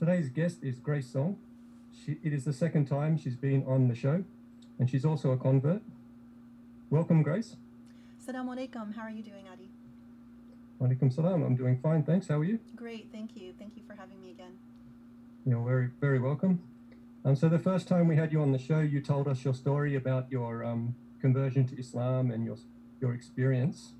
Today's 0.00 0.30
guest 0.30 0.60
is 0.62 0.78
Grace 0.78 1.12
Song. 1.12 1.36
She, 1.92 2.16
it 2.24 2.32
is 2.32 2.46
the 2.46 2.54
second 2.54 2.86
time 2.86 3.18
she's 3.18 3.36
been 3.36 3.62
on 3.66 3.86
the 3.86 3.94
show, 3.94 4.24
and 4.78 4.88
she's 4.88 5.04
also 5.04 5.32
a 5.32 5.36
convert. 5.36 5.82
Welcome, 6.88 7.22
Grace. 7.22 7.56
Assalamu 8.18 8.56
alaikum. 8.56 8.96
How 8.96 9.02
are 9.02 9.10
you 9.10 9.22
doing, 9.22 9.44
Adee? 9.52 9.68
Alaikum 10.80 11.12
salam. 11.12 11.42
I'm 11.42 11.54
doing 11.54 11.78
fine, 11.82 12.02
thanks. 12.02 12.28
How 12.28 12.38
are 12.38 12.44
you? 12.44 12.58
Great, 12.74 13.08
thank 13.12 13.36
you. 13.36 13.52
Thank 13.58 13.76
you 13.76 13.82
for 13.86 13.94
having 13.94 14.22
me 14.22 14.30
again. 14.30 14.56
You're 15.44 15.62
very, 15.62 15.90
very 16.00 16.18
welcome. 16.18 16.62
Um, 17.26 17.36
so 17.36 17.50
the 17.50 17.58
first 17.58 17.86
time 17.86 18.08
we 18.08 18.16
had 18.16 18.32
you 18.32 18.40
on 18.40 18.52
the 18.52 18.58
show, 18.58 18.80
you 18.80 19.02
told 19.02 19.28
us 19.28 19.44
your 19.44 19.52
story 19.52 19.96
about 19.96 20.32
your 20.32 20.64
um, 20.64 20.94
conversion 21.20 21.66
to 21.66 21.78
Islam 21.78 22.30
and 22.30 22.46
your 22.46 22.56
your 23.02 23.12
experience. 23.12 23.92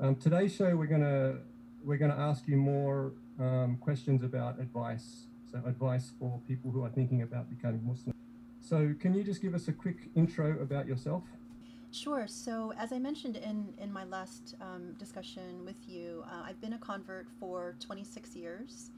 Um, 0.00 0.16
today's 0.16 0.54
show, 0.56 0.74
we're 0.76 0.86
gonna 0.86 1.40
we're 1.84 1.98
gonna 1.98 2.16
ask 2.16 2.48
you 2.48 2.56
more 2.56 3.12
um, 3.38 3.78
questions 3.80 4.22
about 4.22 4.58
advice. 4.58 5.26
So 5.50 5.60
advice 5.66 6.12
for 6.18 6.40
people 6.46 6.70
who 6.70 6.84
are 6.84 6.90
thinking 6.90 7.22
about 7.22 7.50
becoming 7.50 7.84
Muslim. 7.86 8.14
So 8.60 8.94
can 9.00 9.14
you 9.14 9.24
just 9.24 9.42
give 9.42 9.54
us 9.54 9.68
a 9.68 9.72
quick 9.72 10.10
intro 10.14 10.60
about 10.60 10.86
yourself? 10.86 11.24
Sure. 11.92 12.28
So, 12.28 12.72
as 12.78 12.92
I 12.92 13.00
mentioned 13.00 13.36
in, 13.36 13.74
in 13.78 13.92
my 13.92 14.04
last 14.04 14.54
um, 14.60 14.92
discussion 14.96 15.64
with 15.64 15.88
you, 15.88 16.22
uh, 16.24 16.42
I've 16.46 16.60
been 16.60 16.74
a 16.74 16.78
convert 16.78 17.26
for 17.40 17.74
26 17.80 18.36
years. 18.36 18.90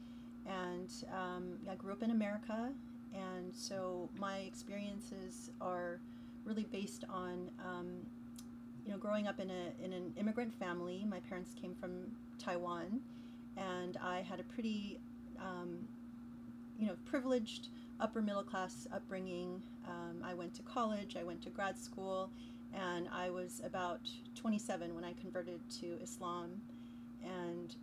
And 0.45 0.91
um, 1.11 1.57
I 1.69 1.75
grew 1.75 1.91
up 1.91 2.03
in 2.03 2.11
America. 2.11 2.69
And 3.13 3.53
so 3.53 4.09
my 4.19 4.39
experiences 4.39 5.49
are 5.59 6.01
really 6.45 6.65
based 6.65 7.05
on, 7.09 7.49
um, 7.65 7.87
you 8.85 8.91
know, 8.91 8.97
growing 8.97 9.27
up 9.27 9.39
in, 9.39 9.49
a, 9.49 9.83
in 9.83 9.93
an 9.93 10.13
immigrant 10.17 10.53
family. 10.53 11.03
My 11.09 11.19
parents 11.21 11.55
came 11.59 11.73
from 11.73 12.11
Taiwan. 12.37 12.99
And 13.57 13.97
I 13.97 14.21
had 14.21 14.39
a 14.39 14.43
pretty, 14.43 14.99
um, 15.39 15.79
you 16.79 16.87
know, 16.87 16.95
privileged 17.05 17.69
upper 17.99 18.21
middle 18.21 18.43
class 18.43 18.87
upbringing. 18.91 19.61
Um, 19.87 20.23
I 20.23 20.33
went 20.33 20.53
to 20.55 20.61
college, 20.63 21.15
I 21.19 21.23
went 21.23 21.41
to 21.43 21.49
grad 21.49 21.77
school 21.77 22.29
and 22.73 23.07
I 23.13 23.29
was 23.29 23.61
about 23.63 24.01
27 24.35 24.95
when 24.95 25.03
I 25.03 25.13
converted 25.13 25.59
to 25.81 25.97
Islam. 26.01 26.61
And 27.23 27.75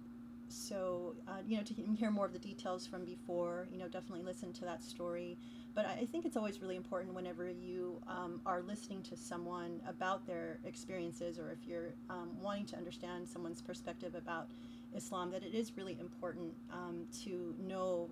so, 0.49 1.15
uh, 1.29 1.43
you 1.47 1.57
know, 1.57 1.63
to 1.63 1.75
hear 1.97 2.11
more 2.11 2.27
of 2.27 2.33
the 2.33 2.39
details 2.39 2.87
from 2.87 3.05
before, 3.05 3.69
you 3.71 3.79
know, 3.79 3.87
definitely 3.87 4.25
listen 4.25 4.53
to 4.55 4.65
that 4.65 4.83
story. 4.83 5.39
But 5.75 5.87
I 5.87 6.07
think 6.11 6.25
it's 6.25 6.37
always 6.37 6.61
really 6.61 6.75
important 6.75 7.15
whenever 7.15 7.49
you 7.49 8.01
um, 8.09 8.41
are 8.45 8.61
listening 8.61 9.03
to 9.05 9.17
someone 9.17 9.81
about 9.87 10.27
their 10.27 10.59
experiences, 10.65 11.39
or 11.39 11.53
if 11.53 11.69
you're 11.69 11.95
um, 12.11 12.31
wanting 12.43 12.67
to 12.67 12.77
understand 12.77 13.29
someone's 13.29 13.63
perspective 13.63 14.17
about 14.17 14.49
Islam, 14.95 15.31
that 15.31 15.43
it 15.43 15.55
is 15.55 15.77
really 15.77 15.97
important 16.01 16.53
um, 16.73 17.07
to 17.25 17.55
know 17.59 18.09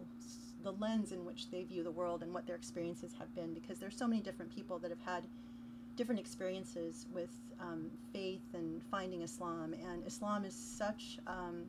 the 0.62 0.72
lens 0.72 1.12
in 1.12 1.24
which 1.24 1.50
they 1.50 1.62
view 1.62 1.82
the 1.82 1.90
world 1.90 2.22
and 2.22 2.32
what 2.32 2.46
their 2.46 2.56
experiences 2.56 3.12
have 3.18 3.34
been, 3.34 3.54
because 3.54 3.78
there's 3.78 3.96
so 3.96 4.08
many 4.08 4.20
different 4.20 4.54
people 4.54 4.78
that 4.78 4.90
have 4.90 5.00
had 5.04 5.24
different 5.96 6.20
experiences 6.20 7.06
with 7.12 7.30
um, 7.60 7.90
faith 8.12 8.54
and 8.54 8.82
finding 8.90 9.22
Islam. 9.22 9.74
And 9.74 10.06
Islam 10.06 10.44
is 10.44 10.54
such 10.54 11.18
um, 11.26 11.64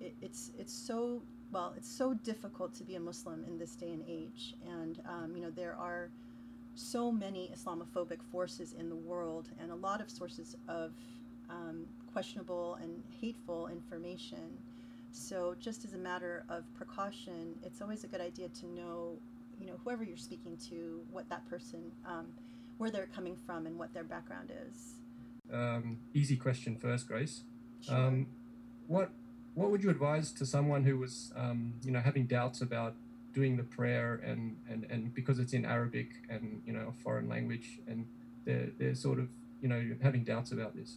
it, 0.00 0.14
it's 0.22 0.52
it's 0.58 0.72
so 0.72 1.22
well 1.52 1.74
it's 1.76 1.88
so 1.88 2.14
difficult 2.14 2.74
to 2.74 2.84
be 2.84 2.96
a 2.96 3.00
Muslim 3.00 3.44
in 3.44 3.58
this 3.58 3.76
day 3.76 3.90
and 3.90 4.04
age. 4.08 4.54
And 4.66 5.00
um, 5.08 5.32
you 5.36 5.42
know 5.42 5.50
there 5.50 5.76
are 5.78 6.08
so 6.74 7.10
many 7.10 7.50
Islamophobic 7.56 8.22
forces 8.30 8.74
in 8.78 8.88
the 8.88 8.96
world, 8.96 9.48
and 9.60 9.70
a 9.70 9.74
lot 9.74 10.00
of 10.00 10.10
sources 10.10 10.56
of 10.68 10.92
um, 11.50 11.86
questionable 12.12 12.78
and 12.82 13.02
hateful 13.20 13.68
information. 13.68 14.58
So, 15.12 15.54
just 15.58 15.84
as 15.84 15.94
a 15.94 15.98
matter 15.98 16.44
of 16.48 16.64
precaution, 16.74 17.54
it's 17.62 17.80
always 17.80 18.04
a 18.04 18.06
good 18.06 18.20
idea 18.20 18.48
to 18.60 18.66
know, 18.66 19.18
you 19.58 19.66
know, 19.66 19.74
whoever 19.82 20.04
you're 20.04 20.16
speaking 20.16 20.58
to, 20.68 21.00
what 21.10 21.28
that 21.30 21.48
person 21.48 21.90
um, 22.04 22.26
where 22.78 22.90
they're 22.90 23.08
coming 23.14 23.36
from 23.46 23.66
and 23.66 23.78
what 23.78 23.94
their 23.94 24.04
background 24.04 24.50
is. 24.68 24.94
Um, 25.52 25.98
easy 26.12 26.36
question 26.36 26.76
first, 26.76 27.08
Grace. 27.08 27.42
Sure. 27.80 27.96
Um, 27.96 28.26
what 28.86 29.10
what 29.54 29.70
would 29.70 29.82
you 29.82 29.90
advise 29.90 30.32
to 30.32 30.44
someone 30.44 30.84
who 30.84 30.98
was 30.98 31.32
um, 31.36 31.74
you 31.82 31.90
know 31.90 32.00
having 32.00 32.26
doubts 32.26 32.60
about 32.60 32.94
doing 33.32 33.56
the 33.56 33.62
prayer 33.62 34.20
and, 34.24 34.56
and, 34.70 34.86
and 34.88 35.14
because 35.14 35.38
it's 35.38 35.52
in 35.52 35.66
Arabic 35.66 36.08
and 36.30 36.62
you 36.66 36.72
know 36.72 36.86
a 36.88 36.92
foreign 37.02 37.28
language 37.28 37.78
and 37.86 38.06
they're 38.46 38.70
they're 38.78 38.94
sort 38.94 39.18
of 39.18 39.28
you 39.60 39.68
know 39.68 39.82
having 40.02 40.24
doubts 40.24 40.52
about 40.52 40.74
this. 40.76 40.96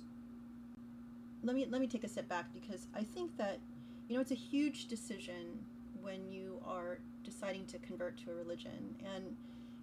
Let 1.44 1.56
me 1.56 1.66
let 1.70 1.82
me 1.82 1.88
take 1.88 2.04
a 2.04 2.10
step 2.10 2.28
back 2.28 2.54
because 2.54 2.88
I 2.94 3.04
think 3.04 3.38
that 3.38 3.60
you 4.08 4.16
know 4.16 4.22
it's 4.22 4.32
a 4.32 4.36
huge 4.36 4.88
decision 4.88 5.60
when 6.02 6.30
you 6.30 6.62
are 6.66 7.00
deciding 7.24 7.66
to 7.68 7.78
convert 7.80 8.18
to 8.18 8.32
a 8.32 8.36
religion 8.36 8.96
and 9.16 9.36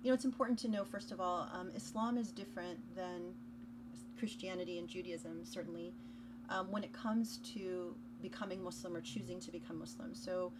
you 0.06 0.12
know, 0.12 0.14
it's 0.14 0.24
important 0.24 0.56
to 0.60 0.68
know, 0.68 0.84
first 0.84 1.10
of 1.10 1.20
all, 1.20 1.48
um, 1.52 1.72
Islam 1.74 2.16
is 2.16 2.30
different 2.30 2.78
than 2.94 3.34
Christianity 4.16 4.78
and 4.78 4.86
Judaism, 4.88 5.44
certainly, 5.44 5.92
um, 6.48 6.70
when 6.70 6.84
it 6.84 6.92
comes 6.92 7.38
to 7.54 7.92
becoming 8.22 8.62
Muslim 8.62 8.94
or 8.94 9.00
choosing 9.00 9.40
to 9.40 9.50
become 9.50 9.80
Muslim. 9.80 10.14
So, 10.14 10.52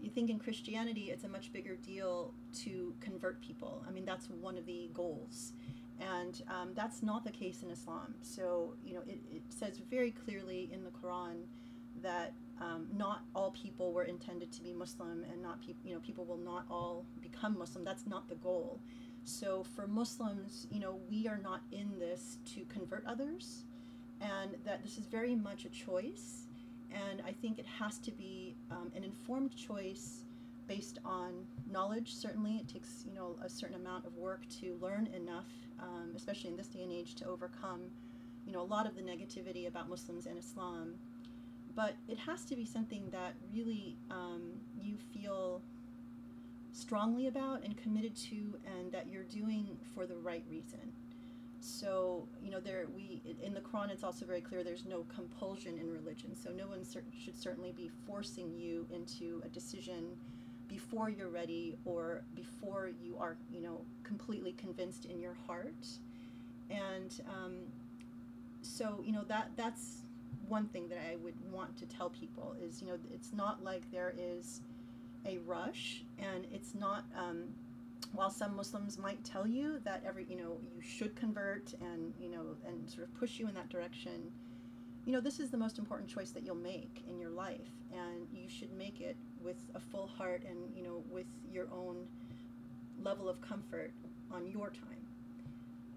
you 0.00 0.10
think 0.10 0.30
in 0.30 0.40
Christianity, 0.40 1.12
it's 1.12 1.22
a 1.22 1.28
much 1.28 1.52
bigger 1.52 1.76
deal 1.76 2.34
to 2.64 2.92
convert 3.00 3.40
people. 3.40 3.84
I 3.86 3.92
mean, 3.92 4.04
that's 4.04 4.28
one 4.28 4.58
of 4.58 4.66
the 4.66 4.90
goals. 4.92 5.52
And 6.10 6.42
um, 6.48 6.70
that's 6.74 7.02
not 7.02 7.24
the 7.24 7.30
case 7.30 7.62
in 7.62 7.70
Islam. 7.70 8.14
So, 8.22 8.74
you 8.84 8.94
know, 8.94 9.02
it, 9.06 9.20
it 9.30 9.42
says 9.48 9.78
very 9.90 10.10
clearly 10.10 10.70
in 10.72 10.84
the 10.84 10.90
Quran 10.90 11.44
that 12.02 12.32
um, 12.60 12.86
not 12.96 13.22
all 13.34 13.50
people 13.50 13.92
were 13.92 14.04
intended 14.04 14.52
to 14.52 14.62
be 14.62 14.72
Muslim, 14.72 15.24
and 15.30 15.42
not 15.42 15.60
people. 15.60 15.82
You 15.84 15.94
know, 15.94 16.00
people 16.00 16.24
will 16.24 16.38
not 16.38 16.64
all 16.70 17.04
become 17.20 17.58
Muslim. 17.58 17.84
That's 17.84 18.06
not 18.06 18.28
the 18.28 18.36
goal. 18.36 18.80
So 19.24 19.64
for 19.74 19.86
Muslims, 19.86 20.66
you 20.70 20.80
know, 20.80 20.98
we 21.10 21.28
are 21.28 21.38
not 21.38 21.60
in 21.70 21.98
this 21.98 22.38
to 22.54 22.64
convert 22.64 23.04
others, 23.06 23.64
and 24.20 24.56
that 24.64 24.82
this 24.82 24.98
is 24.98 25.06
very 25.06 25.34
much 25.34 25.64
a 25.64 25.68
choice. 25.68 26.46
And 26.92 27.22
I 27.26 27.32
think 27.32 27.58
it 27.58 27.66
has 27.66 27.98
to 27.98 28.10
be 28.10 28.54
um, 28.70 28.92
an 28.94 29.02
informed 29.04 29.56
choice 29.56 30.24
based 30.72 30.98
on 31.04 31.44
knowledge. 31.70 32.14
Certainly, 32.14 32.56
it 32.56 32.68
takes 32.68 33.04
you 33.06 33.14
know 33.14 33.36
a 33.44 33.48
certain 33.48 33.76
amount 33.76 34.06
of 34.06 34.16
work 34.16 34.40
to 34.60 34.78
learn 34.80 35.08
enough, 35.14 35.50
um, 35.80 36.12
especially 36.16 36.50
in 36.50 36.56
this 36.56 36.68
day 36.68 36.82
and 36.82 36.92
age, 36.92 37.14
to 37.16 37.26
overcome 37.26 37.82
you 38.46 38.52
know 38.52 38.62
a 38.62 38.70
lot 38.76 38.86
of 38.86 38.94
the 38.96 39.02
negativity 39.02 39.68
about 39.68 39.88
Muslims 39.88 40.26
and 40.26 40.38
Islam. 40.38 40.94
But 41.74 41.94
it 42.08 42.18
has 42.18 42.44
to 42.46 42.56
be 42.56 42.64
something 42.64 43.04
that 43.10 43.34
really 43.52 43.96
um, 44.10 44.42
you 44.80 44.96
feel 45.12 45.62
strongly 46.72 47.26
about 47.26 47.64
and 47.64 47.76
committed 47.76 48.14
to 48.16 48.58
and 48.78 48.92
that 48.92 49.08
you're 49.10 49.24
doing 49.24 49.76
for 49.94 50.06
the 50.06 50.16
right 50.16 50.44
reason. 50.50 50.92
So 51.60 52.26
you 52.42 52.50
know 52.50 52.60
there 52.60 52.86
we 52.96 53.20
in 53.42 53.52
the 53.52 53.60
quran 53.60 53.90
it's 53.90 54.02
also 54.02 54.24
very 54.24 54.40
clear 54.40 54.64
there's 54.64 54.86
no 54.86 55.04
compulsion 55.14 55.76
in 55.78 55.90
religion. 55.90 56.34
So 56.34 56.50
no 56.50 56.66
one 56.66 56.82
cer- 56.82 57.04
should 57.22 57.38
certainly 57.38 57.72
be 57.72 57.90
forcing 58.06 58.54
you 58.56 58.86
into 58.90 59.42
a 59.44 59.48
decision 59.48 60.16
before 60.72 61.08
you're 61.10 61.28
ready 61.28 61.76
or 61.84 62.22
before 62.34 62.90
you 63.02 63.16
are 63.18 63.36
you 63.52 63.60
know 63.60 63.78
completely 64.02 64.52
convinced 64.52 65.04
in 65.04 65.20
your 65.20 65.36
heart 65.46 65.86
and 66.70 67.20
um, 67.28 67.54
so 68.62 69.02
you 69.04 69.12
know 69.12 69.24
that 69.28 69.50
that's 69.56 70.02
one 70.48 70.66
thing 70.66 70.88
that 70.88 70.98
I 71.10 71.16
would 71.16 71.34
want 71.50 71.76
to 71.78 71.86
tell 71.86 72.10
people 72.10 72.54
is, 72.62 72.82
you 72.82 72.88
know, 72.88 72.98
it's 73.12 73.32
not 73.32 73.64
like 73.64 73.90
there 73.90 74.12
is 74.18 74.60
a 75.26 75.38
rush, 75.46 76.04
and 76.18 76.46
it's 76.52 76.74
not. 76.74 77.04
Um, 77.16 77.44
while 78.12 78.30
some 78.30 78.54
Muslims 78.56 78.98
might 78.98 79.24
tell 79.24 79.46
you 79.46 79.80
that 79.84 80.02
every, 80.06 80.26
you 80.28 80.36
know, 80.36 80.58
you 80.76 80.82
should 80.82 81.16
convert 81.16 81.72
and 81.80 82.12
you 82.20 82.28
know, 82.28 82.56
and 82.66 82.90
sort 82.90 83.08
of 83.08 83.14
push 83.18 83.38
you 83.38 83.48
in 83.48 83.54
that 83.54 83.70
direction, 83.70 84.30
you 85.04 85.12
know, 85.12 85.20
this 85.20 85.40
is 85.40 85.50
the 85.50 85.56
most 85.56 85.78
important 85.78 86.08
choice 86.08 86.30
that 86.30 86.44
you'll 86.44 86.54
make 86.54 87.02
in 87.08 87.18
your 87.18 87.30
life, 87.30 87.70
and 87.92 88.26
you 88.32 88.48
should 88.48 88.72
make 88.72 89.00
it 89.00 89.16
with 89.42 89.56
a 89.74 89.80
full 89.80 90.06
heart 90.06 90.42
and 90.48 90.58
you 90.76 90.82
know, 90.82 91.02
with 91.10 91.26
your 91.52 91.66
own 91.72 92.06
level 93.02 93.28
of 93.28 93.40
comfort 93.40 93.92
on 94.30 94.46
your 94.46 94.70
time. 94.70 95.02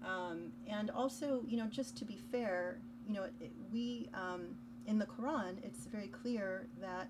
Um, 0.04 0.52
and 0.68 0.90
also, 0.90 1.42
you 1.46 1.56
know, 1.56 1.66
just 1.66 1.96
to 1.98 2.04
be 2.04 2.18
fair, 2.30 2.78
you 3.06 3.14
know, 3.14 3.26
we 3.72 4.08
um, 4.12 4.56
in 4.86 4.98
the 4.98 5.06
Quran, 5.06 5.64
it's 5.64 5.86
very 5.86 6.08
clear 6.08 6.66
that 6.80 7.08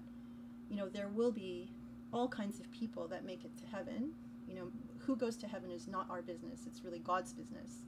you 0.68 0.76
know 0.76 0.88
there 0.88 1.08
will 1.08 1.32
be 1.32 1.70
all 2.12 2.28
kinds 2.28 2.60
of 2.60 2.70
people 2.70 3.08
that 3.08 3.24
make 3.24 3.44
it 3.44 3.56
to 3.58 3.66
heaven. 3.74 4.12
You 4.48 4.54
know, 4.54 4.68
who 4.98 5.16
goes 5.16 5.36
to 5.38 5.46
heaven 5.46 5.70
is 5.70 5.88
not 5.88 6.06
our 6.10 6.22
business; 6.22 6.60
it's 6.66 6.84
really 6.84 6.98
God's 6.98 7.32
business. 7.32 7.84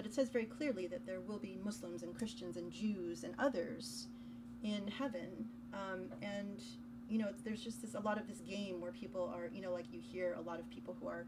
But 0.00 0.06
it 0.06 0.14
says 0.14 0.30
very 0.30 0.46
clearly 0.46 0.86
that 0.86 1.04
there 1.04 1.20
will 1.20 1.38
be 1.38 1.58
Muslims 1.62 2.02
and 2.02 2.16
Christians 2.16 2.56
and 2.56 2.72
Jews 2.72 3.22
and 3.22 3.34
others 3.38 4.06
in 4.62 4.88
heaven, 4.88 5.44
um, 5.74 6.06
and 6.22 6.62
you 7.10 7.18
know, 7.18 7.28
there's 7.44 7.62
just 7.62 7.82
this 7.82 7.92
a 7.92 8.00
lot 8.00 8.18
of 8.18 8.26
this 8.26 8.40
game 8.40 8.80
where 8.80 8.92
people 8.92 9.30
are, 9.36 9.50
you 9.52 9.60
know, 9.60 9.72
like 9.72 9.92
you 9.92 10.00
hear 10.00 10.36
a 10.38 10.40
lot 10.40 10.58
of 10.58 10.70
people 10.70 10.96
who 10.98 11.06
are 11.06 11.26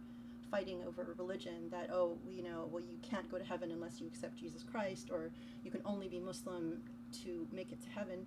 fighting 0.50 0.82
over 0.86 1.14
religion 1.18 1.68
that 1.70 1.90
oh 1.92 2.18
you 2.30 2.42
know 2.42 2.68
well 2.70 2.82
you 2.82 2.98
can't 3.02 3.30
go 3.30 3.38
to 3.38 3.44
heaven 3.44 3.70
unless 3.70 4.02
you 4.02 4.06
accept 4.06 4.36
jesus 4.36 4.62
christ 4.62 5.08
or 5.10 5.30
you 5.64 5.70
can 5.70 5.80
only 5.86 6.08
be 6.08 6.20
muslim 6.20 6.82
to 7.10 7.46
make 7.50 7.72
it 7.72 7.80
to 7.80 7.88
heaven 7.88 8.26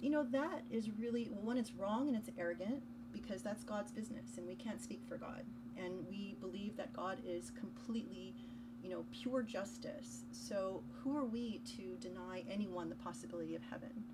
you 0.00 0.10
know, 0.10 0.24
that 0.30 0.62
is 0.70 0.90
really, 0.98 1.28
well, 1.30 1.42
one, 1.42 1.58
it's 1.58 1.72
wrong 1.72 2.08
and 2.08 2.16
it's 2.16 2.30
arrogant 2.38 2.82
because 3.12 3.42
that's 3.42 3.64
God's 3.64 3.90
business 3.90 4.36
and 4.36 4.46
we 4.46 4.54
can't 4.54 4.82
speak 4.82 5.00
for 5.08 5.16
God. 5.16 5.44
And 5.76 6.06
we 6.08 6.36
believe 6.40 6.76
that 6.76 6.92
God 6.92 7.18
is 7.26 7.50
completely, 7.50 8.34
you 8.82 8.90
know, 8.90 9.04
pure 9.12 9.42
justice. 9.42 10.24
So 10.32 10.82
who 11.02 11.16
are 11.16 11.24
we 11.24 11.60
to 11.76 11.96
deny 12.00 12.44
anyone 12.50 12.88
the 12.88 12.94
possibility 12.96 13.54
of 13.54 13.62
heaven? 13.70 14.04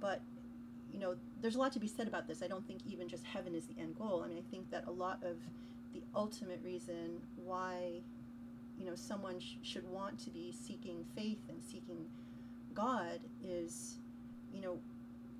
But, 0.00 0.20
you 0.92 1.00
know, 1.00 1.16
there's 1.40 1.56
a 1.56 1.58
lot 1.58 1.72
to 1.72 1.80
be 1.80 1.88
said 1.88 2.06
about 2.06 2.28
this. 2.28 2.42
I 2.42 2.48
don't 2.48 2.66
think 2.66 2.80
even 2.86 3.08
just 3.08 3.24
heaven 3.24 3.54
is 3.54 3.66
the 3.66 3.80
end 3.80 3.96
goal. 3.98 4.22
I 4.24 4.28
mean, 4.28 4.38
I 4.38 4.50
think 4.50 4.70
that 4.70 4.84
a 4.86 4.90
lot 4.90 5.22
of 5.22 5.36
the 5.92 6.02
ultimate 6.14 6.60
reason 6.62 7.20
why, 7.44 8.00
you 8.78 8.84
know, 8.84 8.94
someone 8.94 9.40
sh- 9.40 9.56
should 9.62 9.88
want 9.90 10.18
to 10.24 10.30
be 10.30 10.52
seeking 10.52 11.04
faith 11.16 11.40
and 11.48 11.58
seeking 11.62 12.06
God 12.74 13.20
is, 13.42 13.96
you 14.52 14.60
know, 14.60 14.78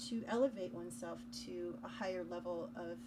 to 0.09 0.25
elevate 0.29 0.73
oneself 0.73 1.21
to 1.47 1.75
a 1.85 1.89
higher 1.89 2.25
level 2.25 2.71
of, 2.77 2.99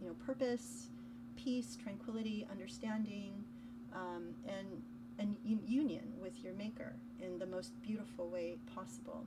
you 0.00 0.08
know, 0.08 0.14
purpose, 0.26 0.88
peace, 1.36 1.76
tranquility, 1.82 2.46
understanding, 2.50 3.43
um, 3.94 4.34
and 4.46 4.82
and 5.18 5.36
union 5.44 6.12
with 6.20 6.42
your 6.42 6.52
Maker 6.54 6.94
in 7.20 7.38
the 7.38 7.46
most 7.46 7.80
beautiful 7.82 8.28
way 8.28 8.56
possible. 8.74 9.24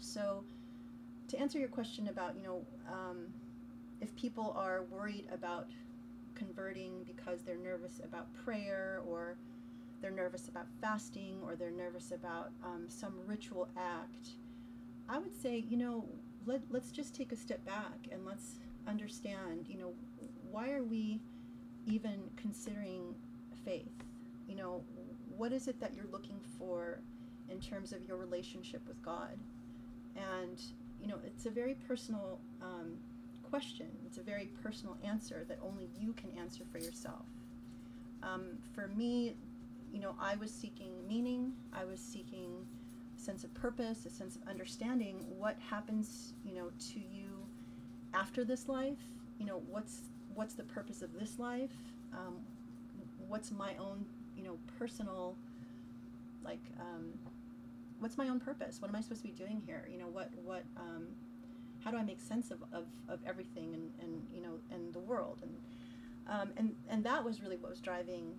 So, 0.00 0.42
to 1.28 1.38
answer 1.38 1.58
your 1.58 1.68
question 1.68 2.08
about, 2.08 2.36
you 2.36 2.42
know, 2.42 2.62
um, 2.90 3.26
if 4.00 4.14
people 4.16 4.54
are 4.56 4.82
worried 4.90 5.28
about 5.32 5.68
converting 6.34 7.04
because 7.04 7.42
they're 7.42 7.56
nervous 7.56 8.00
about 8.04 8.26
prayer 8.44 9.00
or 9.06 9.36
they're 10.00 10.10
nervous 10.10 10.48
about 10.48 10.66
fasting 10.80 11.40
or 11.44 11.56
they're 11.56 11.70
nervous 11.70 12.12
about 12.12 12.50
um, 12.64 12.86
some 12.88 13.14
ritual 13.26 13.68
act, 13.76 14.30
I 15.08 15.18
would 15.18 15.34
say, 15.40 15.64
you 15.68 15.76
know, 15.76 16.04
let, 16.46 16.60
let's 16.70 16.90
just 16.90 17.14
take 17.14 17.32
a 17.32 17.36
step 17.36 17.64
back 17.64 18.08
and 18.12 18.24
let's 18.24 18.56
understand, 18.86 19.66
you 19.68 19.78
know, 19.78 19.92
why 20.50 20.70
are 20.70 20.82
we 20.82 21.20
even 21.86 22.20
considering 22.36 23.14
faith? 23.68 24.04
You 24.48 24.56
know, 24.56 24.82
what 25.36 25.52
is 25.52 25.68
it 25.68 25.78
that 25.80 25.94
you're 25.94 26.10
looking 26.10 26.40
for 26.58 27.00
in 27.50 27.60
terms 27.60 27.92
of 27.92 28.06
your 28.08 28.16
relationship 28.16 28.80
with 28.88 29.00
God? 29.02 29.38
And, 30.16 30.58
you 31.02 31.08
know, 31.08 31.18
it's 31.24 31.46
a 31.46 31.50
very 31.50 31.74
personal 31.86 32.38
um, 32.62 32.96
question. 33.50 33.86
It's 34.06 34.18
a 34.18 34.22
very 34.22 34.46
personal 34.62 34.96
answer 35.04 35.44
that 35.48 35.58
only 35.62 35.88
you 36.00 36.14
can 36.14 36.30
answer 36.38 36.64
for 36.72 36.78
yourself. 36.78 37.26
Um, 38.22 38.58
for 38.74 38.88
me, 38.88 39.36
you 39.92 40.00
know, 40.00 40.14
I 40.20 40.36
was 40.36 40.50
seeking 40.50 40.92
meaning. 41.06 41.52
I 41.72 41.84
was 41.84 42.00
seeking 42.00 42.66
a 43.16 43.20
sense 43.20 43.44
of 43.44 43.52
purpose, 43.54 44.06
a 44.06 44.10
sense 44.10 44.36
of 44.36 44.48
understanding 44.48 45.24
what 45.38 45.56
happens, 45.70 46.32
you 46.44 46.54
know, 46.54 46.70
to 46.92 47.00
you 47.00 47.46
after 48.14 48.44
this 48.44 48.68
life. 48.68 48.98
You 49.38 49.46
know, 49.46 49.62
what's 49.68 50.00
what's 50.34 50.54
the 50.54 50.64
purpose 50.64 51.02
of 51.02 51.12
this 51.18 51.38
life? 51.38 51.70
Um, 52.12 52.36
what's 53.28 53.50
my 53.50 53.74
own, 53.78 54.04
you 54.36 54.42
know, 54.42 54.58
personal, 54.78 55.36
like, 56.44 56.62
um, 56.80 57.12
what's 58.00 58.16
my 58.16 58.28
own 58.28 58.40
purpose? 58.40 58.80
What 58.80 58.88
am 58.88 58.96
I 58.96 59.00
supposed 59.00 59.22
to 59.22 59.28
be 59.28 59.34
doing 59.34 59.62
here? 59.66 59.88
You 59.90 59.98
know, 59.98 60.06
what 60.06 60.30
what 60.44 60.64
um, 60.76 61.06
how 61.84 61.90
do 61.90 61.96
I 61.96 62.02
make 62.02 62.20
sense 62.20 62.50
of, 62.50 62.62
of, 62.72 62.84
of 63.08 63.20
everything 63.26 63.74
and, 63.74 63.90
and 64.02 64.26
you 64.34 64.42
know 64.42 64.54
and 64.72 64.92
the 64.92 65.00
world? 65.00 65.40
And 65.42 65.56
um, 66.28 66.52
and 66.56 66.74
and 66.88 67.04
that 67.04 67.24
was 67.24 67.42
really 67.42 67.56
what 67.56 67.70
was 67.70 67.80
driving 67.80 68.34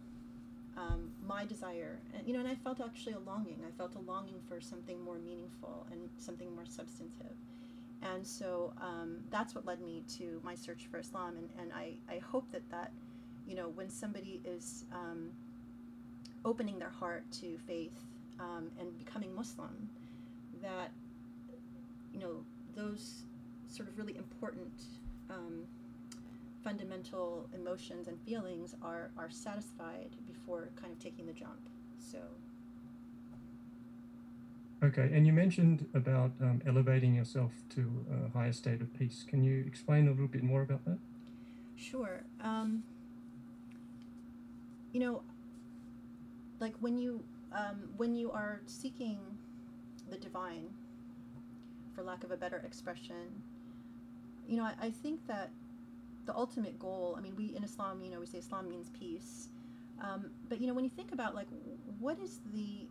um, 0.77 1.11
my 1.27 1.45
desire. 1.45 1.99
And 2.15 2.27
you 2.27 2.33
know 2.33 2.39
and 2.39 2.47
I 2.47 2.55
felt 2.55 2.81
actually 2.81 3.13
a 3.13 3.19
longing. 3.19 3.59
I 3.67 3.71
felt 3.77 3.95
a 3.95 3.99
longing 3.99 4.41
for 4.47 4.59
something 4.61 5.01
more 5.03 5.17
meaningful 5.17 5.85
and 5.91 6.09
something 6.17 6.53
more 6.55 6.65
substantive. 6.65 7.35
And 8.01 8.25
so 8.25 8.71
um, 8.81 9.17
that's 9.29 9.53
what 9.53 9.65
led 9.65 9.81
me 9.81 10.03
to 10.17 10.39
my 10.41 10.55
search 10.55 10.87
for 10.89 10.99
Islam. 10.99 11.35
And, 11.37 11.49
and 11.59 11.73
I, 11.73 11.95
I 12.09 12.19
hope 12.19 12.49
that 12.53 12.61
that 12.71 12.91
you 13.49 13.55
know 13.55 13.69
when 13.75 13.89
somebody 13.89 14.39
is 14.45 14.85
um, 14.93 15.31
opening 16.45 16.77
their 16.79 16.91
heart 16.91 17.23
to 17.31 17.57
faith 17.67 17.99
um, 18.39 18.71
and 18.79 18.97
becoming 18.97 19.33
Muslim 19.35 19.89
that 20.61 20.91
you 22.13 22.19
know 22.19 22.43
those 22.75 23.23
sort 23.67 23.89
of 23.89 23.97
really 23.97 24.15
important 24.15 24.71
um, 25.29 25.63
fundamental 26.63 27.49
emotions 27.53 28.07
and 28.07 28.19
feelings 28.21 28.75
are, 28.81 29.09
are 29.17 29.29
satisfied 29.29 30.09
before 30.27 30.69
kind 30.79 30.91
of 30.91 30.99
taking 30.99 31.25
the 31.25 31.33
jump. 31.33 31.69
So. 31.99 32.19
Okay, 34.81 35.09
and 35.13 35.27
you 35.27 35.33
mentioned 35.33 35.85
about 35.93 36.31
um, 36.41 36.61
elevating 36.65 37.13
yourself 37.13 37.51
to 37.75 38.05
a 38.11 38.37
higher 38.37 38.53
state 38.53 38.81
of 38.81 38.93
peace. 38.97 39.25
Can 39.27 39.43
you 39.43 39.63
explain 39.67 40.07
a 40.07 40.11
little 40.11 40.27
bit 40.27 40.43
more 40.43 40.61
about 40.61 40.85
that? 40.85 40.97
Sure. 41.75 42.21
Um, 42.41 42.83
you 44.91 44.99
know, 44.99 45.23
like 46.59 46.73
when 46.79 46.97
you 46.97 47.23
um, 47.51 47.89
when 47.97 48.15
you 48.15 48.31
are 48.31 48.61
seeking 48.65 49.19
the 50.09 50.17
divine, 50.17 50.69
for 51.95 52.03
lack 52.03 52.23
of 52.23 52.31
a 52.31 52.37
better 52.37 52.61
expression, 52.65 53.43
you 54.47 54.57
know, 54.57 54.63
I, 54.63 54.73
I 54.81 54.89
think 54.91 55.25
that 55.27 55.49
the 56.25 56.35
ultimate 56.35 56.77
goal, 56.77 57.15
I 57.17 57.21
mean, 57.21 57.35
we 57.35 57.55
in 57.55 57.63
Islam, 57.63 58.01
you 58.03 58.11
know, 58.11 58.19
we 58.19 58.25
say 58.25 58.37
Islam 58.37 58.69
means 58.69 58.89
peace. 58.89 59.49
Um, 60.01 60.31
but, 60.47 60.61
you 60.61 60.67
know, 60.67 60.73
when 60.73 60.85
you 60.85 60.91
think 60.91 61.11
about, 61.11 61.35
like, 61.35 61.47
what 61.99 62.17
is 62.19 62.39
the 62.53 62.87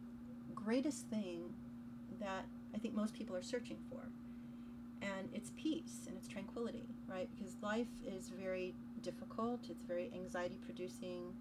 greatest 0.54 1.06
thing 1.06 1.54
that 2.20 2.44
I 2.74 2.78
think 2.78 2.94
most 2.94 3.14
people 3.14 3.34
are 3.34 3.42
searching 3.42 3.78
for? 3.88 4.00
And 5.00 5.28
it's 5.32 5.52
peace 5.56 6.06
and 6.06 6.16
it's 6.16 6.28
tranquility, 6.28 6.84
right? 7.06 7.28
Because 7.36 7.56
life 7.62 7.86
is 8.06 8.30
very 8.30 8.74
difficult, 9.02 9.60
it's 9.70 9.84
very 9.84 10.10
anxiety 10.12 10.58
producing. 10.64 11.32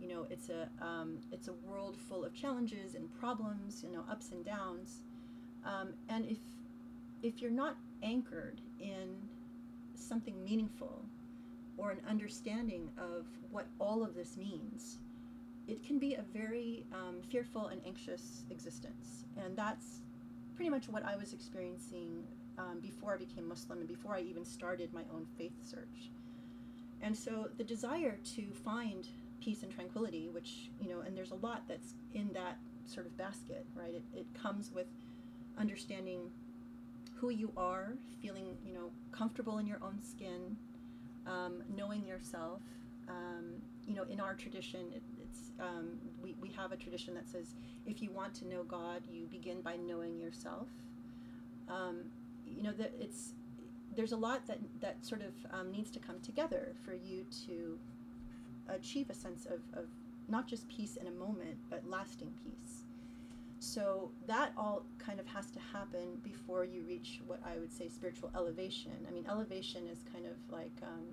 You 0.00 0.08
know, 0.08 0.26
it's 0.30 0.50
a 0.50 0.68
um, 0.84 1.18
it's 1.32 1.48
a 1.48 1.54
world 1.66 1.96
full 2.08 2.24
of 2.24 2.34
challenges 2.34 2.94
and 2.94 3.12
problems, 3.18 3.82
you 3.82 3.90
know, 3.92 4.04
ups 4.10 4.30
and 4.32 4.44
downs. 4.44 5.02
Um, 5.64 5.94
and 6.08 6.26
if 6.26 6.38
if 7.22 7.40
you're 7.40 7.50
not 7.50 7.76
anchored 8.02 8.60
in 8.78 9.16
something 9.94 10.44
meaningful 10.44 11.02
or 11.78 11.90
an 11.90 12.00
understanding 12.08 12.90
of 12.98 13.26
what 13.50 13.66
all 13.78 14.02
of 14.02 14.14
this 14.14 14.36
means, 14.36 14.98
it 15.66 15.82
can 15.82 15.98
be 15.98 16.14
a 16.14 16.22
very 16.32 16.84
um, 16.92 17.20
fearful 17.30 17.68
and 17.68 17.80
anxious 17.86 18.44
existence. 18.50 19.24
And 19.42 19.56
that's 19.56 20.00
pretty 20.54 20.70
much 20.70 20.88
what 20.88 21.04
I 21.04 21.16
was 21.16 21.32
experiencing 21.32 22.24
um, 22.58 22.80
before 22.80 23.14
I 23.14 23.18
became 23.18 23.46
Muslim 23.48 23.80
and 23.80 23.88
before 23.88 24.14
I 24.14 24.20
even 24.20 24.44
started 24.44 24.92
my 24.92 25.02
own 25.12 25.26
faith 25.36 25.52
search. 25.62 26.10
And 27.02 27.16
so 27.16 27.48
the 27.56 27.64
desire 27.64 28.18
to 28.36 28.46
find 28.64 29.06
peace 29.40 29.62
and 29.62 29.72
tranquility, 29.72 30.28
which, 30.28 30.70
you 30.80 30.88
know, 30.88 31.00
and 31.00 31.16
there's 31.16 31.30
a 31.30 31.36
lot 31.36 31.62
that's 31.68 31.94
in 32.14 32.32
that 32.32 32.58
sort 32.86 33.06
of 33.06 33.16
basket, 33.16 33.66
right? 33.74 33.94
It, 33.94 34.02
it 34.14 34.26
comes 34.34 34.70
with 34.72 34.86
understanding 35.58 36.30
who 37.16 37.30
you 37.30 37.50
are, 37.56 37.94
feeling 38.20 38.56
you 38.64 38.72
know 38.72 38.90
comfortable 39.10 39.58
in 39.58 39.66
your 39.66 39.78
own 39.82 40.02
skin, 40.02 40.56
um, 41.26 41.62
knowing 41.74 42.06
yourself. 42.06 42.60
Um, 43.08 43.62
you 43.86 43.94
know, 43.94 44.02
in 44.10 44.20
our 44.20 44.34
tradition, 44.34 44.80
it, 44.94 45.02
it's 45.22 45.50
um, 45.60 45.98
we, 46.22 46.34
we 46.40 46.50
have 46.50 46.72
a 46.72 46.76
tradition 46.76 47.14
that 47.14 47.28
says 47.28 47.54
if 47.86 48.02
you 48.02 48.10
want 48.10 48.34
to 48.34 48.48
know 48.48 48.64
God, 48.64 49.02
you 49.10 49.26
begin 49.26 49.60
by 49.60 49.76
knowing 49.76 50.18
yourself. 50.18 50.68
Um, 51.68 52.04
you 52.46 52.62
know 52.62 52.72
that 52.72 52.92
it's 53.00 53.32
there's 53.96 54.12
a 54.12 54.16
lot 54.16 54.46
that 54.46 54.58
that 54.80 55.04
sort 55.04 55.22
of 55.22 55.32
um, 55.58 55.72
needs 55.72 55.90
to 55.92 55.98
come 55.98 56.20
together 56.20 56.74
for 56.84 56.94
you 56.94 57.24
to 57.46 57.78
achieve 58.68 59.10
a 59.10 59.14
sense 59.14 59.46
of, 59.46 59.60
of 59.78 59.86
not 60.28 60.46
just 60.46 60.68
peace 60.68 60.96
in 60.96 61.06
a 61.06 61.10
moment, 61.10 61.56
but 61.70 61.82
lasting 61.88 62.32
peace. 62.42 62.84
So 63.58 64.10
that 64.26 64.52
all 64.56 64.82
kind 64.98 65.18
of 65.18 65.26
has 65.26 65.50
to 65.52 65.58
happen 65.72 66.20
before 66.22 66.64
you 66.64 66.82
reach 66.82 67.20
what 67.26 67.40
I 67.44 67.58
would 67.58 67.72
say 67.72 67.88
spiritual 67.88 68.30
elevation. 68.34 68.92
I 69.08 69.12
mean, 69.12 69.24
elevation 69.28 69.86
is 69.86 70.04
kind 70.12 70.26
of 70.26 70.36
like, 70.52 70.72
um, 70.82 71.06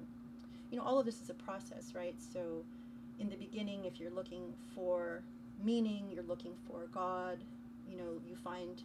you 0.71 0.77
know, 0.77 0.83
all 0.83 0.99
of 0.99 1.05
this 1.05 1.21
is 1.21 1.29
a 1.29 1.33
process, 1.35 1.93
right? 1.95 2.15
So 2.33 2.63
in 3.19 3.29
the 3.29 3.37
beginning, 3.37 3.85
if 3.85 3.99
you're 3.99 4.11
looking 4.11 4.53
for 4.75 5.23
meaning, 5.63 6.09
you're 6.11 6.23
looking 6.23 6.53
for 6.67 6.87
God, 6.93 7.43
you 7.89 7.97
know, 7.97 8.19
you 8.27 8.35
find 8.35 8.81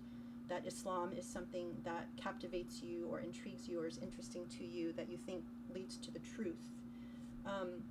that 0.48 0.66
Islam 0.66 1.12
is 1.16 1.26
something 1.26 1.76
that 1.84 2.06
captivates 2.16 2.82
you 2.82 3.06
or 3.10 3.20
intrigues 3.20 3.68
you 3.68 3.80
or 3.80 3.86
is 3.86 3.98
interesting 3.98 4.46
to 4.58 4.64
you 4.64 4.92
that 4.94 5.10
you 5.10 5.18
think 5.26 5.44
leads 5.74 5.96
to 5.98 6.10
the 6.10 6.20
truth. 6.20 6.56
Um, 7.44 7.82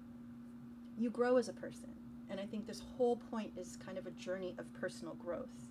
you 0.97 1.09
grow 1.09 1.37
as 1.37 1.47
a 1.47 1.53
person 1.53 1.89
and 2.29 2.39
I 2.39 2.45
think 2.45 2.67
this 2.67 2.81
whole 2.97 3.17
point 3.17 3.51
is 3.55 3.77
kind 3.77 3.97
of 3.97 4.05
a 4.05 4.11
journey 4.11 4.55
of 4.57 4.71
personal 4.73 5.13
growth. 5.15 5.65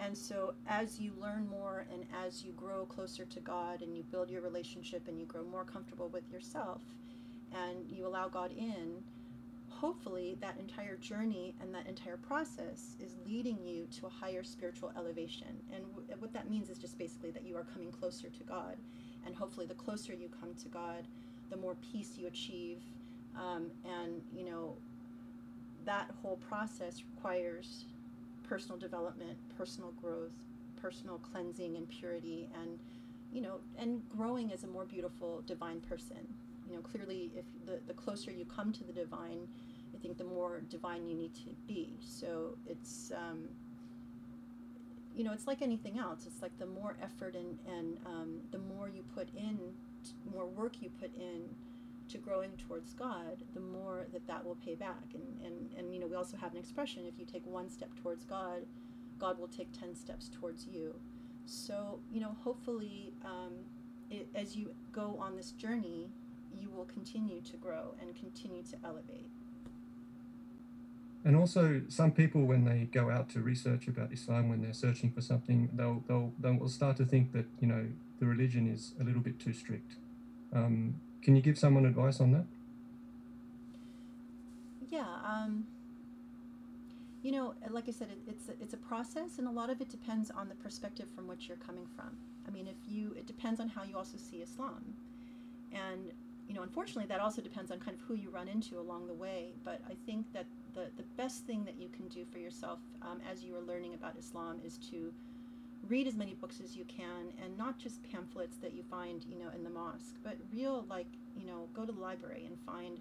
And 0.00 0.16
so, 0.16 0.54
as 0.68 1.00
you 1.00 1.12
learn 1.20 1.48
more 1.48 1.84
and 1.92 2.04
as 2.24 2.44
you 2.44 2.52
grow 2.52 2.86
closer 2.86 3.24
to 3.24 3.40
God 3.40 3.82
and 3.82 3.96
you 3.96 4.04
build 4.04 4.30
your 4.30 4.42
relationship 4.42 5.08
and 5.08 5.18
you 5.18 5.26
grow 5.26 5.42
more 5.44 5.64
comfortable 5.64 6.08
with 6.08 6.30
yourself 6.30 6.80
and 7.52 7.90
you 7.90 8.06
allow 8.06 8.28
God 8.28 8.52
in, 8.56 9.02
hopefully 9.68 10.36
that 10.40 10.56
entire 10.58 10.96
journey 10.96 11.54
and 11.60 11.74
that 11.74 11.88
entire 11.88 12.16
process 12.16 12.94
is 13.00 13.16
leading 13.26 13.58
you 13.64 13.86
to 13.98 14.06
a 14.06 14.08
higher 14.08 14.44
spiritual 14.44 14.92
elevation. 14.96 15.60
And 15.74 15.82
w- 15.96 16.08
what 16.20 16.32
that 16.32 16.48
means 16.48 16.70
is 16.70 16.78
just 16.78 16.96
basically 16.96 17.32
that 17.32 17.44
you 17.44 17.56
are 17.56 17.64
coming 17.64 17.90
closer 17.90 18.28
to 18.28 18.44
God. 18.44 18.76
And 19.26 19.34
hopefully, 19.34 19.66
the 19.66 19.74
closer 19.74 20.14
you 20.14 20.28
come 20.40 20.54
to 20.62 20.68
God, 20.68 21.08
the 21.50 21.56
more 21.56 21.74
peace 21.92 22.12
you 22.16 22.28
achieve. 22.28 22.82
Um, 23.36 23.70
and, 23.84 24.22
you 24.34 24.44
know, 24.44 24.76
that 25.84 26.10
whole 26.22 26.36
process 26.48 27.02
requires 27.14 27.84
personal 28.48 28.78
development, 28.78 29.36
personal 29.56 29.92
growth, 29.92 30.32
personal 30.80 31.18
cleansing 31.18 31.76
and 31.76 31.88
purity, 31.88 32.48
and, 32.60 32.78
you 33.32 33.40
know, 33.40 33.60
and 33.78 34.02
growing 34.16 34.52
as 34.52 34.64
a 34.64 34.66
more 34.66 34.84
beautiful 34.84 35.42
divine 35.46 35.80
person. 35.80 36.16
You 36.68 36.76
know, 36.76 36.82
clearly, 36.82 37.30
if 37.36 37.44
the, 37.66 37.80
the 37.86 37.94
closer 37.94 38.30
you 38.30 38.44
come 38.44 38.72
to 38.72 38.84
the 38.84 38.92
divine, 38.92 39.48
I 39.94 39.98
think 39.98 40.18
the 40.18 40.24
more 40.24 40.60
divine 40.68 41.06
you 41.06 41.14
need 41.14 41.34
to 41.34 41.50
be. 41.66 41.90
So 42.00 42.56
it's, 42.66 43.10
um, 43.16 43.48
you 45.16 45.24
know, 45.24 45.32
it's 45.32 45.46
like 45.46 45.62
anything 45.62 45.98
else. 45.98 46.26
It's 46.26 46.42
like 46.42 46.56
the 46.58 46.66
more 46.66 46.96
effort 47.02 47.34
and, 47.34 47.58
and 47.66 47.98
um, 48.06 48.40
the 48.50 48.58
more 48.58 48.88
you 48.88 49.02
put 49.14 49.28
in, 49.36 49.58
more 50.32 50.46
work 50.46 50.80
you 50.80 50.90
put 51.00 51.10
in 51.16 51.42
to 52.08 52.18
growing 52.18 52.50
towards 52.56 52.92
God, 52.92 53.42
the 53.54 53.60
more 53.60 54.06
that 54.12 54.26
that 54.26 54.44
will 54.44 54.56
pay 54.56 54.74
back. 54.74 55.14
And, 55.14 55.22
and, 55.44 55.70
and, 55.76 55.94
you 55.94 56.00
know, 56.00 56.06
we 56.06 56.16
also 56.16 56.36
have 56.36 56.52
an 56.52 56.58
expression 56.58 57.04
if 57.06 57.18
you 57.18 57.24
take 57.24 57.46
one 57.46 57.70
step 57.70 57.90
towards 58.02 58.24
God, 58.24 58.66
God 59.18 59.38
will 59.38 59.48
take 59.48 59.72
10 59.78 59.94
steps 59.94 60.28
towards 60.28 60.66
you. 60.66 60.94
So, 61.46 62.00
you 62.12 62.20
know, 62.20 62.36
hopefully, 62.42 63.12
um, 63.24 63.52
it, 64.10 64.28
as 64.34 64.56
you 64.56 64.74
go 64.92 65.18
on 65.20 65.36
this 65.36 65.52
journey, 65.52 66.10
you 66.54 66.70
will 66.70 66.84
continue 66.86 67.40
to 67.42 67.56
grow 67.56 67.94
and 68.00 68.14
continue 68.14 68.62
to 68.64 68.76
elevate. 68.84 69.30
And 71.24 71.36
also, 71.36 71.82
some 71.88 72.12
people, 72.12 72.44
when 72.44 72.64
they 72.64 72.88
go 72.92 73.10
out 73.10 73.28
to 73.30 73.40
research 73.40 73.88
about 73.88 74.12
Islam, 74.12 74.48
when 74.48 74.62
they're 74.62 74.72
searching 74.72 75.10
for 75.10 75.20
something, 75.20 75.68
they'll 75.74 76.02
they'll 76.06 76.32
they'll 76.38 76.68
start 76.68 76.96
to 76.98 77.04
think 77.04 77.32
that 77.32 77.46
you 77.60 77.66
know 77.66 77.86
the 78.20 78.26
religion 78.26 78.72
is 78.72 78.94
a 79.00 79.04
little 79.04 79.20
bit 79.20 79.38
too 79.38 79.52
strict. 79.52 79.96
Um, 80.54 81.00
can 81.22 81.36
you 81.36 81.42
give 81.42 81.58
someone 81.58 81.84
advice 81.86 82.20
on 82.20 82.32
that? 82.32 82.44
Yeah, 84.88 85.06
um, 85.24 85.66
you 87.22 87.32
know, 87.32 87.54
like 87.70 87.88
I 87.88 87.92
said, 87.92 88.08
it, 88.10 88.18
it's 88.26 88.48
a, 88.48 88.52
it's 88.62 88.74
a 88.74 88.78
process, 88.78 89.38
and 89.38 89.46
a 89.46 89.50
lot 89.50 89.70
of 89.70 89.80
it 89.80 89.88
depends 89.88 90.30
on 90.30 90.48
the 90.48 90.54
perspective 90.54 91.06
from 91.14 91.26
which 91.26 91.48
you're 91.48 91.58
coming 91.58 91.86
from. 91.94 92.16
I 92.46 92.50
mean, 92.50 92.66
if 92.66 92.76
you, 92.86 93.14
it 93.16 93.26
depends 93.26 93.60
on 93.60 93.68
how 93.68 93.82
you 93.82 93.96
also 93.96 94.16
see 94.16 94.38
Islam, 94.38 94.82
and 95.72 96.12
you 96.48 96.54
know, 96.54 96.62
unfortunately, 96.62 97.04
that 97.06 97.20
also 97.20 97.42
depends 97.42 97.70
on 97.70 97.78
kind 97.78 97.94
of 97.94 98.00
who 98.08 98.14
you 98.14 98.30
run 98.30 98.48
into 98.48 98.78
along 98.78 99.06
the 99.06 99.12
way. 99.12 99.52
But 99.64 99.82
I 99.86 99.92
think 100.06 100.32
that 100.32 100.46
the, 100.72 100.86
the 100.96 101.02
best 101.16 101.44
thing 101.44 101.64
that 101.66 101.78
you 101.78 101.88
can 101.90 102.08
do 102.08 102.24
for 102.32 102.38
yourself 102.38 102.78
um, 103.02 103.20
as 103.30 103.44
you 103.44 103.54
are 103.54 103.60
learning 103.60 103.92
about 103.92 104.14
Islam 104.18 104.58
is 104.64 104.78
to 104.90 105.12
read 105.86 106.06
as 106.06 106.16
many 106.16 106.34
books 106.34 106.60
as 106.62 106.76
you 106.76 106.84
can 106.84 107.32
and 107.42 107.56
not 107.56 107.78
just 107.78 108.02
pamphlets 108.10 108.56
that 108.58 108.74
you 108.74 108.82
find, 108.90 109.24
you 109.28 109.38
know, 109.38 109.50
in 109.54 109.64
the 109.64 109.70
mosque, 109.70 110.16
but 110.22 110.36
real, 110.52 110.84
like, 110.90 111.06
you 111.36 111.46
know, 111.46 111.68
go 111.74 111.84
to 111.84 111.92
the 111.92 112.00
library 112.00 112.44
and 112.46 112.58
find, 112.66 112.98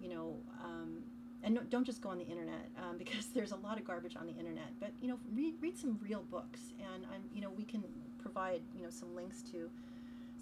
you 0.00 0.08
know, 0.08 0.36
um, 0.62 0.98
and 1.44 1.54
no, 1.54 1.60
don't 1.68 1.84
just 1.84 2.00
go 2.00 2.08
on 2.08 2.18
the 2.18 2.26
internet 2.26 2.70
um, 2.78 2.96
because 2.98 3.26
there's 3.26 3.52
a 3.52 3.56
lot 3.56 3.78
of 3.78 3.86
garbage 3.86 4.16
on 4.16 4.26
the 4.26 4.32
internet. 4.32 4.72
But 4.80 4.90
you 5.00 5.08
know, 5.08 5.18
read 5.32 5.54
read 5.60 5.78
some 5.78 5.98
real 6.02 6.24
books, 6.30 6.60
and 6.80 7.04
I'm 7.12 7.22
you 7.32 7.42
know 7.42 7.50
we 7.50 7.64
can 7.64 7.84
provide 8.20 8.62
you 8.74 8.82
know 8.82 8.90
some 8.90 9.14
links 9.14 9.42
to 9.52 9.70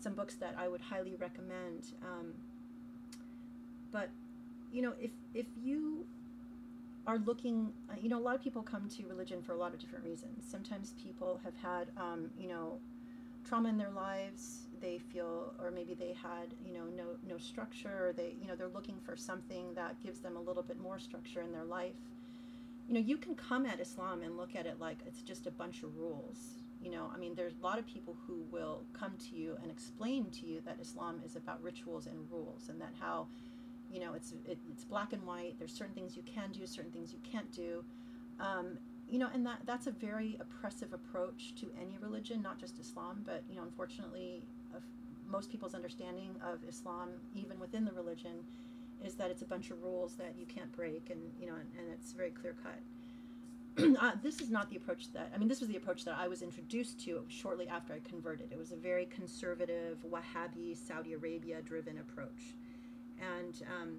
some 0.01 0.15
books 0.15 0.35
that 0.37 0.55
I 0.59 0.69
would 0.69 0.81
highly 0.81 1.17
recommend. 1.17 1.93
Um, 2.03 2.35
but 3.91 4.11
you 4.73 4.83
know, 4.83 4.93
if 5.01 5.11
if 5.35 5.47
you 5.61 6.07
are 7.07 7.19
looking, 7.19 7.73
uh, 7.91 7.95
you 8.01 8.09
know, 8.09 8.19
a 8.19 8.23
lot 8.23 8.35
of 8.35 8.43
people 8.43 8.63
come 8.63 8.89
to 8.89 9.07
religion 9.07 9.43
for 9.43 9.53
a 9.53 9.57
lot 9.57 9.75
of 9.75 9.81
different 9.81 10.05
reasons. 10.05 10.45
Sometimes 10.49 10.95
people 11.03 11.41
have 11.45 11.55
had, 11.57 11.89
um, 11.97 12.31
you 12.39 12.49
know, 12.49 12.79
trauma 13.45 13.69
in 13.69 13.77
their 13.77 13.91
lives. 13.91 14.67
They 14.81 14.99
feel, 14.99 15.55
or 15.61 15.71
maybe 15.71 15.95
they 15.95 16.13
had, 16.13 16.55
you 16.65 16.73
know, 16.73 16.85
no 16.97 17.05
no 17.29 17.39
structure. 17.39 18.09
Or 18.09 18.13
they, 18.13 18.35
you 18.41 18.47
know, 18.47 18.55
they're 18.55 18.69
looking 18.69 18.99
for 19.05 19.17
something 19.17 19.75
that 19.75 20.01
gives 20.03 20.21
them 20.21 20.37
a 20.37 20.41
little 20.41 20.63
bit 20.63 20.81
more 20.81 20.99
structure 20.99 21.41
in 21.43 21.53
their 21.53 21.65
life. 21.65 21.95
You 22.89 22.95
know, 22.95 23.01
you 23.01 23.17
can 23.17 23.35
come 23.35 23.65
at 23.67 23.81
Islam 23.81 24.23
and 24.23 24.37
look 24.37 24.55
at 24.57 24.67
it 24.67 24.81
like 24.81 24.99
it's 25.07 25.23
just 25.23 25.47
a 25.47 25.51
bunch 25.51 25.83
of 25.83 25.97
rules. 25.97 26.63
You 26.81 26.91
know, 26.91 27.11
I 27.15 27.17
mean, 27.17 27.35
there's 27.37 27.55
a 27.61 27.65
lot 27.65 27.79
of 27.79 27.87
people 27.87 28.17
who 28.27 28.45
will 28.51 28.83
come 28.93 29.15
to 29.31 29.37
you 29.37 29.57
and 29.63 29.71
explain 29.71 30.31
to 30.31 30.47
you 30.47 30.61
that 30.67 30.79
Islam 30.81 31.21
is 31.25 31.37
about 31.37 31.63
rituals 31.63 32.07
and 32.07 32.29
rules, 32.31 32.69
and 32.69 32.81
that 32.81 32.93
how 32.99 33.29
you 33.93 34.01
know 34.01 34.15
it's 34.15 34.33
it, 34.47 34.59
it's 34.71 34.85
black 34.85 35.13
and 35.13 35.23
white 35.25 35.55
there's 35.59 35.73
certain 35.73 35.95
things 35.95 36.17
you 36.17 36.23
can 36.23 36.51
do 36.53 36.67
certain 36.67 36.91
things 36.91 37.13
you 37.13 37.21
can't 37.31 37.51
do. 37.53 37.85
Um, 38.41 38.79
you 39.09 39.19
know 39.19 39.29
and 39.35 39.45
that 39.45 39.59
that's 39.67 39.87
a 39.87 39.91
very 39.91 40.39
oppressive 40.41 40.93
approach 40.93 41.55
to 41.57 41.67
any 41.81 41.99
religion 42.01 42.41
not 42.41 42.59
just 42.59 42.79
islam 42.79 43.23
but 43.27 43.43
you 43.49 43.57
know 43.57 43.63
unfortunately 43.63 44.43
most 45.29 45.51
people's 45.51 45.75
understanding 45.75 46.35
of 46.43 46.59
islam 46.69 47.11
even 47.35 47.59
within 47.61 47.85
the 47.85 47.93
religion 47.93 48.45
is 49.05 49.15
that 49.15 49.31
it's 49.31 49.43
a 49.43 49.45
bunch 49.45 49.71
of 49.71 49.83
rules 49.83 50.15
that 50.15 50.35
you 50.39 50.47
can't 50.47 50.71
break 50.77 51.11
and 51.11 51.21
you 51.41 51.47
know 51.47 51.55
and, 51.55 51.69
and 51.79 51.93
it's 51.93 52.13
very 52.13 52.31
clear 52.31 52.55
cut. 52.63 52.79
Uh, 54.03 54.13
this 54.23 54.41
is 54.43 54.51
not 54.51 54.69
the 54.69 54.77
approach 54.77 55.11
that 55.15 55.33
i 55.35 55.39
mean 55.39 55.49
this 55.49 55.61
was 55.61 55.69
the 55.69 55.77
approach 55.77 56.05
that 56.05 56.15
i 56.19 56.29
was 56.29 56.43
introduced 56.43 57.03
to 57.03 57.23
shortly 57.29 57.67
after 57.69 57.95
i 57.95 57.99
converted. 58.07 58.53
It 58.53 58.59
was 58.59 58.71
a 58.73 58.77
very 58.77 59.07
conservative 59.07 59.97
wahhabi 60.11 60.77
saudi 60.77 61.15
arabia 61.15 61.63
driven 61.63 61.99
approach 61.99 62.55
and 63.23 63.63
um, 63.81 63.97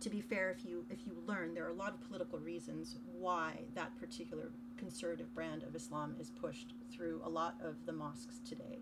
to 0.00 0.08
be 0.08 0.20
fair, 0.20 0.50
if 0.50 0.64
you 0.64 0.84
if 0.90 1.06
you 1.06 1.16
learn, 1.26 1.54
there 1.54 1.66
are 1.66 1.70
a 1.70 1.74
lot 1.74 1.92
of 1.92 2.00
political 2.08 2.38
reasons 2.38 2.96
why 3.18 3.52
that 3.74 3.98
particular 4.00 4.50
conservative 4.76 5.32
brand 5.34 5.62
of 5.62 5.74
Islam 5.74 6.16
is 6.18 6.30
pushed 6.30 6.72
through 6.90 7.20
a 7.24 7.28
lot 7.28 7.54
of 7.62 7.74
the 7.86 7.92
mosques 7.92 8.40
today. 8.48 8.78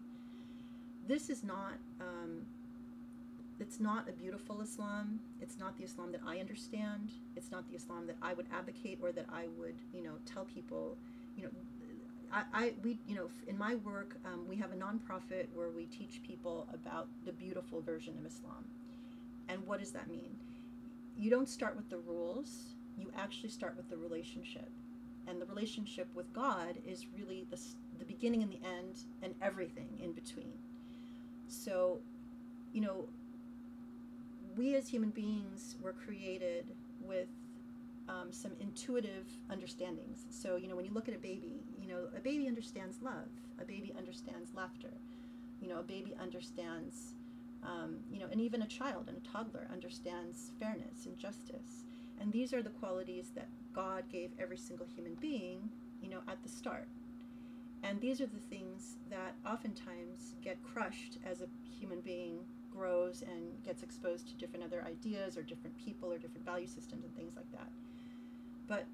This 1.07 1.29
is 1.29 1.43
not. 1.43 1.75
Um, 2.01 2.43
it's 3.61 3.81
not 3.81 4.09
a 4.09 4.13
beautiful 4.13 4.61
Islam. 4.61 5.19
It's 5.41 5.59
not 5.59 5.77
the 5.77 5.83
Islam 5.83 6.13
that 6.13 6.21
I 6.25 6.39
understand. 6.39 7.11
It's 7.35 7.51
not 7.51 7.69
the 7.69 7.75
Islam 7.75 8.07
that 8.07 8.15
I 8.23 8.33
would 8.33 8.47
advocate 8.57 9.01
or 9.03 9.11
that 9.11 9.27
I 9.33 9.47
would, 9.59 9.75
you 9.93 10.05
know, 10.05 10.13
tell 10.33 10.45
people. 10.45 10.97
You 11.37 11.45
know, 11.45 11.51
I, 12.33 12.43
I 12.53 12.73
we, 12.85 12.99
you 13.09 13.17
know, 13.17 13.29
in 13.49 13.59
my 13.59 13.75
work, 13.77 14.17
um, 14.25 14.47
we 14.49 14.55
have 14.57 14.71
a 14.71 14.77
nonprofit 14.77 15.47
where 15.55 15.71
we 15.71 15.87
teach 15.87 16.23
people 16.23 16.69
about 16.73 17.09
the 17.27 17.33
beautiful 17.33 17.81
version 17.81 18.15
of 18.17 18.25
Islam 18.25 18.65
and 19.49 19.67
what 19.67 19.81
does 19.81 19.93
that 19.93 20.09
mean? 20.11 20.37
You 21.17 21.31
don't 21.31 21.49
start 21.49 21.77
with 21.77 21.89
the 21.91 21.99
rules, 21.99 22.75
you 22.97 23.11
actually 23.17 23.49
start 23.51 23.77
with 23.77 23.89
the 23.89 23.97
relationship. 23.97 24.71
And 25.27 25.41
the 25.41 25.47
relationship 25.47 26.09
with 26.15 26.33
God 26.33 26.79
is 26.87 27.07
really 27.15 27.47
the, 27.51 27.61
the 27.99 28.05
beginning 28.05 28.43
and 28.43 28.51
the 28.51 28.61
end 28.67 29.05
and 29.23 29.35
everything 29.43 29.89
in 30.03 30.13
between. 30.13 30.55
So, 31.49 32.01
you 32.73 32.81
know, 32.81 33.09
we 34.57 34.75
as 34.75 34.89
human 34.89 35.11
beings 35.11 35.77
were 35.83 35.93
created 35.93 36.67
with 37.03 37.29
um, 38.09 38.33
some 38.33 38.53
intuitive 38.61 39.27
understandings. 39.51 40.27
So, 40.31 40.57
you 40.57 40.67
know, 40.67 40.77
when 40.77 40.85
you 40.85 40.93
look 40.93 41.09
at 41.09 41.15
a 41.15 41.19
baby, 41.19 41.63
you 41.81 41.89
know, 41.89 42.09
a 42.17 42.21
baby 42.21 42.49
understands 42.49 42.99
love, 43.03 43.29
a 43.61 43.65
baby 43.65 43.93
understands 43.97 44.51
laughter, 44.55 44.93
you 45.61 45.69
know, 45.69 45.81
a 45.81 45.83
baby 45.83 46.15
understands 46.21 47.15
um, 47.63 47.97
you 48.11 48.19
know, 48.19 48.27
and 48.31 48.41
even 48.41 48.63
a 48.63 48.67
child 48.67 49.09
and 49.09 49.17
a 49.17 49.29
toddler 49.29 49.69
understands 49.73 50.53
fairness 50.59 51.07
and 51.07 51.19
justice. 51.19 51.85
And 52.21 52.33
these 52.33 52.53
are 52.53 52.63
the 52.63 52.71
qualities 52.71 53.31
that 53.35 53.49
God 53.73 54.05
gave 54.11 54.31
every 54.39 54.57
single 54.57 54.87
human 54.87 55.15
being, 55.15 55.71
you 56.03 56.11
know, 56.11 56.21
at 56.29 56.43
the 56.43 56.49
start. 56.49 56.89
And 57.83 58.01
these 58.01 58.21
are 58.21 58.27
the 58.27 58.41
things 58.41 58.97
that 59.11 59.35
oftentimes 59.47 60.35
get 60.43 60.63
crushed 60.63 61.19
as 61.25 61.41
a 61.41 61.47
human 61.79 62.01
being 62.01 62.41
grows 62.73 63.23
and 63.23 63.63
gets 63.65 63.83
exposed 63.83 64.29
to 64.29 64.35
different 64.35 64.65
other 64.65 64.85
ideas 64.85 65.37
or 65.37 65.43
different 65.43 65.77
people 65.79 66.13
or 66.13 66.19
different 66.19 66.45
value 66.45 66.67
systems 66.67 67.05
and 67.05 67.15
things 67.17 67.37
like 67.37 67.51
that. 67.53 67.71
But 68.67 68.87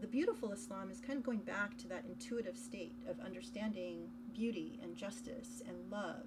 the 0.00 0.06
beautiful 0.06 0.52
Islam 0.52 0.90
is 0.90 1.00
kind 1.00 1.18
of 1.18 1.24
going 1.24 1.40
back 1.40 1.76
to 1.78 1.88
that 1.88 2.04
intuitive 2.08 2.56
state 2.56 2.94
of 3.08 3.18
understanding 3.20 4.08
beauty 4.32 4.78
and 4.82 4.96
justice 4.96 5.62
and 5.66 5.76
love 5.90 6.26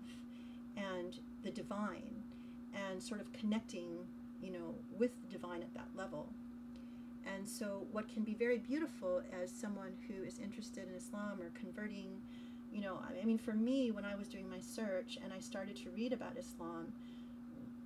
and 0.75 1.19
the 1.43 1.51
divine 1.51 2.23
and 2.73 3.01
sort 3.01 3.21
of 3.21 3.31
connecting, 3.33 3.97
you 4.41 4.51
know, 4.51 4.75
with 4.97 5.11
the 5.21 5.27
divine 5.27 5.61
at 5.61 5.73
that 5.73 5.87
level. 5.95 6.29
And 7.35 7.47
so, 7.47 7.85
what 7.91 8.09
can 8.09 8.23
be 8.23 8.33
very 8.33 8.57
beautiful 8.57 9.21
as 9.41 9.51
someone 9.51 9.93
who 10.07 10.23
is 10.23 10.39
interested 10.39 10.87
in 10.87 10.95
Islam 10.95 11.39
or 11.39 11.51
converting, 11.59 12.19
you 12.71 12.81
know, 12.81 12.99
I 13.21 13.23
mean, 13.25 13.37
for 13.37 13.53
me, 13.53 13.91
when 13.91 14.05
I 14.05 14.15
was 14.15 14.27
doing 14.27 14.49
my 14.49 14.59
search 14.59 15.19
and 15.23 15.31
I 15.31 15.39
started 15.39 15.75
to 15.77 15.91
read 15.91 16.13
about 16.13 16.37
Islam, 16.37 16.93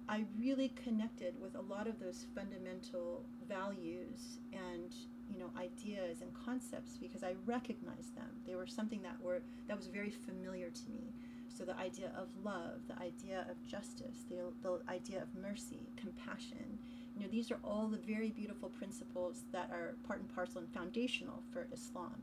I 0.07 0.25
really 0.39 0.69
connected 0.83 1.33
with 1.41 1.55
a 1.55 1.61
lot 1.61 1.87
of 1.87 1.99
those 1.99 2.25
fundamental 2.35 3.25
values 3.47 4.39
and 4.53 4.93
you 5.29 5.39
know 5.39 5.49
ideas 5.59 6.21
and 6.21 6.31
concepts 6.45 6.97
because 6.97 7.23
I 7.23 7.35
recognized 7.45 8.15
them. 8.15 8.29
They 8.45 8.55
were 8.55 8.67
something 8.67 9.01
that 9.01 9.19
were 9.21 9.41
that 9.67 9.75
was 9.75 9.87
very 9.87 10.11
familiar 10.11 10.69
to 10.69 10.89
me. 10.89 11.13
So 11.57 11.63
the 11.63 11.77
idea 11.77 12.11
of 12.17 12.27
love, 12.43 12.81
the 12.87 13.01
idea 13.01 13.45
of 13.49 13.65
justice, 13.65 14.25
the, 14.29 14.51
the 14.61 14.81
idea 14.89 15.21
of 15.21 15.33
mercy, 15.41 15.87
compassion, 15.95 16.79
You 17.15 17.21
know, 17.23 17.29
these 17.31 17.49
are 17.49 17.59
all 17.63 17.87
the 17.87 17.97
very 17.97 18.29
beautiful 18.29 18.69
principles 18.69 19.45
that 19.53 19.69
are 19.71 19.95
part 20.05 20.19
and 20.19 20.35
parcel 20.35 20.59
and 20.59 20.69
foundational 20.73 21.41
for 21.53 21.67
Islam. 21.71 22.21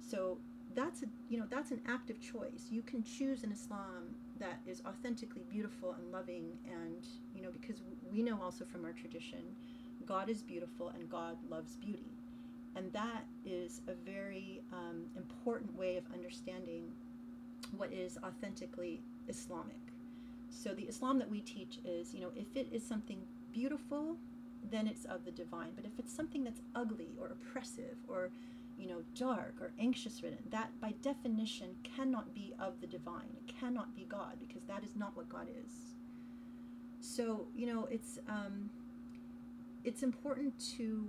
So 0.00 0.38
that's 0.74 1.02
a 1.02 1.06
you 1.30 1.38
know 1.38 1.46
that's 1.48 1.70
an 1.70 1.80
active 1.88 2.20
choice. 2.20 2.66
You 2.70 2.82
can 2.82 3.02
choose 3.02 3.42
an 3.42 3.50
Islam 3.52 4.14
that 4.38 4.60
is 4.66 4.82
authentically 4.86 5.44
beautiful 5.50 5.94
and 5.98 6.12
loving, 6.12 6.58
and 6.70 7.06
you 7.34 7.42
know 7.42 7.50
because 7.50 7.80
we 8.12 8.22
know 8.22 8.38
also 8.42 8.66
from 8.66 8.84
our 8.84 8.92
tradition, 8.92 9.56
God 10.04 10.28
is 10.28 10.42
beautiful 10.42 10.90
and 10.90 11.08
God 11.08 11.38
loves 11.48 11.76
beauty, 11.76 12.12
and 12.76 12.92
that 12.92 13.24
is 13.46 13.80
a 13.88 13.94
very 13.94 14.60
um, 14.72 15.06
important 15.16 15.74
way 15.76 15.96
of 15.96 16.04
understanding 16.12 16.92
what 17.76 17.92
is 17.92 18.18
authentically 18.24 19.02
Islamic. 19.28 19.80
So 20.50 20.74
the 20.74 20.84
Islam 20.84 21.18
that 21.18 21.30
we 21.30 21.40
teach 21.40 21.78
is 21.84 22.14
you 22.14 22.20
know 22.20 22.30
if 22.36 22.46
it 22.54 22.68
is 22.72 22.86
something 22.86 23.20
beautiful, 23.52 24.16
then 24.70 24.86
it's 24.86 25.04
of 25.04 25.24
the 25.24 25.30
divine. 25.30 25.70
But 25.74 25.84
if 25.84 25.98
it's 25.98 26.14
something 26.14 26.44
that's 26.44 26.60
ugly 26.74 27.08
or 27.20 27.28
oppressive 27.28 27.96
or 28.08 28.30
you 28.78 28.88
know, 28.88 29.02
dark 29.14 29.54
or 29.60 29.72
anxious 29.78 30.22
ridden, 30.22 30.38
that 30.50 30.68
by 30.80 30.92
definition 31.02 31.74
cannot 31.82 32.34
be 32.34 32.54
of 32.58 32.80
the 32.80 32.86
divine. 32.86 33.36
It 33.36 33.54
cannot 33.60 33.94
be 33.96 34.04
God 34.04 34.34
because 34.38 34.62
that 34.64 34.84
is 34.84 34.94
not 34.94 35.16
what 35.16 35.28
God 35.28 35.48
is. 35.48 35.72
So, 37.00 37.46
you 37.54 37.66
know, 37.66 37.88
it's 37.90 38.18
um, 38.28 38.70
it's 39.84 40.02
important 40.02 40.54
to, 40.76 41.06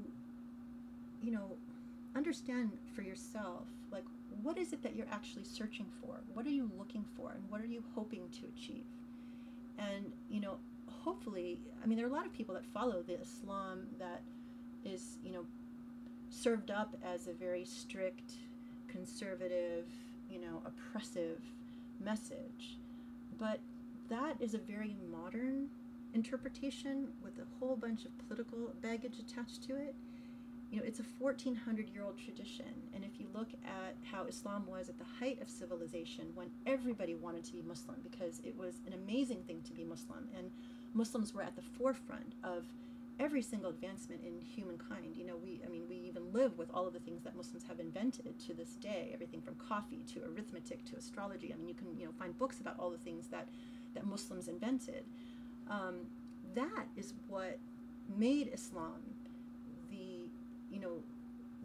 you 1.21 1.31
know, 1.31 1.57
understand 2.15 2.71
for 2.95 3.01
yourself, 3.01 3.65
what 4.43 4.57
is 4.57 4.73
it 4.73 4.83
that 4.83 4.95
you're 4.95 5.07
actually 5.11 5.43
searching 5.43 5.87
for? 6.01 6.21
What 6.33 6.45
are 6.45 6.51
you 6.51 6.69
looking 6.77 7.05
for? 7.15 7.31
And 7.31 7.43
what 7.49 7.61
are 7.61 7.65
you 7.65 7.83
hoping 7.95 8.29
to 8.39 8.47
achieve? 8.55 8.85
And, 9.77 10.11
you 10.29 10.39
know, 10.41 10.57
hopefully, 11.03 11.59
I 11.83 11.87
mean, 11.87 11.97
there 11.97 12.05
are 12.05 12.09
a 12.09 12.13
lot 12.13 12.25
of 12.25 12.33
people 12.33 12.55
that 12.55 12.65
follow 12.65 13.01
the 13.01 13.19
Islam 13.19 13.87
that 13.99 14.21
is, 14.83 15.17
you 15.23 15.31
know, 15.31 15.45
served 16.29 16.71
up 16.71 16.95
as 17.03 17.27
a 17.27 17.33
very 17.33 17.65
strict, 17.65 18.33
conservative, 18.87 19.85
you 20.29 20.39
know, 20.39 20.61
oppressive 20.65 21.41
message. 22.03 22.77
But 23.39 23.59
that 24.09 24.35
is 24.39 24.53
a 24.53 24.59
very 24.59 24.95
modern 25.11 25.69
interpretation 26.13 27.09
with 27.23 27.37
a 27.37 27.45
whole 27.59 27.75
bunch 27.75 28.05
of 28.05 28.17
political 28.27 28.73
baggage 28.81 29.19
attached 29.19 29.63
to 29.67 29.75
it. 29.75 29.95
You 30.71 30.79
know, 30.79 30.85
it's 30.85 30.99
a 30.99 31.05
1400 31.19 31.89
year 31.89 32.03
old 32.03 32.17
tradition. 32.17 32.65
And 32.93 33.03
if 33.03 33.19
you 33.19 33.27
look 33.33 33.49
at 33.65 33.95
how 34.11 34.25
Islam 34.25 34.65
was 34.67 34.89
at 34.89 34.97
the 34.97 35.05
height 35.19 35.41
of 35.41 35.49
civilization, 35.49 36.31
when 36.35 36.49
everybody 36.65 37.15
wanted 37.15 37.45
to 37.45 37.53
be 37.53 37.61
Muslim 37.61 37.97
because 38.03 38.41
it 38.43 38.57
was 38.57 38.75
an 38.85 38.93
amazing 38.93 39.43
thing 39.43 39.61
to 39.63 39.73
be 39.73 39.83
Muslim, 39.83 40.27
and 40.37 40.51
Muslims 40.93 41.33
were 41.33 41.41
at 41.41 41.55
the 41.55 41.61
forefront 41.61 42.33
of 42.43 42.65
every 43.19 43.41
single 43.41 43.69
advancement 43.69 44.21
in 44.23 44.41
humankind. 44.41 45.15
You 45.15 45.25
know, 45.25 45.37
we, 45.41 45.61
I 45.65 45.69
mean, 45.69 45.83
we 45.89 45.95
even 45.95 46.31
live 46.33 46.57
with 46.57 46.69
all 46.73 46.85
of 46.85 46.93
the 46.93 46.99
things 46.99 47.23
that 47.23 47.35
Muslims 47.35 47.63
have 47.67 47.79
invented 47.79 48.39
to 48.47 48.53
this 48.53 48.71
day. 48.75 49.11
Everything 49.13 49.41
from 49.41 49.55
coffee 49.55 50.03
to 50.13 50.23
arithmetic 50.25 50.85
to 50.85 50.97
astrology. 50.97 51.51
I 51.53 51.57
mean, 51.57 51.67
you 51.67 51.73
can, 51.75 51.97
you 51.97 52.05
know, 52.05 52.11
find 52.19 52.37
books 52.37 52.59
about 52.59 52.75
all 52.77 52.89
the 52.89 52.97
things 52.99 53.27
that 53.27 53.47
that 53.95 54.05
Muslims 54.05 54.47
invented. 54.47 55.05
Um, 55.69 56.07
that 56.53 56.87
is 56.95 57.13
what 57.27 57.57
made 58.15 58.49
Islam 58.53 59.01
you 60.71 60.79
know, 60.79 61.01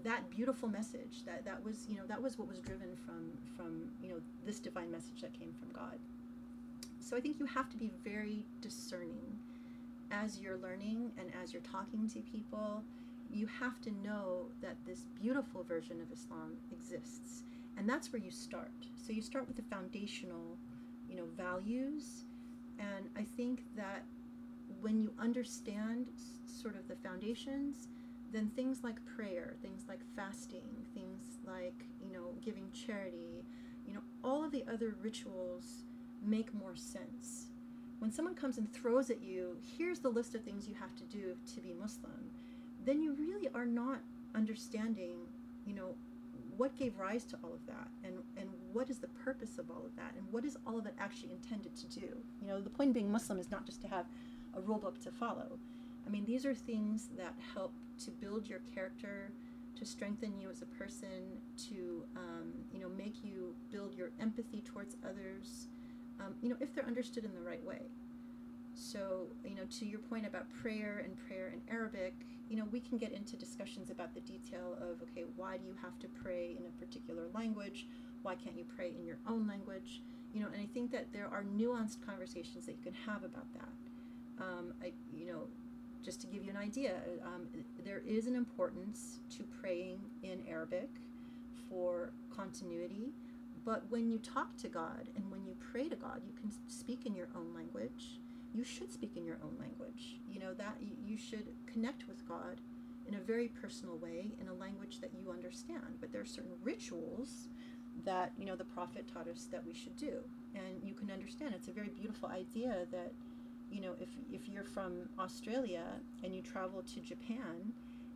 that 0.04 0.28
beautiful 0.30 0.68
message. 0.68 1.24
That 1.26 1.44
that 1.44 1.62
was, 1.64 1.86
you 1.88 1.96
know, 1.96 2.06
that 2.08 2.20
was 2.20 2.38
what 2.38 2.48
was 2.48 2.58
driven 2.58 2.96
from 3.04 3.32
from 3.56 3.90
you 4.02 4.08
know 4.08 4.20
this 4.44 4.58
divine 4.58 4.90
message 4.90 5.20
that 5.22 5.32
came 5.32 5.52
from 5.58 5.70
God. 5.72 5.98
So 7.00 7.16
I 7.16 7.20
think 7.20 7.38
you 7.38 7.46
have 7.46 7.68
to 7.70 7.76
be 7.76 7.90
very 8.04 8.46
discerning 8.60 9.38
as 10.12 10.38
you're 10.38 10.58
learning 10.58 11.10
and 11.18 11.30
as 11.42 11.52
you're 11.52 11.62
talking 11.62 12.08
to 12.10 12.20
people, 12.20 12.82
you 13.32 13.46
have 13.46 13.80
to 13.80 13.90
know 14.04 14.46
that 14.60 14.76
this 14.86 15.06
beautiful 15.20 15.64
version 15.64 16.00
of 16.00 16.12
Islam 16.12 16.56
exists. 16.70 17.42
And 17.76 17.88
that's 17.88 18.12
where 18.12 18.20
you 18.20 18.30
start. 18.30 18.70
So 19.04 19.12
you 19.12 19.22
start 19.22 19.46
with 19.46 19.56
the 19.56 19.62
foundational, 19.62 20.58
you 21.08 21.16
know, 21.16 21.24
values. 21.36 22.24
And 22.78 23.08
I 23.16 23.24
think 23.36 23.62
that 23.76 24.04
when 24.80 25.00
you 25.00 25.12
understand 25.18 26.08
sort 26.46 26.76
of 26.76 26.86
the 26.88 26.96
foundations, 26.96 27.88
then 28.32 28.50
things 28.56 28.82
like 28.82 28.96
prayer, 29.16 29.54
things 29.62 29.84
like 29.88 30.00
fasting, 30.16 30.68
things 30.94 31.38
like, 31.46 31.84
you 32.00 32.12
know, 32.12 32.34
giving 32.44 32.70
charity, 32.72 33.44
you 33.86 33.94
know, 33.94 34.00
all 34.24 34.44
of 34.44 34.52
the 34.52 34.64
other 34.72 34.94
rituals 35.02 35.84
make 36.24 36.54
more 36.54 36.74
sense 36.74 37.46
when 38.02 38.10
someone 38.10 38.34
comes 38.34 38.58
and 38.58 38.70
throws 38.72 39.10
at 39.10 39.22
you, 39.22 39.56
here's 39.78 40.00
the 40.00 40.08
list 40.08 40.34
of 40.34 40.42
things 40.42 40.66
you 40.66 40.74
have 40.74 40.92
to 40.96 41.04
do 41.04 41.36
to 41.54 41.60
be 41.60 41.72
Muslim, 41.72 42.32
then 42.84 43.00
you 43.00 43.14
really 43.14 43.48
are 43.54 43.64
not 43.64 44.00
understanding, 44.34 45.18
you 45.64 45.72
know, 45.72 45.94
what 46.56 46.76
gave 46.76 46.98
rise 46.98 47.22
to 47.22 47.36
all 47.44 47.52
of 47.54 47.64
that 47.68 47.86
and, 48.02 48.14
and 48.36 48.48
what 48.72 48.90
is 48.90 48.98
the 48.98 49.06
purpose 49.24 49.56
of 49.56 49.70
all 49.70 49.86
of 49.86 49.94
that 49.94 50.14
and 50.18 50.26
what 50.32 50.44
is 50.44 50.56
all 50.66 50.80
of 50.80 50.86
it 50.86 50.94
actually 50.98 51.30
intended 51.30 51.76
to 51.76 51.86
do. 52.00 52.08
You 52.40 52.48
know, 52.48 52.60
the 52.60 52.70
point 52.70 52.88
of 52.88 52.94
being 52.94 53.12
Muslim 53.12 53.38
is 53.38 53.52
not 53.52 53.66
just 53.66 53.80
to 53.82 53.86
have 53.86 54.06
a 54.56 54.60
rule 54.60 54.78
book 54.78 55.00
to 55.04 55.12
follow. 55.12 55.56
I 56.06 56.10
mean, 56.10 56.24
these 56.24 56.44
are 56.44 56.54
things 56.54 57.08
that 57.16 57.34
help 57.54 57.72
to 58.04 58.10
build 58.10 58.48
your 58.48 58.60
character, 58.74 59.30
to 59.78 59.84
strengthen 59.84 60.38
you 60.38 60.50
as 60.50 60.62
a 60.62 60.66
person, 60.66 61.40
to 61.68 62.04
um, 62.16 62.52
you 62.72 62.80
know 62.80 62.88
make 62.88 63.24
you 63.24 63.54
build 63.70 63.94
your 63.94 64.10
empathy 64.20 64.62
towards 64.62 64.96
others, 65.04 65.68
um, 66.20 66.34
you 66.42 66.48
know, 66.48 66.56
if 66.60 66.74
they're 66.74 66.86
understood 66.86 67.24
in 67.24 67.34
the 67.34 67.40
right 67.40 67.64
way. 67.64 67.82
So, 68.74 69.26
you 69.44 69.54
know, 69.54 69.64
to 69.78 69.84
your 69.84 69.98
point 70.00 70.26
about 70.26 70.46
prayer 70.62 71.02
and 71.04 71.16
prayer 71.26 71.52
in 71.52 71.60
Arabic, 71.72 72.14
you 72.48 72.56
know, 72.56 72.64
we 72.70 72.80
can 72.80 72.98
get 72.98 73.12
into 73.12 73.36
discussions 73.36 73.90
about 73.90 74.14
the 74.14 74.20
detail 74.20 74.76
of, 74.80 75.02
okay, 75.02 75.24
why 75.36 75.56
do 75.56 75.64
you 75.64 75.74
have 75.82 75.98
to 76.00 76.08
pray 76.08 76.56
in 76.58 76.66
a 76.66 76.84
particular 76.84 77.24
language? 77.34 77.86
Why 78.22 78.34
can't 78.34 78.56
you 78.56 78.64
pray 78.76 78.92
in 78.98 79.04
your 79.06 79.18
own 79.28 79.46
language? 79.46 80.02
You 80.32 80.40
know, 80.40 80.48
and 80.52 80.60
I 80.60 80.66
think 80.72 80.90
that 80.92 81.12
there 81.12 81.28
are 81.28 81.44
nuanced 81.44 82.04
conversations 82.04 82.66
that 82.66 82.72
you 82.72 82.82
can 82.82 82.94
have 83.06 83.24
about 83.24 83.46
that. 83.54 84.42
Um, 84.42 84.74
I, 84.82 84.92
you 85.14 85.26
know, 85.26 85.46
just 86.04 86.20
to 86.22 86.26
give 86.26 86.44
you 86.44 86.50
an 86.50 86.56
idea, 86.56 86.94
um, 87.24 87.46
there 87.84 88.02
is 88.06 88.26
an 88.26 88.34
importance 88.34 89.20
to 89.36 89.44
praying 89.60 90.00
in 90.22 90.42
Arabic 90.48 90.88
for 91.68 92.12
continuity 92.34 93.12
but 93.64 93.84
when 93.90 94.10
you 94.10 94.18
talk 94.18 94.56
to 94.58 94.68
God 94.68 95.08
and 95.14 95.30
when 95.30 95.44
you 95.44 95.54
pray 95.72 95.88
to 95.88 95.96
God, 95.96 96.22
you 96.26 96.32
can 96.40 96.50
speak 96.68 97.06
in 97.06 97.14
your 97.14 97.28
own 97.36 97.54
language. 97.54 98.18
You 98.52 98.64
should 98.64 98.92
speak 98.92 99.16
in 99.16 99.24
your 99.24 99.38
own 99.42 99.56
language. 99.58 100.16
You 100.28 100.40
know, 100.40 100.52
that 100.54 100.76
you 101.04 101.16
should 101.16 101.46
connect 101.66 102.08
with 102.08 102.26
God 102.28 102.60
in 103.06 103.14
a 103.14 103.20
very 103.20 103.48
personal 103.48 103.96
way 103.98 104.32
in 104.40 104.48
a 104.48 104.54
language 104.54 105.00
that 105.00 105.10
you 105.14 105.30
understand. 105.30 105.98
But 106.00 106.12
there 106.12 106.20
are 106.20 106.26
certain 106.26 106.52
rituals 106.62 107.48
that, 108.04 108.32
you 108.36 108.46
know, 108.46 108.56
the 108.56 108.64
prophet 108.64 109.06
taught 109.12 109.28
us 109.28 109.46
that 109.52 109.64
we 109.64 109.74
should 109.74 109.96
do. 109.96 110.18
And 110.54 110.82
you 110.82 110.94
can 110.94 111.10
understand 111.10 111.54
it's 111.54 111.68
a 111.68 111.72
very 111.72 111.88
beautiful 111.88 112.28
idea 112.28 112.86
that, 112.90 113.12
you 113.72 113.80
know, 113.80 113.94
if, 113.98 114.08
if 114.30 114.48
you're 114.48 114.64
from 114.64 115.08
Australia 115.18 115.84
and 116.22 116.34
you 116.34 116.42
travel 116.42 116.82
to 116.94 117.00
Japan, 117.00 117.72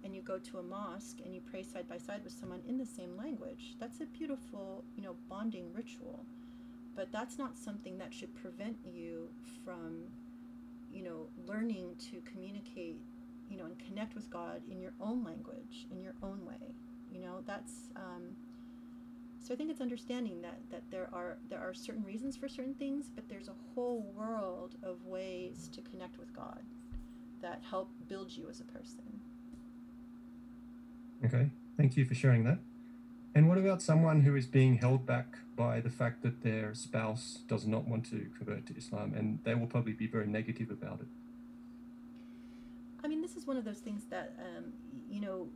and 0.06 0.14
you 0.14 0.22
go 0.22 0.38
to 0.38 0.58
a 0.58 0.62
mosque 0.62 1.18
and 1.24 1.34
you 1.34 1.40
pray 1.40 1.64
side 1.64 1.88
by 1.88 1.98
side 1.98 2.22
with 2.22 2.32
someone 2.32 2.62
in 2.68 2.78
the 2.78 2.86
same 2.86 3.16
language, 3.16 3.74
that's 3.80 4.00
a 4.00 4.06
beautiful, 4.06 4.84
you 4.94 5.02
know, 5.02 5.16
bonding 5.28 5.72
ritual. 5.74 6.24
But 6.94 7.10
that's 7.10 7.38
not 7.38 7.58
something 7.58 7.98
that 7.98 8.14
should 8.14 8.32
prevent 8.36 8.76
you 8.84 9.28
from, 9.64 10.04
you 10.92 11.02
know, 11.02 11.26
learning 11.44 11.96
to 12.10 12.22
communicate, 12.30 13.00
you 13.50 13.58
know, 13.58 13.64
and 13.64 13.76
connect 13.80 14.14
with 14.14 14.30
God 14.30 14.62
in 14.70 14.80
your 14.80 14.92
own 15.00 15.24
language, 15.24 15.88
in 15.90 16.00
your 16.00 16.14
own 16.22 16.46
way. 16.46 16.74
You 17.10 17.20
know, 17.20 17.42
that's 17.44 17.90
um, 17.96 18.36
so 19.46 19.54
I 19.54 19.56
think 19.56 19.70
it's 19.70 19.80
understanding 19.80 20.42
that 20.42 20.58
that 20.72 20.82
there 20.90 21.08
are 21.12 21.38
there 21.48 21.60
are 21.60 21.72
certain 21.72 22.02
reasons 22.02 22.36
for 22.36 22.48
certain 22.48 22.74
things, 22.74 23.10
but 23.14 23.28
there's 23.28 23.46
a 23.46 23.54
whole 23.74 24.00
world 24.16 24.74
of 24.82 25.04
ways 25.04 25.70
to 25.72 25.80
connect 25.82 26.18
with 26.18 26.34
God 26.34 26.62
that 27.42 27.62
help 27.70 27.88
build 28.08 28.32
you 28.32 28.48
as 28.50 28.58
a 28.58 28.64
person. 28.64 29.20
Okay, 31.24 31.50
thank 31.76 31.96
you 31.96 32.04
for 32.04 32.14
sharing 32.14 32.42
that. 32.42 32.58
And 33.36 33.48
what 33.48 33.56
about 33.56 33.82
someone 33.82 34.22
who 34.22 34.34
is 34.34 34.46
being 34.46 34.78
held 34.78 35.06
back 35.06 35.38
by 35.54 35.78
the 35.80 35.90
fact 35.90 36.22
that 36.22 36.42
their 36.42 36.74
spouse 36.74 37.40
does 37.46 37.66
not 37.66 37.86
want 37.86 38.04
to 38.06 38.28
convert 38.36 38.66
to 38.66 38.76
Islam 38.76 39.14
and 39.14 39.38
they 39.44 39.54
will 39.54 39.68
probably 39.68 39.92
be 39.92 40.08
very 40.08 40.26
negative 40.26 40.70
about 40.72 41.00
it? 41.00 41.08
I 43.04 43.06
mean, 43.06 43.22
this 43.22 43.36
is 43.36 43.46
one 43.46 43.56
of 43.56 43.64
those 43.64 43.78
things 43.78 44.06
that, 44.10 44.36
um, 44.40 44.72
you 45.08 45.20
know, 45.20 45.48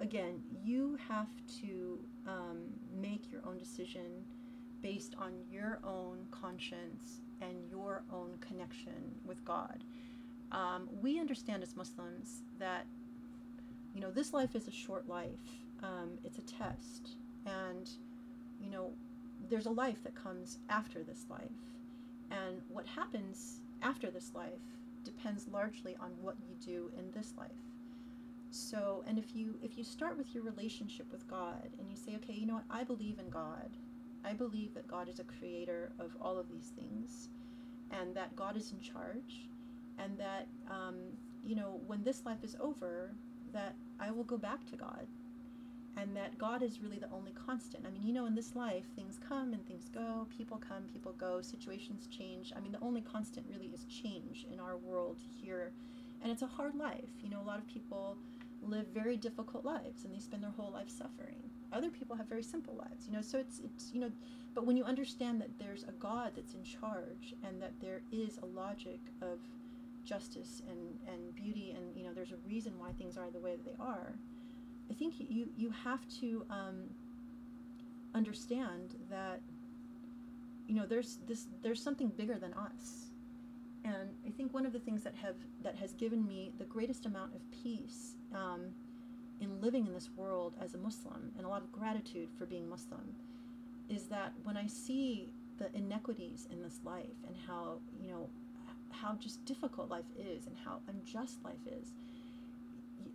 again, 0.00 0.42
you 0.64 0.98
have 1.08 1.28
to 1.60 1.98
um, 2.26 2.64
make 3.00 3.30
your 3.30 3.42
own 3.46 3.58
decision 3.58 4.24
based 4.82 5.14
on 5.18 5.32
your 5.50 5.80
own 5.84 6.26
conscience 6.30 7.20
and 7.40 7.68
your 7.70 8.02
own 8.12 8.38
connection 8.40 9.14
with 9.24 9.44
God. 9.44 9.84
Um, 10.52 10.88
we 11.02 11.18
understand 11.18 11.62
as 11.62 11.76
Muslims 11.76 12.42
that 12.58 12.86
you 13.96 14.02
know, 14.02 14.10
this 14.10 14.34
life 14.34 14.54
is 14.54 14.68
a 14.68 14.70
short 14.70 15.08
life. 15.08 15.40
Um, 15.82 16.18
it's 16.22 16.36
a 16.36 16.42
test. 16.42 17.16
And, 17.46 17.88
you 18.60 18.70
know, 18.70 18.90
there's 19.48 19.64
a 19.64 19.70
life 19.70 20.04
that 20.04 20.14
comes 20.14 20.58
after 20.68 21.02
this 21.02 21.24
life. 21.30 21.40
And 22.30 22.60
what 22.68 22.86
happens 22.86 23.60
after 23.80 24.10
this 24.10 24.32
life 24.34 24.60
depends 25.02 25.48
largely 25.48 25.96
on 25.98 26.10
what 26.20 26.34
you 26.46 26.54
do 26.62 26.90
in 26.98 27.10
this 27.12 27.32
life. 27.38 27.48
So, 28.50 29.04
and 29.06 29.18
if 29.18 29.34
you 29.34 29.58
if 29.62 29.76
you 29.76 29.84
start 29.84 30.16
with 30.16 30.34
your 30.34 30.42
relationship 30.42 31.10
with 31.12 31.28
God 31.28 31.68
and 31.78 31.90
you 31.90 31.96
say, 31.96 32.16
okay, 32.16 32.32
you 32.32 32.46
know 32.46 32.54
what, 32.54 32.64
I 32.70 32.84
believe 32.84 33.18
in 33.18 33.28
God. 33.28 33.76
I 34.24 34.32
believe 34.32 34.74
that 34.74 34.88
God 34.88 35.08
is 35.08 35.20
a 35.20 35.24
creator 35.24 35.92
of 36.00 36.16
all 36.20 36.38
of 36.38 36.48
these 36.48 36.72
things, 36.76 37.28
and 37.90 38.14
that 38.16 38.34
God 38.34 38.56
is 38.56 38.72
in 38.72 38.80
charge, 38.80 39.48
and 39.98 40.18
that 40.18 40.48
um, 40.70 40.96
you 41.44 41.54
know 41.54 41.80
when 41.86 42.02
this 42.02 42.24
life 42.24 42.42
is 42.42 42.56
over, 42.60 43.14
that 43.52 43.74
I 44.00 44.10
will 44.10 44.24
go 44.24 44.36
back 44.38 44.64
to 44.70 44.76
God 44.76 45.06
and 45.96 46.14
that 46.14 46.36
God 46.36 46.62
is 46.62 46.82
really 46.82 46.98
the 46.98 47.10
only 47.10 47.32
constant. 47.32 47.86
I 47.86 47.90
mean, 47.90 48.02
you 48.02 48.12
know, 48.12 48.26
in 48.26 48.34
this 48.34 48.54
life, 48.54 48.84
things 48.94 49.18
come 49.26 49.54
and 49.54 49.66
things 49.66 49.88
go, 49.88 50.26
people 50.36 50.58
come, 50.58 50.82
people 50.92 51.12
go, 51.12 51.40
situations 51.40 52.06
change. 52.06 52.52
I 52.54 52.60
mean, 52.60 52.72
the 52.72 52.80
only 52.82 53.00
constant 53.00 53.46
really 53.48 53.68
is 53.68 53.84
change 53.84 54.46
in 54.52 54.60
our 54.60 54.76
world 54.76 55.18
here. 55.40 55.72
And 56.22 56.30
it's 56.30 56.42
a 56.42 56.46
hard 56.46 56.74
life. 56.74 57.08
You 57.22 57.30
know, 57.30 57.40
a 57.40 57.46
lot 57.46 57.58
of 57.58 57.66
people 57.66 58.18
live 58.62 58.86
very 58.88 59.16
difficult 59.16 59.64
lives 59.64 60.04
and 60.04 60.14
they 60.14 60.18
spend 60.18 60.42
their 60.42 60.50
whole 60.50 60.70
life 60.70 60.90
suffering. 60.90 61.36
Other 61.72 61.90
people 61.90 62.16
have 62.16 62.26
very 62.26 62.42
simple 62.42 62.74
lives, 62.76 63.06
you 63.06 63.12
know, 63.12 63.22
so 63.22 63.38
it's, 63.38 63.60
it's, 63.60 63.92
you 63.92 64.00
know, 64.00 64.10
but 64.54 64.64
when 64.66 64.76
you 64.76 64.84
understand 64.84 65.40
that 65.40 65.50
there's 65.58 65.84
a 65.84 65.92
God 65.92 66.32
that's 66.36 66.54
in 66.54 66.62
charge 66.62 67.34
and 67.44 67.60
that 67.60 67.72
there 67.80 68.02
is 68.12 68.38
a 68.38 68.46
logic 68.46 69.00
of 69.20 69.38
justice 70.04 70.62
and, 70.70 70.98
and 71.12 71.34
beauty 71.34 71.74
and, 71.76 71.96
you 71.96 72.04
know, 72.04 72.12
there's 72.14 72.32
a 72.32 72.38
reason 72.46 72.78
why 72.78 72.92
things 72.92 73.16
are 73.16 73.30
the 73.30 73.40
way 73.40 73.56
that 73.56 73.64
they 73.64 73.76
are, 73.80 74.14
I 74.90 74.94
think 74.94 75.14
you 75.18 75.48
you 75.56 75.70
have 75.84 76.00
to 76.20 76.46
um, 76.50 76.84
understand 78.14 78.94
that 79.10 79.40
you 80.68 80.74
know 80.74 80.86
there's 80.86 81.18
this 81.26 81.46
there's 81.62 81.82
something 81.82 82.08
bigger 82.08 82.38
than 82.38 82.54
us, 82.54 83.10
and 83.86 84.10
I 84.26 84.30
think 84.30 84.52
one 84.52 84.66
of 84.66 84.72
the 84.72 84.80
things 84.80 85.02
that 85.04 85.14
have 85.22 85.36
that 85.62 85.76
has 85.76 85.92
given 85.92 86.26
me 86.26 86.52
the 86.58 86.64
greatest 86.64 87.06
amount 87.06 87.34
of 87.34 87.40
peace 87.62 88.16
um, 88.34 88.66
in 89.40 89.60
living 89.60 89.86
in 89.86 89.92
this 89.92 90.10
world 90.16 90.54
as 90.60 90.74
a 90.74 90.78
Muslim 90.78 91.30
and 91.36 91.46
a 91.46 91.48
lot 91.48 91.62
of 91.62 91.70
gratitude 91.70 92.28
for 92.36 92.46
being 92.46 92.68
Muslim 92.68 93.14
is 93.88 94.08
that 94.08 94.32
when 94.42 94.56
I 94.56 94.66
see 94.66 95.28
the 95.58 95.74
inequities 95.74 96.48
in 96.50 96.62
this 96.62 96.80
life 96.84 97.16
and 97.26 97.36
how 97.46 97.78
you 98.02 98.10
know 98.10 98.28
how 98.90 99.14
just 99.14 99.44
difficult 99.44 99.88
life 99.88 100.10
is 100.18 100.46
and 100.46 100.56
how 100.64 100.80
unjust 100.88 101.38
life 101.44 101.64
is 101.80 101.92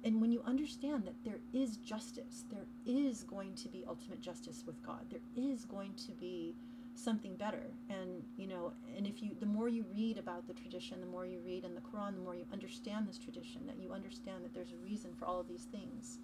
and 0.04 0.20
when 0.20 0.32
you 0.32 0.42
understand 0.46 1.06
that 1.06 1.14
there 1.24 1.40
is 1.54 1.78
justice, 1.78 2.44
there 2.50 2.66
is 2.86 3.24
going 3.24 3.54
to 3.56 3.70
be 3.70 3.84
ultimate 3.88 4.20
justice 4.20 4.64
with 4.66 4.82
God. 4.84 5.06
There 5.10 5.22
is 5.36 5.66
going 5.66 5.94
to 6.08 6.12
be 6.14 6.56
something 6.96 7.36
better. 7.36 7.64
And 7.90 8.24
you 8.38 8.48
know, 8.48 8.74
and 8.96 9.08
if 9.08 9.22
you 9.22 9.36
the 9.40 9.46
more 9.46 9.70
you 9.70 9.86
read 9.92 10.18
about 10.18 10.48
the 10.48 10.54
tradition, 10.54 11.00
the 11.02 11.08
more 11.08 11.26
you 11.26 11.40
read 11.40 11.64
in 11.64 11.76
the 11.76 11.82
Quran, 11.82 12.16
the 12.16 12.22
more 12.22 12.36
you 12.36 12.46
understand 12.52 13.08
this 13.08 13.18
tradition, 13.18 13.66
that 13.68 13.80
you 13.80 13.92
understand 13.92 14.44
that 14.44 14.54
there's 14.54 14.74
a 14.74 14.84
reason 14.84 15.14
for 15.18 15.26
all 15.26 15.40
of 15.40 15.48
these 15.48 15.68
things. 15.72 16.20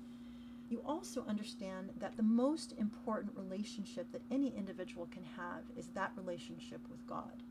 You 0.70 0.82
also 0.86 1.24
understand 1.28 1.92
that 2.00 2.18
the 2.18 2.24
most 2.24 2.74
important 2.78 3.34
relationship 3.38 4.12
that 4.12 4.22
any 4.30 4.54
individual 4.58 5.08
can 5.12 5.24
have 5.38 5.64
is 5.78 5.88
that 5.90 6.12
relationship 6.18 6.82
with 6.90 7.08
God. 7.08 7.44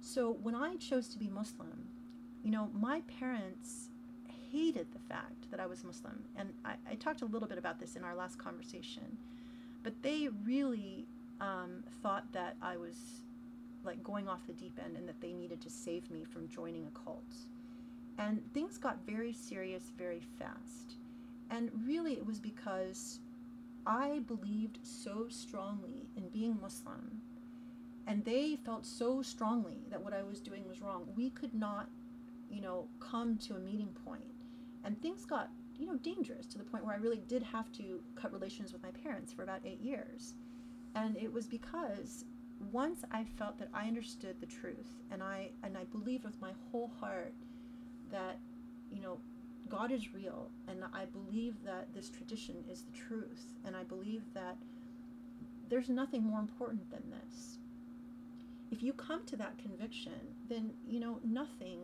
So 0.00 0.38
when 0.42 0.54
I 0.54 0.76
chose 0.76 1.08
to 1.08 1.18
be 1.18 1.28
Muslim, 1.28 1.84
you 2.42 2.50
know, 2.50 2.70
my 2.72 3.02
parents 3.20 3.90
hated 4.50 4.86
the 4.92 4.98
fact 4.98 5.50
that 5.50 5.60
I 5.60 5.66
was 5.66 5.84
Muslim. 5.84 6.24
And 6.36 6.52
I, 6.64 6.74
I 6.90 6.94
talked 6.94 7.20
a 7.22 7.26
little 7.26 7.46
bit 7.46 7.58
about 7.58 7.78
this 7.78 7.96
in 7.96 8.04
our 8.04 8.14
last 8.14 8.38
conversation. 8.38 9.18
But 9.82 10.02
they 10.02 10.28
really 10.44 11.06
um, 11.40 11.84
thought 12.02 12.30
that 12.32 12.56
I 12.62 12.76
was 12.76 12.96
like 13.84 14.02
going 14.02 14.28
off 14.28 14.46
the 14.46 14.52
deep 14.54 14.78
end 14.84 14.96
and 14.96 15.08
that 15.08 15.20
they 15.20 15.32
needed 15.32 15.60
to 15.62 15.70
save 15.70 16.10
me 16.10 16.24
from 16.24 16.48
joining 16.48 16.86
a 16.86 16.98
cult. 16.98 17.34
And 18.18 18.42
things 18.54 18.78
got 18.78 18.98
very 19.06 19.32
serious 19.32 19.92
very 19.96 20.20
fast. 20.38 20.96
And 21.50 21.70
really, 21.86 22.12
it 22.14 22.26
was 22.26 22.40
because 22.40 23.20
I 23.86 24.20
believed 24.28 24.78
so 24.82 25.28
strongly 25.28 26.08
in 26.16 26.28
being 26.28 26.58
Muslim, 26.60 27.22
and 28.06 28.24
they 28.24 28.56
felt 28.56 28.86
so 28.86 29.22
strongly 29.22 29.78
that 29.90 30.02
what 30.02 30.12
I 30.14 30.22
was 30.22 30.40
doing 30.40 30.68
was 30.68 30.82
wrong. 30.82 31.06
We 31.16 31.30
could 31.30 31.54
not, 31.54 31.88
you 32.50 32.60
know, 32.60 32.88
come 33.00 33.38
to 33.38 33.56
a 33.56 33.58
meeting 33.60 33.94
point. 34.04 34.24
and 34.84 35.00
things 35.02 35.24
got 35.24 35.50
you 35.78 35.86
know 35.86 35.96
dangerous 35.98 36.46
to 36.46 36.58
the 36.58 36.64
point 36.64 36.84
where 36.84 36.94
I 36.94 36.98
really 36.98 37.22
did 37.28 37.42
have 37.42 37.70
to 37.72 38.00
cut 38.14 38.32
relations 38.32 38.72
with 38.72 38.82
my 38.82 38.90
parents 38.90 39.32
for 39.32 39.42
about 39.42 39.60
eight 39.64 39.80
years, 39.80 40.34
and 40.94 41.16
it 41.16 41.32
was 41.32 41.46
because 41.46 42.24
once 42.72 43.04
I 43.10 43.24
felt 43.38 43.58
that 43.58 43.68
I 43.72 43.86
understood 43.86 44.36
the 44.40 44.46
truth 44.46 44.90
and 45.10 45.22
I 45.22 45.50
and 45.62 45.76
I 45.76 45.84
believed 45.84 46.24
with 46.24 46.40
my 46.40 46.52
whole 46.70 46.90
heart 47.00 47.32
that 48.10 48.38
you 48.92 49.00
know 49.00 49.18
God 49.68 49.92
is 49.92 50.12
real 50.12 50.50
and 50.68 50.82
I 50.92 51.04
believe 51.06 51.54
that 51.64 51.94
this 51.94 52.10
tradition 52.10 52.64
is 52.70 52.82
the 52.82 52.92
truth 52.92 53.54
and 53.64 53.76
I 53.76 53.84
believe 53.84 54.22
that 54.34 54.56
there's 55.68 55.88
nothing 55.88 56.24
more 56.24 56.40
important 56.40 56.90
than 56.90 57.02
this. 57.10 57.58
If 58.72 58.82
you 58.82 58.92
come 58.92 59.24
to 59.26 59.36
that 59.36 59.56
conviction, 59.58 60.34
then 60.48 60.72
you 60.86 61.00
know 61.00 61.20
nothing 61.24 61.78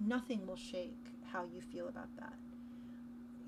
nothing 0.00 0.46
will 0.46 0.56
shake 0.56 0.96
how 1.30 1.44
you 1.44 1.60
feel 1.60 1.88
about 1.88 2.08
that 2.18 2.32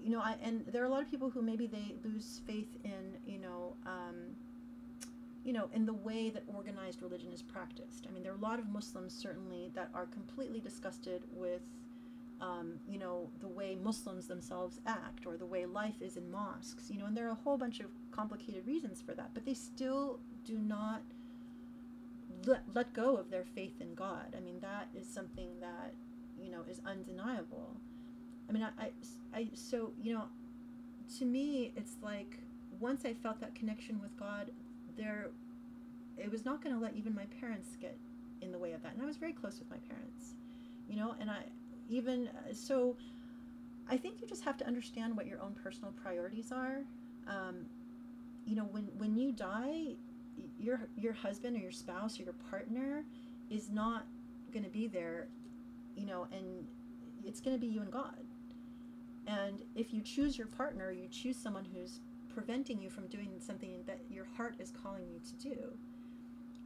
you 0.02 0.10
know 0.10 0.20
I, 0.20 0.36
and 0.42 0.64
there 0.66 0.82
are 0.82 0.86
a 0.86 0.90
lot 0.90 1.02
of 1.02 1.10
people 1.10 1.30
who 1.30 1.42
maybe 1.42 1.66
they 1.66 1.94
lose 2.04 2.40
faith 2.46 2.76
in 2.84 3.16
you 3.26 3.38
know 3.38 3.76
um, 3.86 4.36
you 5.44 5.52
know 5.52 5.68
in 5.72 5.86
the 5.86 5.92
way 5.92 6.30
that 6.30 6.42
organized 6.46 7.02
religion 7.02 7.32
is 7.32 7.42
practiced. 7.42 8.06
I 8.08 8.12
mean 8.12 8.22
there 8.22 8.32
are 8.32 8.36
a 8.36 8.40
lot 8.40 8.58
of 8.58 8.68
muslims 8.68 9.14
certainly 9.14 9.70
that 9.74 9.90
are 9.94 10.06
completely 10.06 10.60
disgusted 10.60 11.22
with 11.32 11.62
um, 12.40 12.74
you 12.88 12.98
know 12.98 13.30
the 13.40 13.48
way 13.48 13.76
muslims 13.80 14.26
themselves 14.26 14.80
act 14.86 15.26
or 15.26 15.36
the 15.36 15.46
way 15.46 15.64
life 15.64 16.00
is 16.00 16.16
in 16.16 16.28
mosques 16.30 16.90
you 16.90 16.98
know 16.98 17.06
and 17.06 17.16
there 17.16 17.26
are 17.28 17.32
a 17.32 17.42
whole 17.44 17.56
bunch 17.56 17.78
of 17.78 17.86
complicated 18.10 18.66
reasons 18.66 19.00
for 19.00 19.14
that 19.14 19.30
but 19.32 19.44
they 19.46 19.54
still 19.54 20.18
do 20.44 20.58
not 20.58 21.02
let, 22.44 22.62
let 22.74 22.92
go 22.92 23.16
of 23.16 23.30
their 23.30 23.44
faith 23.44 23.80
in 23.80 23.94
god. 23.94 24.34
I 24.36 24.40
mean 24.40 24.58
that 24.60 24.88
is 24.94 25.06
something 25.08 25.50
that 25.60 25.94
you 26.40 26.50
know 26.50 26.62
is 26.68 26.80
undeniable 26.84 27.76
i 28.52 28.54
mean 28.54 28.62
I, 28.62 28.84
I, 28.84 29.38
I 29.38 29.48
so 29.54 29.92
you 30.00 30.14
know 30.14 30.24
to 31.18 31.24
me 31.24 31.72
it's 31.76 31.96
like 32.02 32.38
once 32.80 33.04
i 33.04 33.14
felt 33.14 33.40
that 33.40 33.54
connection 33.54 34.00
with 34.00 34.16
god 34.18 34.50
there 34.96 35.28
it 36.18 36.30
was 36.30 36.44
not 36.44 36.62
going 36.62 36.74
to 36.74 36.80
let 36.80 36.94
even 36.94 37.14
my 37.14 37.24
parents 37.40 37.68
get 37.80 37.96
in 38.42 38.52
the 38.52 38.58
way 38.58 38.72
of 38.72 38.82
that 38.82 38.92
and 38.92 39.02
i 39.02 39.06
was 39.06 39.16
very 39.16 39.32
close 39.32 39.58
with 39.58 39.70
my 39.70 39.78
parents 39.88 40.34
you 40.88 40.96
know 40.96 41.14
and 41.20 41.30
i 41.30 41.42
even 41.88 42.28
uh, 42.28 42.52
so 42.52 42.96
i 43.88 43.96
think 43.96 44.20
you 44.20 44.26
just 44.26 44.44
have 44.44 44.56
to 44.56 44.66
understand 44.66 45.16
what 45.16 45.26
your 45.26 45.40
own 45.40 45.54
personal 45.62 45.92
priorities 46.02 46.52
are 46.52 46.80
um, 47.28 47.64
you 48.44 48.54
know 48.54 48.64
when 48.64 48.84
when 48.98 49.16
you 49.16 49.32
die 49.32 49.94
your 50.58 50.80
your 50.96 51.12
husband 51.12 51.56
or 51.56 51.60
your 51.60 51.72
spouse 51.72 52.18
or 52.18 52.24
your 52.24 52.34
partner 52.50 53.04
is 53.50 53.70
not 53.70 54.06
going 54.52 54.64
to 54.64 54.70
be 54.70 54.86
there 54.86 55.28
you 55.96 56.06
know, 56.06 56.26
and 56.32 56.66
it's 57.24 57.40
going 57.40 57.56
to 57.56 57.60
be 57.60 57.66
you 57.66 57.80
and 57.80 57.90
God. 57.90 58.16
And 59.26 59.62
if 59.74 59.92
you 59.92 60.02
choose 60.02 60.36
your 60.36 60.48
partner, 60.48 60.90
you 60.90 61.08
choose 61.08 61.36
someone 61.36 61.64
who's 61.64 62.00
preventing 62.32 62.80
you 62.80 62.90
from 62.90 63.06
doing 63.08 63.38
something 63.38 63.82
that 63.86 64.00
your 64.10 64.26
heart 64.36 64.56
is 64.58 64.70
calling 64.70 65.08
you 65.08 65.20
to 65.20 65.36
do. 65.36 65.76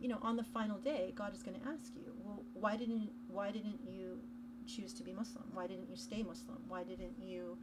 You 0.00 0.08
know, 0.08 0.18
on 0.22 0.36
the 0.36 0.44
final 0.44 0.78
day, 0.78 1.12
God 1.14 1.34
is 1.34 1.42
going 1.42 1.58
to 1.58 1.66
ask 1.68 1.92
you, 1.94 2.12
well, 2.22 2.42
why 2.54 2.76
didn't 2.76 3.10
why 3.28 3.50
didn't 3.50 3.80
you 3.88 4.18
choose 4.66 4.92
to 4.94 5.02
be 5.02 5.12
Muslim? 5.12 5.44
Why 5.52 5.66
didn't 5.66 5.88
you 5.88 5.96
stay 5.96 6.22
Muslim? 6.22 6.58
Why 6.68 6.82
didn't 6.84 7.14
you 7.18 7.56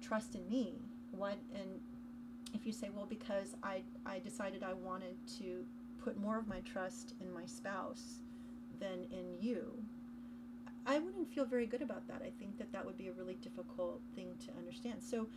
trust 0.00 0.34
in 0.34 0.48
me? 0.48 0.74
What 1.10 1.38
and 1.54 1.80
if 2.54 2.66
you 2.66 2.72
say, 2.72 2.90
well, 2.94 3.06
because 3.06 3.54
I 3.62 3.82
I 4.04 4.18
decided 4.18 4.62
I 4.62 4.74
wanted 4.74 5.16
to 5.38 5.64
put 6.02 6.18
more 6.18 6.38
of 6.38 6.46
my 6.46 6.60
trust 6.60 7.14
in 7.20 7.32
my 7.32 7.46
spouse 7.46 8.20
than 8.80 9.06
in 9.10 9.36
you, 9.40 9.82
I 10.86 10.98
wouldn't 10.98 11.32
feel 11.32 11.44
very 11.44 11.66
good 11.66 11.82
about 11.82 12.06
that. 12.08 12.22
I 12.22 12.30
think 12.38 12.58
that 12.58 12.72
that 12.72 12.84
would 12.84 12.98
be 12.98 13.08
a 13.08 13.12
really 13.12 13.34
difficult 13.36 14.00
thing 14.14 14.34
to 14.46 14.52
understand. 14.58 15.02
So, 15.02 15.28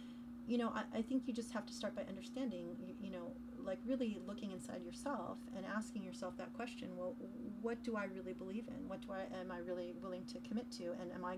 you 0.47 0.57
know, 0.57 0.71
I, 0.73 0.99
I 0.99 1.01
think 1.01 1.27
you 1.27 1.33
just 1.33 1.51
have 1.51 1.65
to 1.65 1.73
start 1.73 1.95
by 1.95 2.03
understanding, 2.03 2.75
you, 2.85 2.95
you 2.99 3.11
know, 3.11 3.31
like 3.65 3.79
really 3.85 4.19
looking 4.27 4.51
inside 4.51 4.83
yourself 4.83 5.37
and 5.55 5.65
asking 5.65 6.03
yourself 6.03 6.37
that 6.37 6.53
question 6.53 6.89
well 6.95 7.15
what 7.61 7.81
do 7.83 7.95
i 7.95 8.05
really 8.05 8.33
believe 8.33 8.67
in 8.67 8.87
what 8.87 9.01
do 9.01 9.07
i 9.11 9.21
am 9.39 9.51
i 9.51 9.57
really 9.57 9.93
willing 10.01 10.23
to 10.25 10.39
commit 10.47 10.69
to 10.71 10.91
and 11.01 11.11
am 11.13 11.25
i 11.25 11.37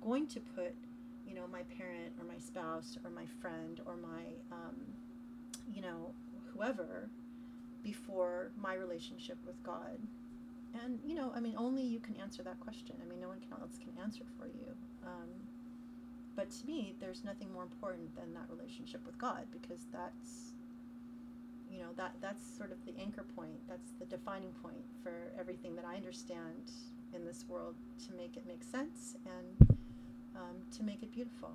going 0.00 0.26
to 0.26 0.40
put 0.40 0.74
you 1.26 1.34
know 1.34 1.46
my 1.46 1.62
parent 1.78 2.12
or 2.18 2.24
my 2.24 2.38
spouse 2.38 2.98
or 3.04 3.10
my 3.10 3.26
friend 3.40 3.80
or 3.86 3.96
my 3.96 4.24
um, 4.50 4.74
you 5.72 5.80
know 5.80 6.12
whoever 6.52 7.08
before 7.82 8.50
my 8.56 8.74
relationship 8.74 9.38
with 9.46 9.62
god 9.62 9.98
and 10.84 10.98
you 11.04 11.14
know 11.14 11.32
i 11.34 11.40
mean 11.40 11.54
only 11.56 11.82
you 11.82 12.00
can 12.00 12.16
answer 12.16 12.42
that 12.42 12.58
question 12.60 12.94
i 13.02 13.08
mean 13.08 13.20
no 13.20 13.28
one 13.28 13.38
else 13.60 13.78
can 13.78 13.92
answer 14.02 14.24
for 14.38 14.46
you 14.46 14.74
um, 15.04 15.28
but 16.36 16.50
to 16.50 16.66
me 16.66 16.94
there's 17.00 17.24
nothing 17.24 17.52
more 17.52 17.62
important 17.62 18.14
than 18.16 18.32
that 18.34 18.44
relationship 18.48 19.04
with 19.04 19.18
god 19.18 19.44
because 19.52 19.86
that's 19.92 20.52
you 21.70 21.78
know 21.78 21.90
that 21.96 22.14
that's 22.20 22.42
sort 22.56 22.72
of 22.72 22.78
the 22.86 22.92
anchor 23.00 23.24
point 23.36 23.58
that's 23.68 23.92
the 23.98 24.04
defining 24.06 24.52
point 24.62 24.84
for 25.02 25.32
everything 25.38 25.74
that 25.74 25.84
i 25.84 25.96
understand 25.96 26.70
in 27.14 27.24
this 27.24 27.44
world 27.48 27.74
to 28.06 28.14
make 28.14 28.36
it 28.36 28.46
make 28.46 28.62
sense 28.62 29.16
and 29.26 29.78
um, 30.36 30.56
to 30.76 30.82
make 30.82 31.02
it 31.02 31.12
beautiful. 31.12 31.50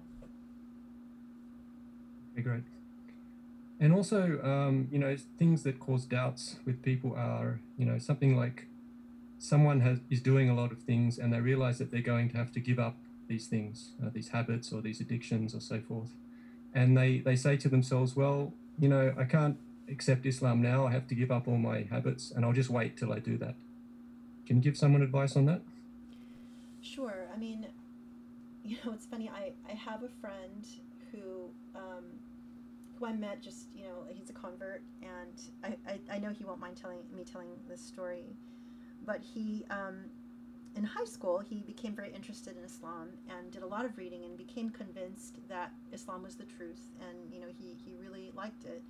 Okay, 2.33 2.41
great. 2.41 2.63
And 3.79 3.93
also, 3.93 4.39
um, 4.41 4.87
you 4.91 4.99
know, 4.99 5.15
things 5.37 5.63
that 5.63 5.79
cause 5.79 6.05
doubts 6.05 6.57
with 6.65 6.81
people 6.81 7.13
are, 7.15 7.59
you 7.77 7.85
know, 7.85 7.97
something 7.97 8.37
like 8.37 8.67
someone 9.45 9.81
has 9.81 9.99
is 10.09 10.21
doing 10.21 10.49
a 10.49 10.55
lot 10.55 10.71
of 10.71 10.79
things 10.79 11.17
and 11.17 11.31
they 11.31 11.39
realize 11.39 11.77
that 11.77 11.91
they're 11.91 12.01
going 12.13 12.29
to 12.29 12.37
have 12.37 12.51
to 12.51 12.59
give 12.59 12.79
up 12.79 12.97
these 13.27 13.47
things, 13.47 13.91
uh, 14.03 14.09
these 14.13 14.29
habits 14.29 14.71
or 14.71 14.81
these 14.81 14.99
addictions 14.99 15.55
or 15.55 15.59
so 15.59 15.79
forth, 15.79 16.11
and 16.73 16.97
they 16.97 17.19
they 17.19 17.35
say 17.35 17.55
to 17.57 17.69
themselves, 17.69 18.15
well, 18.15 18.53
you 18.79 18.89
know, 18.89 19.13
I 19.17 19.23
can't 19.23 19.57
accept 19.89 20.25
Islam 20.25 20.61
now. 20.61 20.87
I 20.87 20.91
have 20.91 21.07
to 21.07 21.15
give 21.15 21.31
up 21.31 21.47
all 21.47 21.57
my 21.57 21.83
habits, 21.83 22.31
and 22.31 22.43
I'll 22.43 22.53
just 22.53 22.69
wait 22.69 22.97
till 22.97 23.11
I 23.13 23.19
do 23.19 23.37
that. 23.37 23.55
Can 24.45 24.57
you 24.57 24.63
give 24.63 24.77
someone 24.77 25.01
advice 25.01 25.35
on 25.35 25.45
that? 25.45 25.61
Sure. 26.81 27.27
I 27.33 27.37
mean, 27.37 27.67
you 28.63 28.77
know, 28.83 28.93
it's 28.93 29.05
funny. 29.05 29.29
I 29.29 29.53
I 29.69 29.75
have 29.75 30.03
a 30.03 30.09
friend 30.21 30.65
who. 31.11 31.49
Um, 31.75 32.05
who 32.97 33.05
I 33.05 33.11
met 33.11 33.41
just, 33.41 33.67
you 33.75 33.83
know, 33.83 34.05
he's 34.07 34.29
a 34.29 34.33
convert, 34.33 34.81
and 35.01 35.41
I, 35.65 35.75
I, 35.91 36.15
I 36.15 36.17
know 36.17 36.29
he 36.29 36.45
won't 36.45 36.61
mind 36.61 36.77
telling 36.77 36.99
me 37.13 37.25
telling 37.25 37.49
this 37.67 37.81
story, 37.81 38.23
but 39.05 39.21
he, 39.21 39.65
um, 39.69 40.05
in 40.75 40.83
high 40.83 41.05
school, 41.05 41.39
he 41.39 41.61
became 41.61 41.93
very 41.93 42.13
interested 42.13 42.57
in 42.57 42.63
Islam 42.63 43.09
and 43.29 43.51
did 43.51 43.63
a 43.63 43.67
lot 43.67 43.85
of 43.85 43.97
reading 43.97 44.25
and 44.25 44.37
became 44.37 44.69
convinced 44.69 45.37
that 45.47 45.71
Islam 45.93 46.23
was 46.23 46.35
the 46.35 46.45
truth, 46.45 46.81
and 47.01 47.33
you 47.33 47.39
know, 47.39 47.47
he, 47.57 47.77
he 47.85 47.95
really 47.95 48.31
liked 48.35 48.65
it. 48.65 48.81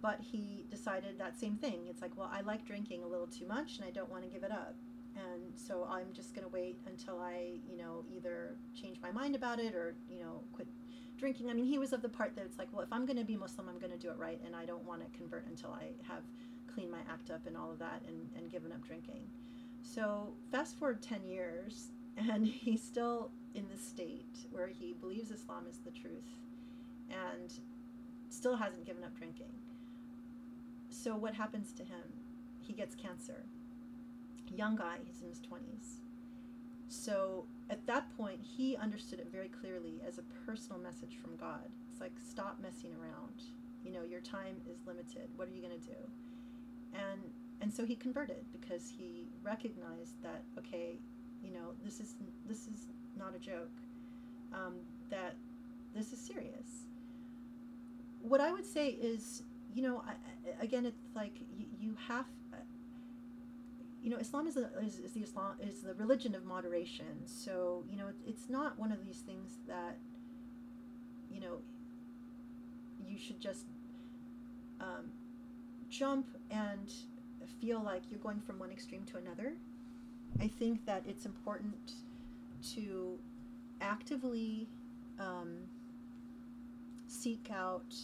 But 0.00 0.18
he 0.20 0.66
decided 0.68 1.16
that 1.18 1.38
same 1.38 1.56
thing. 1.56 1.86
It's 1.88 2.02
like, 2.02 2.10
well, 2.16 2.28
I 2.32 2.40
like 2.40 2.66
drinking 2.66 3.04
a 3.04 3.06
little 3.06 3.28
too 3.28 3.46
much, 3.46 3.76
and 3.76 3.84
I 3.86 3.90
don't 3.90 4.10
want 4.10 4.24
to 4.24 4.28
give 4.28 4.42
it 4.42 4.50
up 4.50 4.74
and 5.16 5.52
so 5.56 5.86
I'm 5.90 6.12
just 6.12 6.34
going 6.34 6.46
to 6.46 6.52
wait 6.52 6.78
until 6.86 7.20
I, 7.20 7.58
you 7.68 7.76
know, 7.76 8.04
either 8.14 8.56
change 8.74 8.98
my 9.02 9.10
mind 9.10 9.34
about 9.34 9.58
it 9.58 9.74
or, 9.74 9.94
you 10.08 10.18
know, 10.18 10.40
quit 10.52 10.68
drinking. 11.18 11.50
I 11.50 11.54
mean, 11.54 11.66
he 11.66 11.78
was 11.78 11.92
of 11.92 12.02
the 12.02 12.08
part 12.08 12.34
that 12.36 12.44
it's 12.44 12.58
like, 12.58 12.68
well, 12.72 12.82
if 12.82 12.92
I'm 12.92 13.04
going 13.06 13.18
to 13.18 13.24
be 13.24 13.36
Muslim, 13.36 13.68
I'm 13.68 13.78
going 13.78 13.92
to 13.92 13.98
do 13.98 14.10
it 14.10 14.16
right, 14.18 14.40
and 14.44 14.56
I 14.56 14.64
don't 14.64 14.84
want 14.84 15.02
to 15.02 15.18
convert 15.18 15.46
until 15.46 15.70
I 15.70 15.90
have 16.08 16.22
cleaned 16.72 16.90
my 16.90 17.00
act 17.10 17.30
up 17.30 17.46
and 17.46 17.56
all 17.56 17.70
of 17.70 17.78
that 17.78 18.02
and, 18.06 18.28
and 18.36 18.50
given 18.50 18.72
up 18.72 18.84
drinking. 18.84 19.26
So 19.82 20.32
fast 20.50 20.78
forward 20.78 21.02
10 21.02 21.24
years, 21.24 21.88
and 22.16 22.46
he's 22.46 22.82
still 22.82 23.30
in 23.54 23.66
the 23.68 23.78
state 23.78 24.46
where 24.50 24.68
he 24.68 24.94
believes 24.94 25.30
Islam 25.30 25.66
is 25.68 25.78
the 25.78 25.90
truth 25.90 26.38
and 27.10 27.52
still 28.28 28.56
hasn't 28.56 28.86
given 28.86 29.04
up 29.04 29.16
drinking. 29.16 29.52
So 30.88 31.16
what 31.16 31.34
happens 31.34 31.72
to 31.72 31.82
him? 31.82 32.02
He 32.60 32.72
gets 32.72 32.94
cancer. 32.94 33.44
Young 34.54 34.76
guy, 34.76 34.98
he's 35.04 35.22
in 35.22 35.28
his 35.28 35.40
20s. 35.40 36.00
So 36.88 37.46
at 37.70 37.86
that 37.86 38.14
point, 38.16 38.40
he 38.42 38.76
understood 38.76 39.18
it 39.18 39.28
very 39.32 39.48
clearly 39.48 40.02
as 40.06 40.18
a 40.18 40.22
personal 40.46 40.78
message 40.78 41.16
from 41.22 41.36
God. 41.36 41.70
It's 41.90 42.00
like, 42.00 42.12
stop 42.22 42.58
messing 42.60 42.92
around. 43.00 43.42
You 43.82 43.92
know, 43.92 44.04
your 44.04 44.20
time 44.20 44.56
is 44.70 44.86
limited. 44.86 45.30
What 45.36 45.48
are 45.48 45.52
you 45.52 45.62
going 45.62 45.78
to 45.80 45.86
do? 45.86 45.96
And 46.94 47.20
and 47.60 47.72
so 47.72 47.84
he 47.84 47.94
converted 47.94 48.44
because 48.52 48.88
he 48.88 49.28
recognized 49.42 50.20
that 50.22 50.42
okay, 50.58 50.98
you 51.42 51.52
know, 51.52 51.74
this 51.84 52.00
is 52.00 52.14
this 52.46 52.66
is 52.66 52.86
not 53.16 53.34
a 53.34 53.38
joke. 53.38 53.70
Um, 54.52 54.74
that 55.10 55.36
this 55.94 56.12
is 56.12 56.18
serious. 56.18 56.88
What 58.20 58.40
I 58.40 58.52
would 58.52 58.66
say 58.66 58.88
is, 58.88 59.42
you 59.74 59.82
know, 59.82 60.04
I, 60.06 60.62
again, 60.62 60.84
it's 60.86 61.14
like 61.14 61.40
you, 61.56 61.66
you 61.80 61.96
have 62.08 62.26
you 64.02 64.10
know, 64.10 64.16
Islam 64.16 64.48
is, 64.48 64.56
a, 64.56 64.68
is, 64.84 64.98
is, 64.98 65.12
the 65.12 65.22
Islam 65.22 65.54
is 65.60 65.82
the 65.82 65.94
religion 65.94 66.34
of 66.34 66.44
moderation. 66.44 67.24
So 67.24 67.84
you 67.88 67.96
know, 67.96 68.08
it, 68.08 68.16
it's 68.26 68.50
not 68.50 68.78
one 68.78 68.90
of 68.90 69.04
these 69.06 69.20
things 69.20 69.58
that 69.68 69.96
you 71.30 71.40
know 71.40 71.58
you 73.06 73.16
should 73.16 73.40
just 73.40 73.66
um, 74.80 75.12
jump 75.92 76.26
and 76.50 76.90
feel 77.60 77.82
like 77.84 78.02
you're 78.10 78.20
going 78.20 78.40
from 78.40 78.58
one 78.58 78.70
extreme 78.70 79.04
to 79.04 79.18
another. 79.18 79.52
I 80.40 80.48
think 80.48 80.84
that 80.86 81.02
it's 81.06 81.26
important 81.26 81.92
to 82.74 83.18
actively 83.80 84.66
um, 85.20 85.58
seek 87.06 87.50
out 87.54 87.94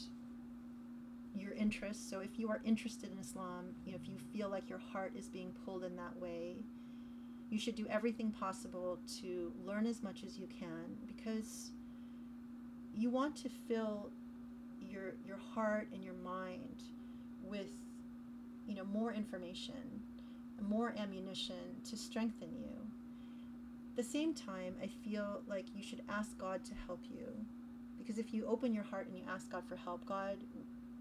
your 1.35 1.53
interests. 1.53 2.09
So 2.09 2.21
if 2.21 2.39
you 2.39 2.51
are 2.51 2.61
interested 2.65 3.11
in 3.11 3.19
Islam, 3.19 3.75
you 3.87 3.93
know, 3.93 3.99
if 4.03 4.09
you 4.09 4.19
feel 4.33 4.51
like 4.51 4.69
your 4.69 4.79
heart 4.79 5.13
is 5.17 5.29
being 5.29 5.53
pulled 5.65 5.85
in 5.85 5.97
that 5.97 6.17
way, 6.21 6.57
you 7.51 7.59
should 7.59 7.77
do 7.77 7.87
everything 7.89 8.31
possible 8.31 8.99
to 9.21 9.53
learn 9.65 9.87
as 9.87 10.03
much 10.03 10.23
as 10.25 10.39
you 10.39 10.47
can 10.47 10.97
because 11.07 11.71
you 12.95 13.09
want 13.09 13.35
to 13.37 13.49
fill 13.67 14.11
your 14.81 15.15
your 15.27 15.39
heart 15.55 15.89
and 15.93 16.05
your 16.05 16.15
mind 16.15 16.83
with 17.49 17.71
you 18.67 18.75
know 18.75 18.85
more 18.85 19.13
information, 19.13 20.03
more 20.61 20.95
ammunition 20.99 21.81
to 21.89 21.97
strengthen 21.97 22.49
you. 22.55 22.75
At 23.91 23.97
the 23.97 24.03
same 24.03 24.35
time, 24.35 24.75
I 24.83 24.87
feel 24.87 25.43
like 25.49 25.67
you 25.75 25.83
should 25.83 26.03
ask 26.09 26.37
God 26.39 26.65
to 26.65 26.73
help 26.87 27.01
you 27.11 27.27
because 27.99 28.19
if 28.19 28.33
you 28.33 28.47
open 28.47 28.73
your 28.73 28.85
heart 28.85 29.07
and 29.07 29.17
you 29.17 29.25
ask 29.29 29.51
God 29.51 29.65
for 29.69 29.77
help, 29.77 30.07
God 30.07 30.39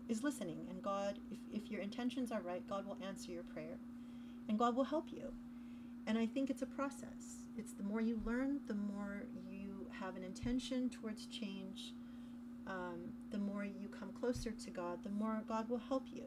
is 0.10 0.24
listening. 0.24 0.66
And 0.70 0.82
God, 0.82 1.20
if, 1.32 1.38
if 1.54 1.72
your 1.72 1.82
intentions 1.82 2.32
are 2.32 2.42
right, 2.42 2.68
God 2.68 2.86
will 2.86 2.98
answer 3.06 3.32
your 3.32 3.44
prayer 3.44 3.78
and 4.50 4.58
God 4.58 4.76
will 4.76 4.84
help 4.84 5.08
you. 5.12 5.32
And 6.06 6.18
I 6.18 6.26
think 6.26 6.50
it's 6.50 6.62
a 6.62 6.68
process. 6.68 7.46
It's 7.58 7.74
the 7.74 7.84
more 7.84 8.02
you 8.02 8.22
learn, 8.26 8.60
the 8.68 8.76
more 8.76 9.24
you 9.50 9.88
have 10.00 10.16
an 10.16 10.24
intention 10.24 10.90
towards 10.90 11.26
change, 11.28 11.94
um, 12.68 13.00
the 13.32 13.38
more 13.38 13.64
you 13.64 13.88
come 13.88 14.10
closer 14.20 14.52
to 14.52 14.70
God, 14.70 15.00
the 15.04 15.10
more 15.10 15.42
God 15.48 15.70
will 15.70 15.82
help 15.88 16.04
you. 16.12 16.24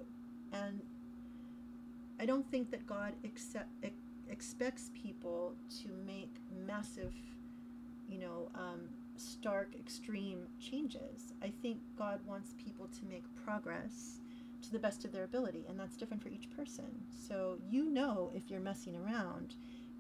And 0.52 0.80
I 2.18 2.26
don't 2.26 2.48
think 2.50 2.70
that 2.70 2.86
God 2.86 3.12
accept, 3.24 3.68
expects 4.28 4.90
people 4.94 5.54
to 5.82 5.88
make 6.06 6.34
massive, 6.66 7.14
you 8.08 8.18
know, 8.18 8.50
um, 8.54 8.88
stark, 9.16 9.74
extreme 9.78 10.46
changes. 10.58 11.34
I 11.42 11.52
think 11.62 11.78
God 11.96 12.20
wants 12.26 12.54
people 12.62 12.88
to 12.88 13.04
make 13.06 13.24
progress 13.44 14.20
to 14.62 14.72
the 14.72 14.78
best 14.78 15.04
of 15.04 15.12
their 15.12 15.24
ability, 15.24 15.64
and 15.68 15.78
that's 15.78 15.96
different 15.96 16.22
for 16.22 16.28
each 16.28 16.50
person. 16.56 16.90
So 17.10 17.58
you 17.68 17.90
know 17.90 18.30
if 18.34 18.50
you're 18.50 18.60
messing 18.60 18.96
around 18.96 19.54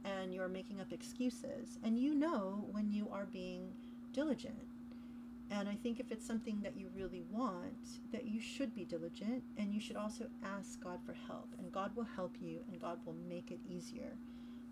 and 0.04 0.32
you're 0.32 0.48
making 0.48 0.80
up 0.80 0.92
excuses, 0.92 1.78
and 1.82 1.98
you 1.98 2.14
know 2.14 2.64
when 2.70 2.90
you 2.90 3.08
are 3.10 3.26
being 3.26 3.72
diligent. 4.12 4.69
And 5.50 5.68
I 5.68 5.74
think 5.74 5.98
if 5.98 6.12
it's 6.12 6.26
something 6.26 6.60
that 6.62 6.76
you 6.76 6.88
really 6.94 7.22
want, 7.30 8.12
that 8.12 8.24
you 8.26 8.40
should 8.40 8.74
be 8.74 8.84
diligent 8.84 9.42
and 9.56 9.74
you 9.74 9.80
should 9.80 9.96
also 9.96 10.26
ask 10.44 10.80
God 10.82 11.00
for 11.04 11.14
help. 11.26 11.48
And 11.58 11.72
God 11.72 11.94
will 11.96 12.06
help 12.16 12.36
you 12.40 12.60
and 12.70 12.80
God 12.80 12.98
will 13.04 13.16
make 13.28 13.50
it 13.50 13.58
easier. 13.68 14.16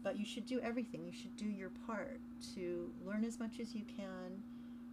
But 0.05 0.17
you 0.17 0.25
should 0.25 0.47
do 0.47 0.61
everything. 0.61 1.05
You 1.05 1.13
should 1.13 1.37
do 1.37 1.47
your 1.47 1.71
part 1.71 2.21
to 2.55 2.93
learn 3.05 3.25
as 3.25 3.41
much 3.41 3.59
as 3.59 3.75
you 3.75 3.85
can 3.85 4.41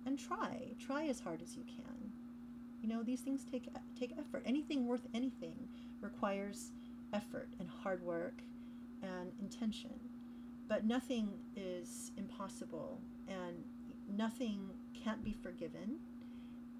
and 0.07 0.17
try. 0.17 0.73
Try 0.79 1.05
as 1.05 1.19
hard 1.19 1.43
as 1.43 1.55
you 1.55 1.63
can. 1.63 2.11
You 2.81 2.89
know, 2.89 3.03
these 3.03 3.21
things 3.21 3.43
take 3.43 3.69
take 3.99 4.13
effort. 4.17 4.43
Anything 4.45 4.87
worth 4.87 5.07
anything 5.13 5.55
requires 6.01 6.71
effort 7.13 7.49
and 7.59 7.69
hard 7.69 8.03
work 8.03 8.41
and 9.03 9.31
intention. 9.39 9.99
But 10.67 10.83
nothing 10.83 11.29
is 11.55 12.11
impossible 12.17 12.99
and 13.27 13.63
nothing 14.07 14.71
can't 15.03 15.23
be 15.23 15.33
forgiven. 15.33 15.99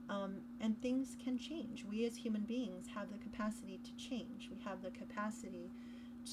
Um, 0.08 0.36
and 0.62 0.80
things 0.82 1.16
can 1.24 1.38
change. 1.38 1.84
We 1.84 2.06
as 2.06 2.16
human 2.16 2.44
beings 2.44 2.86
have 2.94 3.12
the 3.12 3.18
capacity 3.18 3.80
to 3.84 3.96
change. 3.96 4.50
We 4.52 4.58
have 4.64 4.84
the 4.84 4.92
capacity 4.92 5.72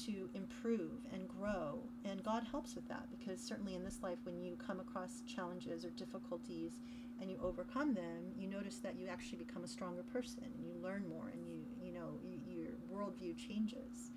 to 0.05 0.29
improve 0.33 1.05
and 1.11 1.27
grow. 1.27 1.79
And 2.05 2.23
God 2.23 2.43
helps 2.49 2.75
with 2.75 2.87
that 2.89 3.07
because 3.09 3.39
certainly 3.39 3.75
in 3.75 3.83
this 3.83 3.99
life, 4.03 4.17
when 4.23 4.39
you 4.39 4.55
come 4.55 4.79
across 4.79 5.21
challenges 5.27 5.85
or 5.85 5.89
difficulties 5.91 6.79
and 7.21 7.29
you 7.29 7.37
overcome 7.41 7.93
them, 7.93 8.33
you 8.37 8.47
notice 8.47 8.77
that 8.77 8.95
you 8.97 9.07
actually 9.07 9.37
become 9.39 9.63
a 9.63 9.67
stronger 9.67 10.03
person 10.03 10.43
and 10.43 10.65
you 10.65 10.73
learn 10.81 11.07
more 11.07 11.29
and 11.33 11.47
you, 11.47 11.59
you 11.81 11.91
know, 11.91 12.19
you, 12.23 12.39
your 12.47 12.71
worldview 12.91 13.35
changes. 13.37 14.11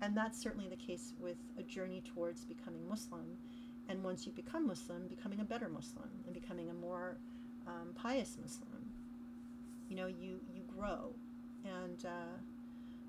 And 0.00 0.16
that's 0.16 0.40
certainly 0.40 0.68
the 0.68 0.76
case 0.76 1.12
with 1.20 1.36
a 1.58 1.62
journey 1.62 2.02
towards 2.04 2.44
becoming 2.44 2.88
Muslim. 2.88 3.38
And 3.88 4.02
once 4.02 4.26
you 4.26 4.32
become 4.32 4.66
Muslim, 4.66 5.06
becoming 5.08 5.40
a 5.40 5.44
better 5.44 5.68
Muslim 5.68 6.08
and 6.24 6.34
becoming 6.34 6.70
a 6.70 6.74
more 6.74 7.18
um, 7.66 7.92
pious 7.94 8.36
Muslim. 8.40 8.90
You 9.88 9.96
know, 9.96 10.06
you, 10.06 10.40
you 10.54 10.62
grow. 10.66 11.14
And 11.64 12.04
uh, 12.04 12.38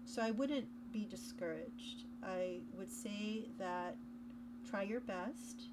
so 0.05 0.21
I 0.21 0.31
wouldn't 0.31 0.67
be 0.91 1.05
discouraged. 1.05 2.03
I 2.23 2.59
would 2.77 2.91
say 2.91 3.45
that 3.57 3.95
try 4.69 4.83
your 4.83 5.01
best. 5.01 5.69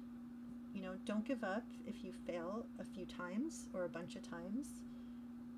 You 0.73 0.81
know, 0.81 0.93
don't 1.05 1.25
give 1.25 1.43
up 1.43 1.63
if 1.85 2.03
you 2.03 2.11
fail 2.25 2.65
a 2.79 2.83
few 2.83 3.05
times 3.05 3.67
or 3.73 3.83
a 3.85 3.89
bunch 3.89 4.15
of 4.15 4.27
times. 4.27 4.67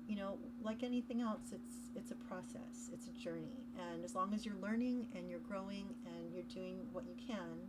You 0.08 0.16
know, 0.16 0.38
like 0.62 0.82
anything 0.82 1.22
else, 1.22 1.52
it's 1.52 1.76
it's 1.96 2.10
a 2.10 2.16
process, 2.16 2.90
it's 2.92 3.06
a 3.06 3.12
journey. 3.12 3.64
And 3.90 4.04
as 4.04 4.14
long 4.14 4.34
as 4.34 4.44
you're 4.44 4.56
learning 4.60 5.06
and 5.14 5.30
you're 5.30 5.38
growing 5.40 5.94
and 6.04 6.34
you're 6.34 6.44
doing 6.44 6.86
what 6.92 7.04
you 7.06 7.14
can, 7.26 7.68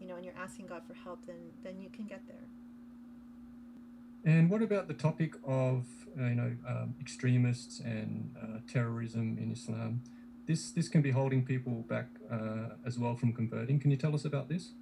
you 0.00 0.06
know, 0.06 0.16
and 0.16 0.24
you're 0.24 0.38
asking 0.38 0.66
God 0.66 0.82
for 0.86 0.94
help, 0.94 1.26
then 1.26 1.36
then 1.62 1.80
you 1.80 1.90
can 1.90 2.06
get 2.06 2.22
there. 2.26 2.46
And 4.24 4.50
what 4.50 4.62
about 4.62 4.88
the 4.88 4.94
topic 4.94 5.34
of 5.44 5.84
uh, 6.18 6.24
you 6.24 6.34
know 6.34 6.56
um, 6.66 6.94
extremists 7.00 7.80
and 7.80 8.34
uh, 8.40 8.58
terrorism 8.70 9.38
in 9.40 9.52
Islam? 9.52 10.02
This 10.46 10.70
this 10.70 10.88
can 10.88 11.02
be 11.02 11.10
holding 11.10 11.44
people 11.44 11.84
back 11.88 12.08
uh, 12.30 12.74
as 12.86 12.98
well 12.98 13.14
from 13.14 13.32
converting. 13.32 13.78
Can 13.78 13.90
you 13.90 13.96
tell 13.96 14.14
us 14.14 14.24
about 14.24 14.48
this? 14.48 14.72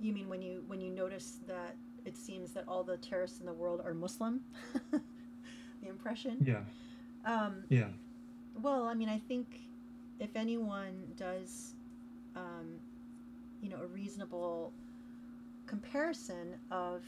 You 0.00 0.12
mean 0.12 0.28
when 0.28 0.42
you 0.42 0.64
when 0.66 0.80
you 0.80 0.90
notice 0.90 1.38
that 1.46 1.76
it 2.04 2.16
seems 2.16 2.52
that 2.52 2.64
all 2.66 2.82
the 2.82 2.96
terrorists 2.96 3.40
in 3.40 3.46
the 3.46 3.52
world 3.52 3.80
are 3.84 3.94
Muslim? 3.94 4.40
the 5.82 5.88
impression. 5.88 6.38
Yeah. 6.44 6.62
Um, 7.24 7.64
yeah. 7.68 7.88
Well, 8.60 8.84
I 8.84 8.94
mean, 8.94 9.08
I 9.08 9.18
think 9.18 9.60
if 10.18 10.30
anyone 10.34 11.12
does, 11.16 11.74
um, 12.34 12.80
you 13.62 13.68
know, 13.68 13.78
a 13.82 13.86
reasonable 13.86 14.72
comparison 15.66 16.54
of 16.70 17.02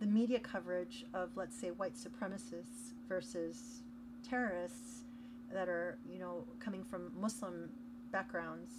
the 0.00 0.06
media 0.06 0.38
coverage 0.38 1.04
of, 1.14 1.30
let's 1.36 1.56
say, 1.56 1.70
white 1.70 1.94
supremacists 1.94 2.94
versus 3.08 3.82
terrorists 4.28 5.04
that 5.52 5.68
are, 5.68 5.98
you 6.10 6.18
know, 6.18 6.44
coming 6.60 6.84
from 6.84 7.10
Muslim 7.18 7.70
backgrounds, 8.12 8.70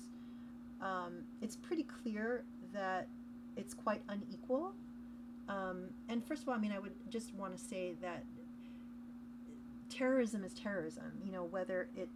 um, 0.81 1.23
it's 1.41 1.55
pretty 1.55 1.83
clear 1.83 2.43
that 2.73 3.07
it's 3.57 3.73
quite 3.73 4.01
unequal. 4.09 4.73
Um, 5.47 5.89
and 6.07 6.23
first 6.23 6.43
of 6.43 6.49
all, 6.49 6.55
I 6.55 6.59
mean, 6.59 6.71
I 6.71 6.79
would 6.79 6.93
just 7.09 7.33
want 7.33 7.57
to 7.57 7.63
say 7.63 7.95
that 8.01 8.23
terrorism 9.89 10.43
is 10.43 10.53
terrorism, 10.53 11.11
you 11.23 11.31
know, 11.31 11.43
whether 11.43 11.89
it 11.95 12.09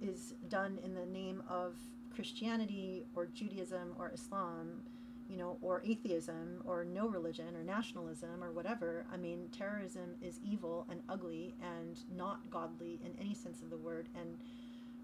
is 0.00 0.34
done 0.48 0.78
in 0.84 0.94
the 0.94 1.06
name 1.06 1.42
of 1.48 1.74
Christianity 2.14 3.04
or 3.14 3.26
Judaism 3.26 3.94
or 3.98 4.10
Islam, 4.12 4.82
you 5.28 5.36
know, 5.36 5.58
or 5.62 5.82
atheism 5.84 6.62
or 6.64 6.84
no 6.84 7.08
religion 7.08 7.56
or 7.56 7.62
nationalism 7.62 8.42
or 8.42 8.52
whatever. 8.52 9.06
I 9.12 9.16
mean, 9.16 9.48
terrorism 9.56 10.16
is 10.20 10.38
evil 10.44 10.86
and 10.90 11.00
ugly 11.08 11.54
and 11.62 11.98
not 12.16 12.50
godly 12.50 13.00
in 13.04 13.12
any 13.20 13.34
sense 13.34 13.62
of 13.62 13.70
the 13.70 13.76
word. 13.76 14.08
And, 14.18 14.36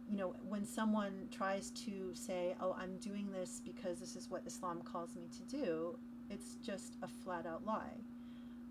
you 0.09 0.17
know, 0.17 0.35
when 0.49 0.65
someone 0.65 1.29
tries 1.31 1.71
to 1.71 2.11
say, 2.15 2.55
oh, 2.61 2.77
I'm 2.79 2.97
doing 2.99 3.31
this 3.33 3.61
because 3.65 3.99
this 3.99 4.17
is 4.17 4.31
what 4.31 4.43
Islam 4.47 4.83
calls 4.83 5.17
me 5.17 5.29
to 5.39 5.57
do, 5.57 5.99
it's 6.29 6.57
just 6.63 6.97
a 7.03 7.09
flat 7.09 7.47
out 7.47 7.65
lie. 7.67 7.97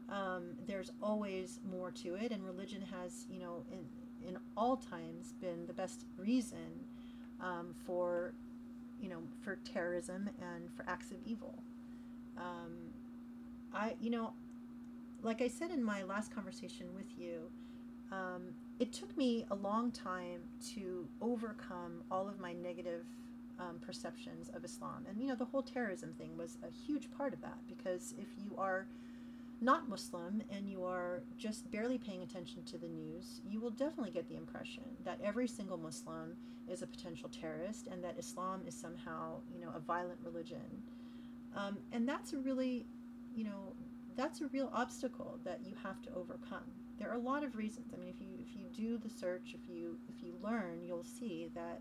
Um, 0.10 0.56
there's 0.66 0.92
always 1.04 1.60
more 1.70 1.92
to 1.92 2.16
it, 2.16 2.32
and 2.32 2.44
religion 2.44 2.82
has, 2.82 3.28
you 3.30 3.40
know, 3.40 3.64
in 3.72 3.86
in 4.28 4.38
all 4.58 4.76
times 4.76 5.34
been 5.40 5.66
the 5.66 5.74
best 5.74 6.06
reason 6.18 6.86
um, 7.42 7.74
for, 7.86 8.34
you 9.02 9.10
know, 9.10 9.22
for 9.44 9.58
terrorism 9.58 10.30
and 10.42 10.70
for 10.76 10.84
acts 10.88 11.12
of 11.12 11.18
evil. 11.26 11.56
Um, 12.38 12.94
I, 13.74 13.96
you 14.00 14.10
know, 14.10 14.34
like 15.22 15.42
I 15.42 15.48
said 15.48 15.72
in 15.72 15.84
my 15.84 16.04
last 16.04 16.34
conversation 16.34 16.88
with 16.96 17.08
you, 17.18 17.50
um, 18.12 18.54
it 18.80 18.94
took 18.94 19.16
me 19.18 19.46
a 19.52 19.56
long 19.56 19.92
time 19.92 20.42
to 20.74 21.08
overcome 21.22 22.04
all 22.10 22.28
of 22.28 22.40
my 22.40 22.54
negative 22.54 23.06
um, 23.60 23.80
perceptions 23.82 24.50
of 24.56 24.64
Islam. 24.64 25.06
And, 25.08 25.20
you 25.20 25.28
know, 25.28 25.36
the 25.36 25.46
whole 25.46 25.62
terrorism 25.62 26.14
thing 26.14 26.38
was 26.38 26.58
a 26.64 26.72
huge 26.72 27.12
part 27.12 27.34
of 27.34 27.42
that 27.42 27.58
because 27.68 28.14
if 28.18 28.28
you 28.42 28.56
are 28.58 28.88
not 29.62 29.90
Muslim 29.90 30.42
and 30.50 30.70
you 30.70 30.84
are 30.84 31.24
just 31.38 31.70
barely 31.72 31.98
paying 31.98 32.22
attention 32.22 32.64
to 32.64 32.78
the 32.78 32.88
news, 32.88 33.42
you 33.46 33.60
will 33.60 33.72
definitely 33.72 34.12
get 34.12 34.28
the 34.30 34.36
impression 34.36 34.84
that 35.04 35.20
every 35.24 35.48
single 35.48 35.78
Muslim 35.78 36.36
is 36.70 36.82
a 36.82 36.88
potential 36.88 37.30
terrorist 37.30 37.88
and 37.88 38.04
that 38.04 38.16
Islam 38.18 38.62
is 38.68 38.76
somehow, 38.76 39.40
you 39.54 39.60
know, 39.60 39.72
a 39.76 39.80
violent 39.80 40.20
religion. 40.24 40.84
Um, 41.56 41.78
and 41.92 42.08
that's 42.08 42.34
a 42.34 42.38
really, 42.38 42.86
you 43.36 43.44
know, 43.44 43.74
that's 44.16 44.42
a 44.42 44.48
real 44.48 44.70
obstacle 44.74 45.40
that 45.44 45.60
you 45.66 45.74
have 45.84 46.02
to 46.04 46.10
overcome. 46.16 46.64
There 47.00 47.10
are 47.10 47.16
a 47.16 47.20
lot 47.20 47.44
of 47.44 47.56
reasons. 47.56 47.94
I 47.94 47.98
mean, 47.98 48.10
if 48.10 48.22
you 48.22 48.28
if 48.40 48.56
you 48.56 48.66
do 48.76 48.98
the 48.98 49.10
search, 49.10 49.56
if 49.56 49.70
you 49.70 49.98
if 50.10 50.22
you 50.22 50.36
learn, 50.44 50.84
you'll 50.84 51.06
see 51.06 51.50
that 51.56 51.80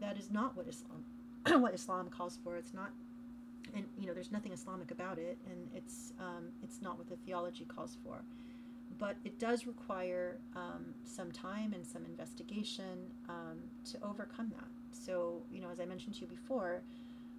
that 0.00 0.18
is 0.18 0.30
not 0.30 0.56
what 0.56 0.66
Islam 0.66 1.04
what 1.62 1.74
Islam 1.74 2.08
calls 2.08 2.38
for. 2.42 2.56
It's 2.56 2.72
not 2.72 2.90
and 3.74 3.86
you 3.98 4.06
know 4.06 4.14
there's 4.14 4.32
nothing 4.32 4.52
Islamic 4.52 4.90
about 4.90 5.18
it, 5.18 5.38
and 5.50 5.68
it's 5.74 6.12
um, 6.18 6.48
it's 6.62 6.80
not 6.82 6.98
what 6.98 7.08
the 7.08 7.16
theology 7.16 7.64
calls 7.64 7.96
for. 8.04 8.22
But 8.98 9.16
it 9.24 9.38
does 9.38 9.66
require 9.66 10.38
um, 10.54 10.94
some 11.04 11.32
time 11.32 11.72
and 11.72 11.86
some 11.86 12.04
investigation 12.04 13.10
um, 13.28 13.58
to 13.92 13.98
overcome 14.02 14.52
that. 14.56 14.68
So 14.92 15.42
you 15.50 15.60
know, 15.60 15.70
as 15.70 15.80
I 15.80 15.86
mentioned 15.86 16.14
to 16.16 16.20
you 16.22 16.26
before, 16.26 16.82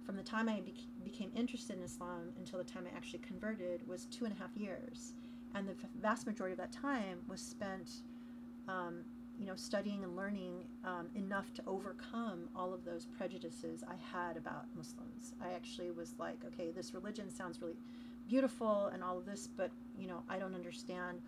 from 0.04 0.16
the 0.16 0.22
time 0.22 0.48
I 0.48 0.60
bec- 0.60 0.74
became 1.04 1.30
interested 1.36 1.76
in 1.76 1.82
Islam 1.82 2.32
until 2.38 2.58
the 2.58 2.64
time 2.64 2.84
I 2.92 2.96
actually 2.96 3.20
converted 3.20 3.86
was 3.86 4.06
two 4.06 4.24
and 4.24 4.34
a 4.34 4.38
half 4.38 4.56
years, 4.56 5.14
and 5.54 5.68
the 5.68 5.74
vast 6.00 6.26
majority 6.26 6.52
of 6.52 6.58
that 6.58 6.72
time 6.72 7.20
was 7.28 7.40
spent 7.40 7.90
um, 8.68 9.04
you 9.42 9.48
know, 9.48 9.56
studying 9.56 10.04
and 10.04 10.14
learning 10.14 10.62
um, 10.84 11.08
enough 11.16 11.52
to 11.52 11.62
overcome 11.66 12.48
all 12.54 12.72
of 12.72 12.84
those 12.84 13.06
prejudices 13.06 13.82
I 13.88 13.96
had 14.16 14.36
about 14.36 14.66
Muslims. 14.76 15.34
I 15.42 15.52
actually 15.52 15.90
was 15.90 16.14
like, 16.16 16.38
okay, 16.46 16.70
this 16.70 16.94
religion 16.94 17.28
sounds 17.28 17.60
really 17.60 17.74
beautiful 18.28 18.88
and 18.94 19.02
all 19.02 19.18
of 19.18 19.26
this, 19.26 19.48
but 19.48 19.72
you 19.98 20.06
know, 20.06 20.22
I 20.28 20.38
don't 20.38 20.54
understand 20.54 21.20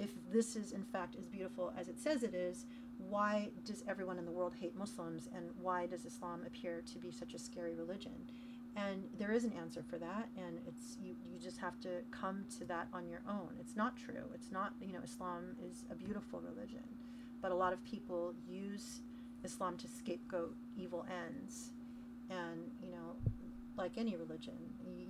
if 0.00 0.10
this 0.32 0.56
is 0.56 0.72
in 0.72 0.82
fact 0.82 1.14
as 1.16 1.28
beautiful 1.28 1.72
as 1.78 1.86
it 1.86 2.00
says 2.00 2.24
it 2.24 2.34
is. 2.34 2.66
Why 3.08 3.50
does 3.64 3.84
everyone 3.86 4.18
in 4.18 4.24
the 4.24 4.32
world 4.32 4.54
hate 4.60 4.76
Muslims, 4.76 5.28
and 5.32 5.46
why 5.60 5.86
does 5.86 6.04
Islam 6.04 6.42
appear 6.44 6.82
to 6.92 6.98
be 6.98 7.12
such 7.12 7.34
a 7.34 7.38
scary 7.38 7.76
religion? 7.76 8.30
And 8.74 9.04
there 9.16 9.30
is 9.30 9.44
an 9.44 9.52
answer 9.52 9.84
for 9.88 9.98
that, 9.98 10.28
and 10.36 10.58
it's 10.66 10.96
you, 11.00 11.14
you 11.30 11.38
just 11.40 11.58
have 11.58 11.78
to 11.82 12.02
come 12.10 12.46
to 12.58 12.64
that 12.64 12.88
on 12.92 13.06
your 13.08 13.22
own. 13.28 13.50
It's 13.60 13.76
not 13.76 13.96
true. 13.96 14.24
It's 14.34 14.50
not, 14.50 14.72
you 14.80 14.92
know, 14.92 15.00
Islam 15.04 15.54
is 15.64 15.84
a 15.92 15.94
beautiful 15.94 16.40
religion 16.40 16.82
but 17.44 17.52
a 17.52 17.54
lot 17.54 17.74
of 17.74 17.84
people 17.84 18.32
use 18.48 19.02
Islam 19.44 19.76
to 19.76 19.86
scapegoat 19.86 20.56
evil 20.78 21.04
ends. 21.26 21.72
And, 22.30 22.70
you 22.82 22.90
know, 22.90 23.16
like 23.76 23.98
any 23.98 24.16
religion, 24.16 24.56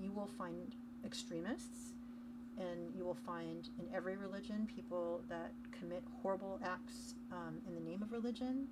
you 0.03 0.11
will 0.11 0.27
find 0.27 0.75
extremists, 1.05 1.92
and 2.59 2.92
you 2.92 3.05
will 3.05 3.20
find 3.25 3.68
in 3.79 3.87
every 3.94 4.16
religion 4.16 4.66
people 4.66 5.20
that 5.29 5.53
commit 5.79 6.03
horrible 6.23 6.59
acts 6.64 7.14
um, 7.31 7.59
in 7.68 7.75
the 7.77 7.81
name 7.81 8.03
of 8.03 8.11
religion. 8.11 8.66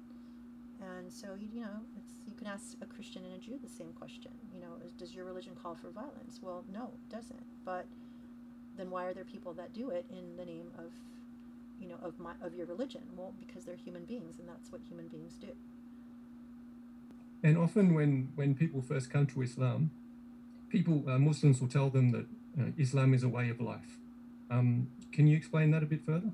And 0.81 1.13
so, 1.13 1.37
you, 1.39 1.47
you 1.55 1.61
know, 1.61 1.79
you 2.27 2.35
can 2.35 2.49
ask 2.49 2.77
a 2.83 2.87
Christian 2.87 3.25
and 3.25 3.35
a 3.35 3.39
Jew 3.39 3.61
the 3.63 3.69
same 3.71 3.93
question. 3.93 4.33
You 4.53 4.61
know, 4.61 4.73
does 4.99 5.15
your 5.15 5.25
religion 5.25 5.53
call 5.63 5.77
for 5.77 5.91
violence? 5.91 6.41
Well, 6.43 6.65
no, 6.75 6.91
it 6.95 7.15
doesn't. 7.15 7.45
But 7.65 7.87
then 8.77 8.91
why 8.91 9.05
are 9.05 9.15
there 9.15 9.23
people 9.23 9.53
that 9.53 9.73
do 9.73 9.91
it 9.91 10.05
in 10.11 10.37
the 10.37 10.45
name 10.45 10.73
of 10.79 10.91
of 12.05 12.19
my 12.19 12.33
of 12.43 12.55
your 12.55 12.67
religion? 12.67 13.03
Well, 13.17 13.35
because 13.39 13.65
they're 13.65 13.77
human 13.77 14.05
beings, 14.05 14.39
and 14.39 14.49
that's 14.49 14.71
what 14.71 14.81
human 14.89 15.09
beings 15.09 15.35
do. 15.41 15.49
And 17.43 17.59
often, 17.59 17.95
when 17.95 18.33
when 18.35 18.55
people 18.55 18.83
first 18.83 19.11
come 19.11 19.27
to 19.29 19.43
Islam, 19.43 19.91
people 20.69 21.05
uh, 21.09 21.19
Muslims 21.19 21.61
will 21.61 21.69
tell 21.69 21.91
them 21.91 22.11
that 22.11 22.27
uh, 22.61 22.71
Islam 22.79 23.15
is 23.15 23.23
a 23.23 23.29
way 23.29 23.49
of 23.51 23.61
life. 23.61 23.99
Um, 24.51 24.89
can 25.13 25.27
you 25.27 25.37
explain 25.37 25.71
that 25.71 25.83
a 25.83 25.87
bit 25.87 26.05
further? 26.05 26.31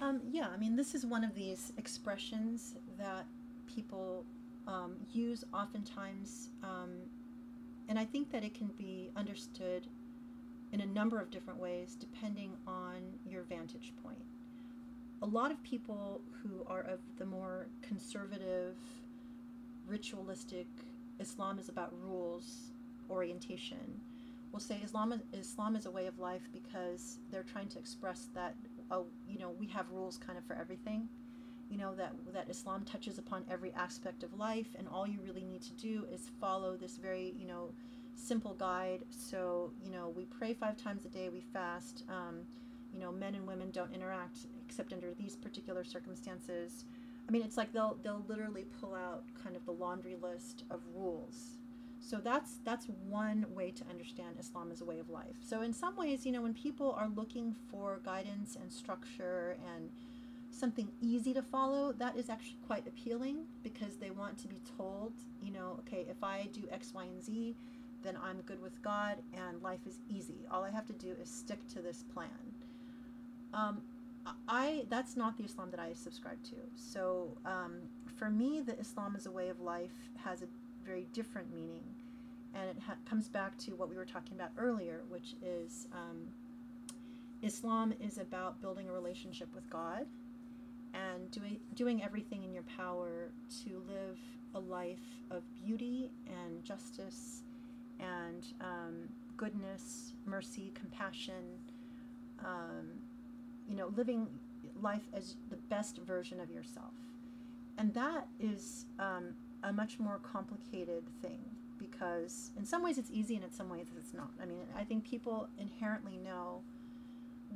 Um, 0.00 0.20
yeah, 0.30 0.48
I 0.52 0.56
mean, 0.56 0.76
this 0.76 0.94
is 0.94 1.04
one 1.04 1.24
of 1.24 1.34
these 1.34 1.72
expressions 1.76 2.74
that 2.98 3.26
people 3.74 4.24
um, 4.66 4.96
use 5.12 5.44
oftentimes, 5.52 6.48
um, 6.62 6.90
and 7.88 7.98
I 7.98 8.04
think 8.04 8.30
that 8.32 8.42
it 8.42 8.54
can 8.54 8.68
be 8.78 9.10
understood 9.16 9.86
in 10.72 10.80
a 10.80 10.86
number 10.86 11.20
of 11.20 11.30
different 11.30 11.58
ways 11.58 11.96
depending 11.98 12.52
on 12.66 12.96
your 13.26 13.42
vantage 13.42 13.92
point. 14.02 14.24
A 15.22 15.26
lot 15.26 15.50
of 15.50 15.62
people 15.62 16.20
who 16.42 16.64
are 16.66 16.80
of 16.80 17.00
the 17.18 17.26
more 17.26 17.66
conservative, 17.82 18.76
ritualistic, 19.86 20.66
Islam 21.18 21.58
is 21.58 21.68
about 21.68 21.92
rules 22.02 22.70
orientation 23.10 24.00
will 24.52 24.60
say 24.60 24.80
Islam 24.82 25.20
Islam 25.32 25.76
is 25.76 25.86
a 25.86 25.90
way 25.90 26.06
of 26.06 26.18
life 26.18 26.48
because 26.52 27.18
they're 27.30 27.44
trying 27.44 27.68
to 27.68 27.78
express 27.78 28.28
that 28.34 28.54
oh 28.90 29.06
you 29.28 29.38
know 29.38 29.50
we 29.58 29.66
have 29.66 29.90
rules 29.90 30.18
kind 30.18 30.38
of 30.38 30.44
for 30.44 30.54
everything 30.54 31.08
you 31.70 31.78
know 31.78 31.94
that 31.94 32.12
that 32.32 32.48
Islam 32.48 32.84
touches 32.84 33.18
upon 33.18 33.44
every 33.50 33.72
aspect 33.74 34.22
of 34.22 34.38
life 34.38 34.68
and 34.78 34.88
all 34.88 35.06
you 35.06 35.20
really 35.24 35.44
need 35.44 35.62
to 35.62 35.72
do 35.72 36.06
is 36.12 36.30
follow 36.40 36.76
this 36.76 36.96
very 36.96 37.34
you 37.38 37.46
know 37.46 37.70
simple 38.20 38.54
guide. 38.54 39.00
So, 39.10 39.72
you 39.84 39.90
know, 39.90 40.12
we 40.14 40.24
pray 40.24 40.54
five 40.54 40.76
times 40.76 41.04
a 41.04 41.08
day, 41.08 41.28
we 41.28 41.40
fast. 41.40 42.04
Um, 42.08 42.42
you 42.92 43.00
know, 43.00 43.12
men 43.12 43.34
and 43.34 43.46
women 43.46 43.70
don't 43.70 43.92
interact 43.94 44.38
except 44.66 44.92
under 44.92 45.12
these 45.14 45.36
particular 45.36 45.84
circumstances. 45.84 46.84
I 47.28 47.32
mean, 47.32 47.42
it's 47.42 47.56
like 47.56 47.72
they'll 47.72 47.96
they'll 48.02 48.24
literally 48.28 48.66
pull 48.80 48.94
out 48.94 49.22
kind 49.42 49.56
of 49.56 49.64
the 49.64 49.72
laundry 49.72 50.16
list 50.20 50.64
of 50.70 50.80
rules. 50.94 51.58
So 52.00 52.16
that's 52.16 52.58
that's 52.64 52.86
one 53.08 53.46
way 53.54 53.70
to 53.72 53.84
understand 53.88 54.36
Islam 54.40 54.70
as 54.72 54.80
a 54.80 54.84
way 54.84 54.98
of 54.98 55.10
life. 55.10 55.36
So 55.46 55.62
in 55.62 55.72
some 55.72 55.96
ways, 55.96 56.26
you 56.26 56.32
know, 56.32 56.42
when 56.42 56.54
people 56.54 56.92
are 56.98 57.08
looking 57.08 57.54
for 57.70 58.00
guidance 58.04 58.56
and 58.60 58.72
structure 58.72 59.56
and 59.76 59.90
something 60.50 60.88
easy 61.00 61.32
to 61.34 61.42
follow, 61.42 61.92
that 61.92 62.16
is 62.16 62.28
actually 62.28 62.58
quite 62.66 62.86
appealing 62.86 63.44
because 63.62 63.96
they 63.96 64.10
want 64.10 64.38
to 64.38 64.48
be 64.48 64.60
told, 64.76 65.12
you 65.40 65.52
know, 65.52 65.78
okay, 65.80 66.04
if 66.10 66.24
I 66.24 66.48
do 66.52 66.62
X, 66.72 66.92
Y, 66.92 67.04
and 67.04 67.22
Z, 67.22 67.54
then 68.02 68.16
I'm 68.22 68.40
good 68.42 68.60
with 68.62 68.80
God 68.82 69.16
and 69.34 69.62
life 69.62 69.80
is 69.86 70.00
easy. 70.08 70.46
All 70.50 70.64
I 70.64 70.70
have 70.70 70.86
to 70.86 70.92
do 70.92 71.14
is 71.22 71.28
stick 71.30 71.66
to 71.68 71.80
this 71.80 72.04
plan. 72.14 72.28
Um, 73.52 73.82
I 74.48 74.84
that's 74.88 75.16
not 75.16 75.36
the 75.38 75.44
Islam 75.44 75.70
that 75.70 75.80
I 75.80 75.92
subscribe 75.92 76.42
to. 76.44 76.56
So 76.74 77.36
um, 77.44 77.80
for 78.16 78.30
me, 78.30 78.60
the 78.60 78.78
Islam 78.78 79.16
as 79.16 79.26
a 79.26 79.30
way 79.30 79.48
of 79.48 79.60
life 79.60 80.10
has 80.22 80.42
a 80.42 80.46
very 80.84 81.06
different 81.12 81.52
meaning, 81.52 81.84
and 82.54 82.68
it 82.70 82.76
ha- 82.86 82.96
comes 83.08 83.28
back 83.28 83.56
to 83.58 83.72
what 83.72 83.88
we 83.88 83.96
were 83.96 84.04
talking 84.04 84.36
about 84.36 84.50
earlier, 84.58 85.02
which 85.08 85.34
is 85.42 85.88
um, 85.92 86.28
Islam 87.42 87.94
is 88.00 88.18
about 88.18 88.60
building 88.60 88.88
a 88.88 88.92
relationship 88.92 89.48
with 89.54 89.68
God 89.70 90.06
and 90.92 91.30
doing 91.30 91.58
doing 91.74 92.02
everything 92.02 92.44
in 92.44 92.52
your 92.52 92.64
power 92.76 93.30
to 93.64 93.82
live 93.88 94.18
a 94.54 94.60
life 94.60 94.98
of 95.30 95.42
beauty 95.64 96.10
and 96.26 96.64
justice 96.64 97.42
and 98.00 98.46
um, 98.60 99.08
goodness, 99.36 100.14
mercy, 100.26 100.72
compassion. 100.74 101.58
Um, 102.44 102.86
you 103.68 103.76
know, 103.76 103.92
living 103.96 104.26
life 104.82 105.04
as 105.14 105.36
the 105.48 105.56
best 105.56 105.98
version 105.98 106.40
of 106.40 106.50
yourself. 106.50 106.92
And 107.78 107.94
that 107.94 108.26
is 108.40 108.86
um, 108.98 109.34
a 109.62 109.72
much 109.72 109.98
more 109.98 110.18
complicated 110.22 111.04
thing 111.22 111.38
because 111.78 112.50
in 112.58 112.64
some 112.66 112.82
ways 112.82 112.98
it's 112.98 113.10
easy 113.10 113.36
and 113.36 113.44
in 113.44 113.52
some 113.52 113.70
ways 113.70 113.86
it's 113.96 114.12
not. 114.12 114.30
I 114.42 114.44
mean, 114.44 114.58
I 114.76 114.84
think 114.84 115.04
people 115.04 115.48
inherently 115.58 116.18
know 116.18 116.62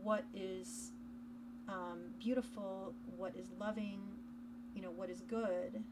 what 0.03 0.25
is 0.35 0.93
um, 1.69 1.99
beautiful, 2.19 2.95
what 3.17 3.35
is 3.37 3.49
loving, 3.59 4.01
you 4.75 4.83
know, 4.83 4.91
what 4.91 5.11
is 5.11 5.21
good, 5.23 5.83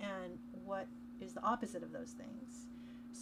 and 0.00 0.38
what 0.64 0.86
is 1.20 1.32
the 1.32 1.42
opposite 1.42 1.82
of 1.82 1.92
those 1.92 2.10
things. 2.10 2.66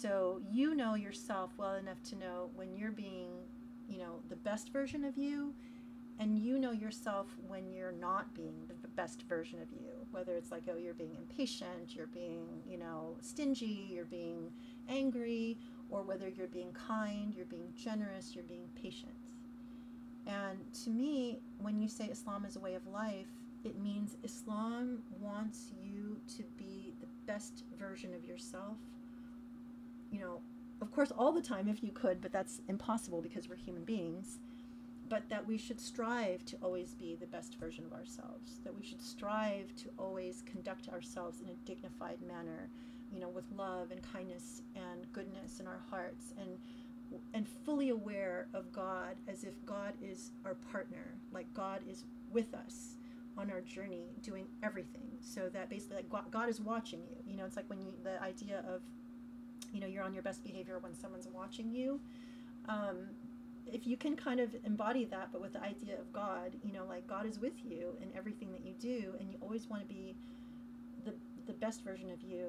So 0.01 0.41
you 0.51 0.75
know 0.75 0.95
yourself 0.95 1.53
well 1.57 1.75
enough 1.75 2.03
to 2.11 2.17
know 2.17 2.51
when 2.57 2.77
you're 2.77 2.91
being, 2.91 3.31
you 3.89 3.99
know, 3.99 4.21
the 4.29 4.37
best 4.37 4.73
version 4.73 5.05
of 5.05 5.17
you 5.17 5.55
and 6.19 6.39
you 6.39 6.59
know 6.59 6.73
yourself 6.73 7.27
when 7.47 7.71
you're 7.73 7.93
not 7.93 8.35
being 8.35 8.55
the 8.83 8.89
best 8.89 9.23
version 9.23 9.61
of 9.63 9.71
you. 9.71 9.93
Whether 10.11 10.35
it's 10.37 10.51
like 10.51 10.65
oh 10.71 10.77
you're 10.77 10.95
being 10.95 11.17
impatient 11.17 11.95
you're 11.95 12.09
being 12.09 12.47
you 12.69 12.79
know 12.79 13.17
stingy 13.21 13.89
you're 13.91 14.05
being 14.05 14.51
angry 14.89 15.59
or 15.91 16.03
whether 16.03 16.29
you're 16.29 16.49
being 16.49 16.73
kind 16.73 17.33
you're 17.35 17.47
being 17.47 17.73
generous 17.77 18.35
you're 18.35 18.45
being 18.45 18.69
patient. 18.81 19.13
And 20.27 20.59
to 20.85 20.91
me 20.91 21.39
when 21.59 21.81
you 21.81 21.89
say 21.89 22.05
islam 22.07 22.45
is 22.45 22.57
a 22.57 22.61
way 22.61 22.75
of 22.75 22.87
life 22.89 23.29
it 23.65 23.79
means 23.81 24.17
islam 24.23 25.03
wants 25.21 25.73
you 25.83 26.19
to 26.37 26.43
be 26.57 26.93
the 27.01 27.07
best 27.27 27.65
version 27.79 28.15
of 28.15 28.25
yourself 28.25 28.77
you 30.15 30.21
know 30.21 30.41
of 30.81 30.93
course 30.93 31.11
all 31.19 31.33
the 31.33 31.43
time 31.43 31.69
if 31.69 31.83
you 31.83 31.91
could 31.91 32.21
but 32.21 32.33
that's 32.33 32.61
impossible 32.69 33.21
because 33.21 33.49
we're 33.49 33.57
human 33.57 33.85
beings 33.85 34.39
but 35.09 35.29
that 35.29 35.47
we 35.47 35.59
should 35.59 35.81
strive 35.81 36.45
to 36.47 36.57
always 36.63 36.95
be 36.95 37.15
the 37.15 37.27
best 37.27 37.57
version 37.59 37.85
of 37.85 37.93
ourselves, 37.93 38.61
that 38.65 38.75
we 38.75 38.83
should 38.83 39.03
strive 39.03 39.75
to 39.77 39.89
always 39.99 40.43
conduct 40.47 40.89
ourselves 40.89 41.41
in 41.41 41.49
a 41.49 41.67
dignified 41.67 42.19
manner, 42.27 42.69
you 43.13 43.21
know, 43.21 43.29
with 43.29 43.45
love 43.57 43.91
and 43.91 44.01
kindness 44.13 44.63
and 44.75 45.13
goodness 45.13 45.61
in 45.61 45.67
our 45.67 45.81
hearts 45.91 46.33
and 46.41 46.59
and 47.33 47.47
fully 47.47 47.91
aware 47.91 48.49
of 48.55 48.73
God 48.73 49.15
as 49.29 49.45
if 49.45 49.55
God 49.67 49.93
is 50.03 50.33
our 50.45 50.55
partner, 50.73 51.15
like 51.33 51.53
God 51.55 51.83
is 51.89 52.03
with 52.33 52.55
us 52.55 52.97
on 53.37 53.53
our 53.53 53.61
journey 53.61 54.07
doing 54.23 54.47
everything 54.63 55.07
so 55.21 55.49
that 55.51 55.69
basically 55.69 55.99
like 55.99 56.31
God 56.31 56.49
is 56.49 56.61
watching 56.61 57.01
you. 57.03 57.17
You 57.31 57.37
know, 57.37 57.45
it's 57.45 57.57
like 57.57 57.69
when 57.69 57.81
you 57.81 57.93
the 58.03 58.21
idea 58.23 58.65
of 58.67 58.81
you 59.75 59.81
know, 59.81 59.87
you're 59.87 60.05
on 60.05 60.15
your 60.15 60.23
best 60.23 60.43
behavior 60.45 60.79
when 60.79 60.95
someone's 60.95 61.29
watching 61.29 61.71
you. 61.71 62.01
Um, 62.69 63.09
if 63.67 63.87
you 63.87 63.97
can 63.97 64.15
kind 64.15 64.41
of 64.41 64.55
embody 64.65 65.05
that, 65.07 65.31
but 65.33 65.41
with 65.41 65.55
the 65.55 65.63
idea 65.63 65.99
of 65.99 66.13
God, 66.13 66.55
you 66.63 66.73
know, 66.73 66.85
like 66.89 67.07
God 67.07 67.27
is 67.27 67.39
with 67.39 67.65
you 67.65 67.97
in 68.01 68.09
everything 68.17 68.53
that 68.53 68.65
you 68.65 68.75
do, 68.79 69.15
and 69.19 69.29
you 69.31 69.37
always 69.43 69.69
want 69.69 69.83
to 69.83 69.89
be 69.89 70.15
the 71.05 71.13
the 71.47 71.53
best 71.53 71.83
version 71.83 72.11
of 72.11 72.23
you 72.23 72.47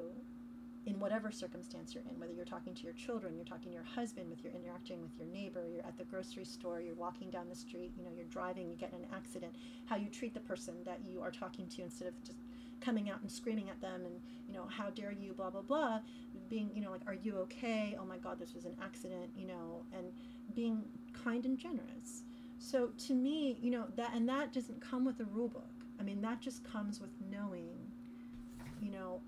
in 0.85 0.99
whatever 0.99 1.31
circumstance 1.31 1.95
you're 1.95 2.03
in, 2.09 2.19
whether 2.19 2.31
you're 2.31 2.45
talking 2.45 2.73
to 2.75 2.83
your 2.83 2.93
children, 2.93 3.35
you're 3.35 3.45
talking 3.45 3.69
to 3.69 3.73
your 3.73 3.83
husband, 3.83 4.29
with 4.29 4.43
your 4.43 4.53
interacting 4.53 5.01
with 5.01 5.17
your 5.17 5.27
neighbor, 5.27 5.63
you're 5.67 5.85
at 5.85 5.97
the 5.97 6.03
grocery 6.03 6.45
store, 6.45 6.79
you're 6.79 6.95
walking 6.95 7.29
down 7.31 7.49
the 7.49 7.55
street, 7.55 7.91
you 7.97 8.03
know, 8.03 8.11
you're 8.15 8.25
driving, 8.25 8.69
you 8.69 8.75
get 8.75 8.93
in 8.93 8.99
an 8.99 9.07
accident, 9.13 9.55
how 9.85 9.95
you 9.95 10.09
treat 10.09 10.33
the 10.33 10.39
person 10.41 10.75
that 10.85 10.99
you 11.03 11.21
are 11.21 11.31
talking 11.31 11.67
to 11.69 11.81
instead 11.81 12.07
of 12.07 12.13
just 12.23 12.37
coming 12.81 13.09
out 13.09 13.21
and 13.21 13.31
screaming 13.31 13.69
at 13.69 13.79
them 13.81 14.05
and 14.05 14.19
you 14.47 14.53
know 14.53 14.65
how 14.67 14.89
dare 14.89 15.11
you 15.11 15.33
blah 15.33 15.49
blah 15.49 15.61
blah 15.61 15.99
being 16.49 16.69
you 16.75 16.81
know 16.81 16.91
like 16.91 17.01
are 17.07 17.15
you 17.15 17.37
okay 17.37 17.97
oh 17.99 18.05
my 18.05 18.17
god 18.17 18.37
this 18.39 18.53
was 18.53 18.65
an 18.65 18.75
accident 18.83 19.29
you 19.35 19.47
know 19.47 19.83
and 19.93 20.11
being 20.53 20.83
kind 21.23 21.45
and 21.45 21.57
generous. 21.57 22.23
So 22.59 22.89
to 23.07 23.13
me, 23.13 23.57
you 23.61 23.71
know, 23.71 23.85
that 23.95 24.11
and 24.13 24.27
that 24.29 24.53
doesn't 24.53 24.81
come 24.81 25.05
with 25.05 25.19
a 25.19 25.25
rule 25.25 25.47
book. 25.47 25.63
I 25.99 26.03
mean, 26.03 26.21
that 26.21 26.41
just 26.41 26.63
comes 26.63 26.99
with 26.99 27.11
knowing, 27.31 27.77
you 28.81 28.91
know, 28.91 29.21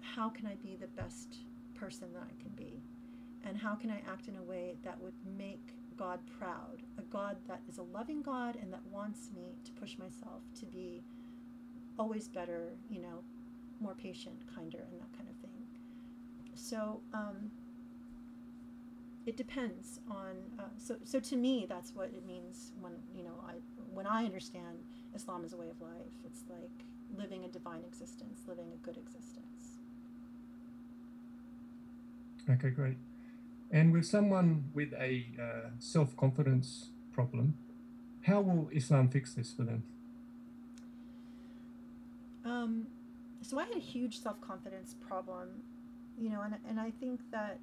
how 0.00 0.28
can 0.28 0.46
I 0.46 0.54
be 0.56 0.76
the 0.76 0.86
best 0.86 1.38
person 1.74 2.12
that 2.12 2.22
I 2.22 2.42
can 2.42 2.52
be? 2.52 2.82
And 3.44 3.56
how 3.58 3.74
can 3.74 3.90
I 3.90 4.00
act 4.10 4.28
in 4.28 4.36
a 4.36 4.42
way 4.42 4.76
that 4.84 5.00
would 5.00 5.14
make 5.36 5.74
God 5.96 6.20
proud? 6.38 6.82
A 6.98 7.02
God 7.02 7.36
that 7.48 7.60
is 7.68 7.78
a 7.78 7.82
loving 7.82 8.22
God 8.22 8.56
and 8.60 8.72
that 8.72 8.84
wants 8.90 9.30
me 9.34 9.56
to 9.64 9.72
push 9.72 9.98
myself 9.98 10.42
to 10.60 10.66
be 10.66 11.02
always 11.98 12.28
better, 12.28 12.72
you 12.90 13.00
know, 13.00 13.22
more 13.80 13.94
patient, 13.94 14.36
kinder, 14.54 14.84
and 14.90 15.00
that 15.00 15.12
kind 15.16 15.28
of 15.28 15.36
thing. 15.36 15.50
So, 16.54 17.00
um, 17.12 17.50
it 19.26 19.36
depends 19.36 20.00
on 20.10 20.36
uh, 20.58 20.62
so 20.76 20.96
so 21.04 21.18
to 21.18 21.36
me 21.36 21.66
that's 21.68 21.94
what 21.94 22.08
it 22.08 22.26
means 22.26 22.72
when 22.80 22.92
you 23.14 23.24
know 23.24 23.42
I 23.46 23.54
when 23.92 24.06
I 24.06 24.24
understand 24.24 24.78
Islam 25.14 25.44
as 25.44 25.52
a 25.52 25.56
way 25.56 25.68
of 25.70 25.80
life 25.80 26.14
it's 26.24 26.42
like 26.50 26.84
living 27.16 27.44
a 27.44 27.48
divine 27.48 27.82
existence 27.86 28.40
living 28.46 28.66
a 28.72 28.76
good 28.84 28.96
existence. 28.96 29.78
Okay 32.48 32.70
great. 32.70 32.98
And 33.70 33.92
with 33.92 34.04
someone 34.04 34.64
with 34.74 34.92
a 34.92 35.26
uh, 35.40 35.70
self-confidence 35.78 36.90
problem 37.12 37.54
how 38.26 38.40
will 38.40 38.68
Islam 38.72 39.08
fix 39.08 39.34
this 39.34 39.52
for 39.52 39.62
them 39.62 39.84
um, 42.44 42.86
so 43.42 43.58
I 43.58 43.64
had 43.64 43.76
a 43.76 43.80
huge 43.80 44.18
self-confidence 44.20 44.96
problem 45.06 45.48
you 46.18 46.30
know 46.30 46.42
and, 46.42 46.54
and 46.68 46.80
I 46.80 46.90
think 46.90 47.20
that 47.30 47.58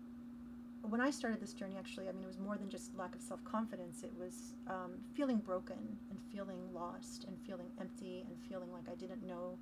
when 0.90 1.00
I 1.00 1.12
started 1.12 1.40
this 1.40 1.54
journey, 1.54 1.76
actually, 1.78 2.10
I 2.10 2.12
mean, 2.12 2.24
it 2.24 2.28
was 2.28 2.40
more 2.40 2.58
than 2.58 2.70
just 2.70 2.96
lack 2.98 3.14
of 3.16 3.22
self 3.22 3.44
confidence. 3.44 4.04
It 4.04 4.12
was 4.18 4.54
um, 4.68 4.94
feeling 5.14 5.38
broken 5.38 5.78
and 6.10 6.20
feeling 6.32 6.60
lost 6.74 7.26
and 7.26 7.38
feeling 7.46 7.68
empty 7.80 8.26
and 8.28 8.36
feeling 8.50 8.72
like 8.72 8.84
I 8.92 8.96
didn't 8.96 9.26
know 9.26 9.58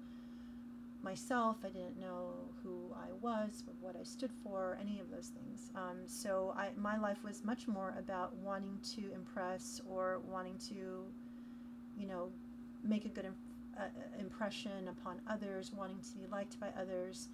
myself. 1.02 1.58
I 1.64 1.70
didn't 1.70 2.00
know 2.00 2.34
who 2.64 2.94
I 2.96 3.12
was, 3.22 3.64
what 3.82 3.96
I 4.00 4.04
stood 4.04 4.32
for, 4.44 4.78
any 4.82 5.00
of 5.00 5.10
those 5.10 5.28
things. 5.28 5.72
Um, 5.76 6.00
so 6.06 6.54
I, 6.58 6.70
my 6.78 6.98
life 6.98 7.18
was 7.24 7.44
much 7.44 7.68
more 7.68 7.96
about 7.98 8.36
wanting 8.38 8.80
to 8.96 9.12
impress 9.14 9.82
or 9.90 10.22
wanting 10.30 10.58
to, 10.70 11.04
you 11.98 12.08
know, 12.08 12.30
make 12.84 13.06
a 13.06 13.10
good 13.10 13.26
uh, 13.80 13.84
impression 14.20 14.88
upon 14.88 15.22
others, 15.30 15.72
wanting 15.74 16.00
to 16.02 16.18
be 16.18 16.28
liked 16.32 16.60
by 16.60 16.70
others, 16.80 17.30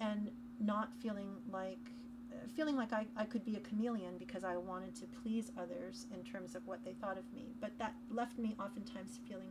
and 0.00 0.30
not 0.60 0.90
feeling 1.00 1.36
like 1.50 1.78
feeling 2.54 2.76
like 2.76 2.92
I, 2.92 3.06
I 3.16 3.24
could 3.24 3.44
be 3.44 3.56
a 3.56 3.60
chameleon 3.60 4.16
because 4.18 4.44
I 4.44 4.56
wanted 4.56 4.94
to 4.96 5.06
please 5.22 5.50
others 5.58 6.06
in 6.14 6.22
terms 6.22 6.54
of 6.54 6.66
what 6.66 6.84
they 6.84 6.92
thought 6.92 7.18
of 7.18 7.24
me. 7.34 7.54
But 7.60 7.78
that 7.78 7.94
left 8.10 8.38
me 8.38 8.54
oftentimes 8.60 9.18
feeling 9.28 9.50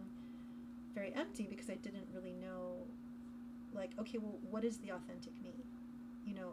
very 0.93 1.13
empty 1.15 1.45
because 1.49 1.69
I 1.69 1.75
didn't 1.75 2.07
really 2.13 2.33
know, 2.33 2.88
like, 3.73 3.91
okay, 3.99 4.17
well, 4.17 4.39
what 4.49 4.63
is 4.63 4.77
the 4.77 4.91
authentic 4.91 5.33
me? 5.43 5.65
You 6.25 6.36
know, 6.36 6.51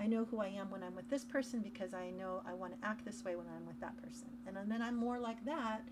I 0.00 0.06
know 0.06 0.24
who 0.24 0.40
I 0.40 0.48
am 0.48 0.70
when 0.70 0.82
I'm 0.82 0.94
with 0.94 1.08
this 1.08 1.24
person 1.24 1.60
because 1.60 1.94
I 1.94 2.10
know 2.10 2.42
I 2.48 2.54
want 2.54 2.80
to 2.80 2.86
act 2.86 3.04
this 3.04 3.24
way 3.24 3.36
when 3.36 3.46
I'm 3.54 3.66
with 3.66 3.78
that 3.80 3.96
person. 4.02 4.28
And 4.46 4.56
then 4.70 4.82
I'm 4.82 4.96
more 4.96 5.18
like 5.18 5.44
that. 5.44 5.82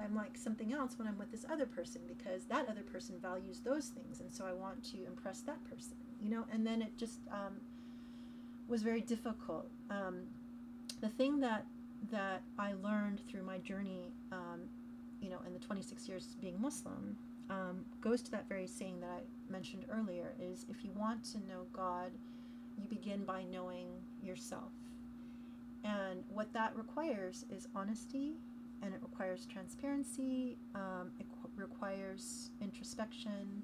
I'm 0.00 0.14
like 0.14 0.36
something 0.36 0.72
else 0.72 0.98
when 0.98 1.06
I'm 1.06 1.18
with 1.18 1.30
this 1.30 1.44
other 1.50 1.66
person 1.66 2.02
because 2.08 2.44
that 2.44 2.68
other 2.68 2.82
person 2.82 3.16
values 3.20 3.60
those 3.60 3.88
things. 3.88 4.20
And 4.20 4.32
so 4.32 4.44
I 4.46 4.52
want 4.52 4.82
to 4.92 5.04
impress 5.06 5.40
that 5.42 5.62
person, 5.64 5.96
you 6.22 6.30
know, 6.30 6.46
and 6.52 6.66
then 6.66 6.82
it 6.82 6.96
just, 6.96 7.20
um, 7.30 7.60
was 8.68 8.82
very 8.82 9.00
difficult. 9.02 9.68
Um, 9.90 10.22
the 11.00 11.08
thing 11.08 11.40
that 11.40 11.66
that 12.10 12.42
I 12.58 12.72
learned 12.72 13.20
through 13.28 13.44
my 13.44 13.58
journey, 13.58 14.12
um, 14.32 14.62
you 15.20 15.30
know, 15.30 15.38
in 15.46 15.52
the 15.52 15.60
26 15.60 16.08
years 16.08 16.36
being 16.40 16.60
Muslim, 16.60 17.16
um, 17.48 17.84
goes 18.00 18.22
to 18.22 18.30
that 18.32 18.48
very 18.48 18.66
saying 18.66 19.00
that 19.00 19.24
I 19.48 19.52
mentioned 19.52 19.84
earlier: 19.90 20.34
is 20.40 20.66
if 20.68 20.84
you 20.84 20.90
want 20.96 21.24
to 21.32 21.38
know 21.38 21.66
God, 21.72 22.10
you 22.78 22.88
begin 22.88 23.24
by 23.24 23.44
knowing 23.44 23.88
yourself, 24.22 24.72
and 25.84 26.24
what 26.32 26.52
that 26.54 26.74
requires 26.74 27.44
is 27.50 27.68
honesty 27.76 28.34
and 28.82 28.92
it 28.94 29.00
requires 29.02 29.46
transparency. 29.46 30.58
Um, 30.74 31.10
it 31.18 31.26
qu- 31.30 31.50
requires 31.56 32.50
introspection, 32.60 33.62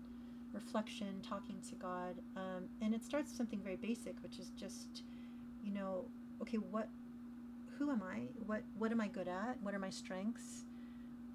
reflection, 0.52 1.20
talking 1.22 1.56
to 1.68 1.74
God, 1.74 2.14
um, 2.36 2.64
and 2.80 2.94
it 2.94 3.04
starts 3.04 3.30
with 3.30 3.36
something 3.36 3.60
very 3.60 3.76
basic, 3.76 4.14
which 4.22 4.38
is 4.38 4.50
just, 4.50 5.02
you 5.62 5.72
know, 5.72 6.04
okay, 6.40 6.58
what, 6.58 6.88
who 7.78 7.90
am 7.90 8.02
I? 8.02 8.22
What 8.46 8.62
what 8.76 8.90
am 8.90 9.00
I 9.00 9.08
good 9.08 9.28
at? 9.28 9.56
What 9.62 9.74
are 9.74 9.78
my 9.78 9.90
strengths? 9.90 10.64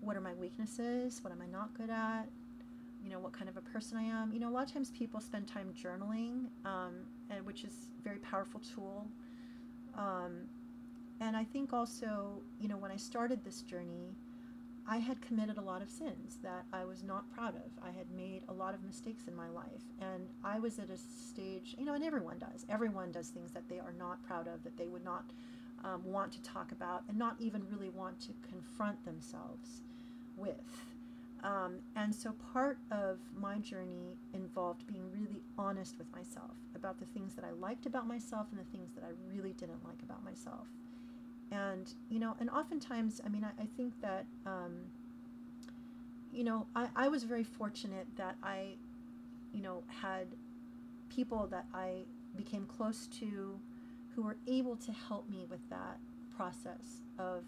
What 0.01 0.17
are 0.17 0.21
my 0.21 0.33
weaknesses? 0.33 1.19
What 1.23 1.31
am 1.31 1.41
I 1.41 1.45
not 1.45 1.73
good 1.77 1.89
at? 1.89 2.25
You 3.01 3.09
know, 3.09 3.19
what 3.19 3.33
kind 3.33 3.49
of 3.49 3.57
a 3.57 3.61
person 3.61 3.97
I 3.97 4.03
am. 4.03 4.33
You 4.33 4.39
know, 4.39 4.49
a 4.49 4.51
lot 4.51 4.65
of 4.65 4.73
times 4.73 4.91
people 4.91 5.19
spend 5.21 5.47
time 5.47 5.73
journaling, 5.73 6.47
um, 6.65 7.05
and 7.29 7.45
which 7.45 7.63
is 7.63 7.89
a 7.99 8.03
very 8.03 8.19
powerful 8.19 8.61
tool. 8.75 9.07
Um, 9.97 10.47
and 11.23 11.37
I 11.37 11.45
think 11.45 11.71
also, 11.71 12.41
you 12.59 12.67
know, 12.67 12.75
when 12.75 12.91
I 12.91 12.97
started 12.97 13.45
this 13.45 13.61
journey, 13.61 14.13
I 14.85 14.97
had 14.97 15.21
committed 15.21 15.57
a 15.57 15.61
lot 15.61 15.81
of 15.81 15.89
sins 15.89 16.37
that 16.43 16.65
I 16.73 16.83
was 16.83 17.01
not 17.01 17.33
proud 17.33 17.55
of. 17.55 17.71
I 17.81 17.91
had 17.97 18.11
made 18.11 18.41
a 18.49 18.53
lot 18.53 18.73
of 18.73 18.83
mistakes 18.83 19.23
in 19.29 19.33
my 19.33 19.47
life. 19.47 19.85
And 20.01 20.27
I 20.43 20.59
was 20.59 20.79
at 20.79 20.89
a 20.89 20.97
stage, 20.97 21.75
you 21.79 21.85
know, 21.85 21.93
and 21.93 22.03
everyone 22.03 22.39
does. 22.39 22.65
Everyone 22.67 23.13
does 23.13 23.29
things 23.29 23.53
that 23.53 23.69
they 23.69 23.79
are 23.79 23.93
not 23.97 24.21
proud 24.27 24.49
of, 24.49 24.65
that 24.65 24.75
they 24.75 24.89
would 24.89 25.05
not 25.05 25.23
um, 25.85 26.03
want 26.03 26.33
to 26.33 26.43
talk 26.43 26.73
about, 26.73 27.03
and 27.07 27.17
not 27.17 27.37
even 27.39 27.63
really 27.71 27.89
want 27.89 28.19
to 28.23 28.33
confront 28.45 29.05
themselves 29.05 29.81
with. 30.35 30.57
Um, 31.41 31.75
and 31.95 32.13
so 32.13 32.33
part 32.51 32.79
of 32.91 33.19
my 33.33 33.59
journey 33.59 34.17
involved 34.33 34.85
being 34.87 35.09
really 35.13 35.41
honest 35.57 35.97
with 35.97 36.11
myself 36.13 36.51
about 36.75 36.99
the 36.99 37.05
things 37.05 37.33
that 37.35 37.45
I 37.45 37.51
liked 37.51 37.85
about 37.85 38.07
myself 38.07 38.47
and 38.51 38.59
the 38.59 38.69
things 38.77 38.91
that 38.95 39.05
I 39.05 39.11
really 39.33 39.53
didn't 39.53 39.85
like 39.85 40.01
about 40.03 40.21
myself 40.25 40.67
and 41.53 41.93
you 42.09 42.19
know 42.19 42.35
and 42.39 42.49
oftentimes 42.49 43.21
i 43.25 43.29
mean 43.29 43.43
i, 43.43 43.61
I 43.61 43.67
think 43.77 43.99
that 44.01 44.25
um, 44.45 44.79
you 46.31 46.43
know 46.43 46.65
I, 46.75 46.87
I 46.95 47.07
was 47.07 47.23
very 47.23 47.43
fortunate 47.43 48.07
that 48.17 48.35
i 48.43 48.75
you 49.53 49.61
know 49.61 49.83
had 49.87 50.27
people 51.09 51.47
that 51.51 51.65
i 51.73 52.03
became 52.35 52.65
close 52.65 53.07
to 53.19 53.59
who 54.15 54.23
were 54.23 54.37
able 54.47 54.75
to 54.77 54.91
help 54.91 55.29
me 55.29 55.45
with 55.49 55.67
that 55.69 55.97
process 56.35 57.01
of 57.19 57.43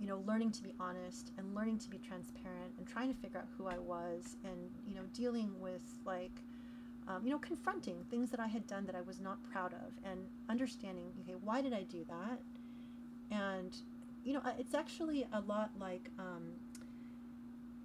you 0.00 0.06
know 0.06 0.22
learning 0.26 0.52
to 0.52 0.62
be 0.62 0.72
honest 0.78 1.32
and 1.38 1.54
learning 1.54 1.78
to 1.78 1.90
be 1.90 1.98
transparent 1.98 2.72
and 2.78 2.86
trying 2.86 3.12
to 3.12 3.20
figure 3.20 3.38
out 3.38 3.46
who 3.56 3.66
i 3.66 3.78
was 3.78 4.36
and 4.44 4.70
you 4.86 4.94
know 4.94 5.02
dealing 5.12 5.50
with 5.60 5.82
like 6.04 6.42
um, 7.08 7.20
you 7.24 7.30
know 7.30 7.38
confronting 7.38 8.04
things 8.10 8.30
that 8.30 8.38
i 8.38 8.46
had 8.46 8.66
done 8.66 8.86
that 8.86 8.94
i 8.94 9.00
was 9.00 9.20
not 9.20 9.42
proud 9.50 9.72
of 9.72 9.92
and 10.04 10.20
understanding 10.48 11.06
okay 11.22 11.36
why 11.42 11.60
did 11.60 11.72
i 11.72 11.82
do 11.82 12.04
that 12.08 12.38
and 13.34 13.76
you 14.24 14.32
know 14.32 14.42
it's 14.58 14.74
actually 14.74 15.26
a 15.32 15.40
lot 15.40 15.70
like 15.78 16.08
um, 16.18 16.44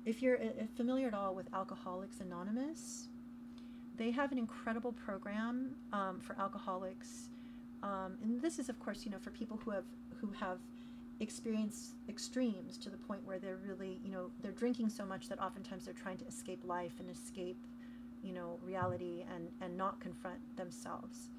if 0.06 0.22
you're 0.22 0.38
uh, 0.38 0.66
familiar 0.78 1.08
at 1.08 1.14
all 1.14 1.36
with 1.36 1.48
alcoholics 1.54 2.22
anonymous 2.22 3.10
they 4.00 4.12
have 4.12 4.32
an 4.32 4.38
incredible 4.38 4.94
program 4.94 5.76
um, 5.92 6.20
for 6.22 6.36
alcoholics. 6.40 7.28
Um, 7.84 8.18
and 8.24 8.42
this 8.42 8.58
is 8.58 8.70
of 8.70 8.80
course 8.80 9.06
you 9.06 9.12
know 9.12 9.20
for 9.20 9.30
people 9.30 9.60
who 9.64 9.72
have 9.72 9.84
who 10.20 10.32
have 10.40 10.60
experienced 11.20 11.96
extremes 12.08 12.78
to 12.78 12.90
the 12.90 12.98
point 12.98 13.22
where 13.26 13.40
they're 13.40 13.60
really 13.68 14.00
you 14.04 14.12
know 14.12 14.32
they're 14.42 14.54
drinking 14.54 14.90
so 14.90 15.06
much 15.06 15.28
that 15.28 15.40
oftentimes 15.40 15.86
they're 15.86 15.94
trying 15.94 16.18
to 16.18 16.26
escape 16.26 16.62
life 16.64 16.94
and 17.00 17.10
escape 17.10 17.58
you 18.24 18.34
know 18.34 18.58
reality 18.64 19.26
and 19.36 19.50
and 19.62 19.78
not 19.78 20.00
confront 20.00 20.40
themselves 20.56 21.30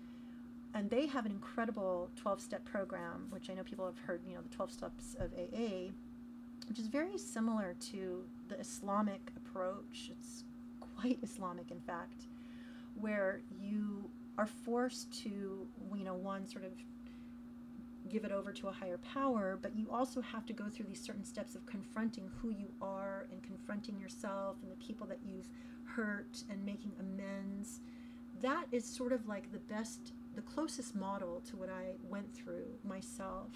and 0.74 0.88
they 0.88 1.06
have 1.06 1.26
an 1.26 1.32
incredible 1.32 2.10
12 2.16 2.40
step 2.40 2.64
program, 2.64 3.26
which 3.30 3.50
I 3.50 3.54
know 3.54 3.62
people 3.62 3.86
have 3.86 3.98
heard, 3.98 4.20
you 4.26 4.34
know, 4.34 4.42
the 4.42 4.54
12 4.54 4.72
steps 4.72 5.16
of 5.18 5.32
AA, 5.32 5.90
which 6.68 6.78
is 6.78 6.86
very 6.86 7.18
similar 7.18 7.74
to 7.90 8.24
the 8.48 8.58
Islamic 8.58 9.20
approach. 9.36 10.10
It's 10.10 10.44
quite 10.94 11.18
Islamic, 11.22 11.70
in 11.70 11.80
fact, 11.80 12.26
where 13.00 13.40
you 13.60 14.08
are 14.38 14.46
forced 14.46 15.12
to, 15.24 15.66
you 15.96 16.04
know, 16.04 16.14
one 16.14 16.46
sort 16.46 16.64
of 16.64 16.72
give 18.08 18.24
it 18.24 18.32
over 18.32 18.52
to 18.52 18.68
a 18.68 18.72
higher 18.72 18.98
power, 18.98 19.58
but 19.60 19.76
you 19.76 19.86
also 19.90 20.20
have 20.20 20.46
to 20.46 20.52
go 20.52 20.64
through 20.68 20.86
these 20.86 21.00
certain 21.00 21.24
steps 21.24 21.54
of 21.54 21.64
confronting 21.66 22.30
who 22.40 22.50
you 22.50 22.68
are 22.80 23.26
and 23.30 23.42
confronting 23.42 23.98
yourself 24.00 24.56
and 24.62 24.70
the 24.70 24.84
people 24.84 25.06
that 25.06 25.18
you've 25.24 25.48
hurt 25.84 26.42
and 26.50 26.64
making 26.64 26.92
amends. 26.98 27.80
That 28.40 28.66
is 28.72 28.84
sort 28.84 29.12
of 29.12 29.28
like 29.28 29.52
the 29.52 29.58
best 29.58 30.12
the 30.34 30.42
closest 30.42 30.94
model 30.94 31.42
to 31.50 31.56
what 31.56 31.68
I 31.68 31.92
went 32.08 32.34
through 32.34 32.66
myself 32.84 33.48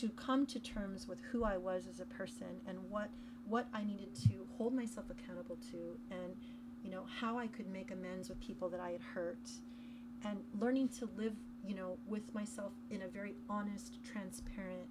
to 0.00 0.08
come 0.10 0.44
to 0.46 0.58
terms 0.58 1.06
with 1.06 1.20
who 1.30 1.44
I 1.44 1.56
was 1.56 1.86
as 1.86 2.00
a 2.00 2.04
person 2.04 2.60
and 2.66 2.78
what 2.90 3.10
what 3.46 3.66
I 3.74 3.84
needed 3.84 4.14
to 4.26 4.46
hold 4.56 4.74
myself 4.74 5.06
accountable 5.10 5.58
to 5.70 5.98
and 6.10 6.34
you 6.82 6.90
know 6.90 7.04
how 7.20 7.38
I 7.38 7.46
could 7.46 7.70
make 7.70 7.90
amends 7.90 8.28
with 8.28 8.40
people 8.40 8.68
that 8.70 8.80
I 8.80 8.90
had 8.90 9.02
hurt 9.02 9.50
and 10.24 10.38
learning 10.58 10.88
to 11.00 11.08
live 11.16 11.34
you 11.66 11.74
know 11.74 11.96
with 12.06 12.34
myself 12.34 12.72
in 12.90 13.02
a 13.02 13.08
very 13.08 13.34
honest 13.48 13.98
transparent 14.04 14.88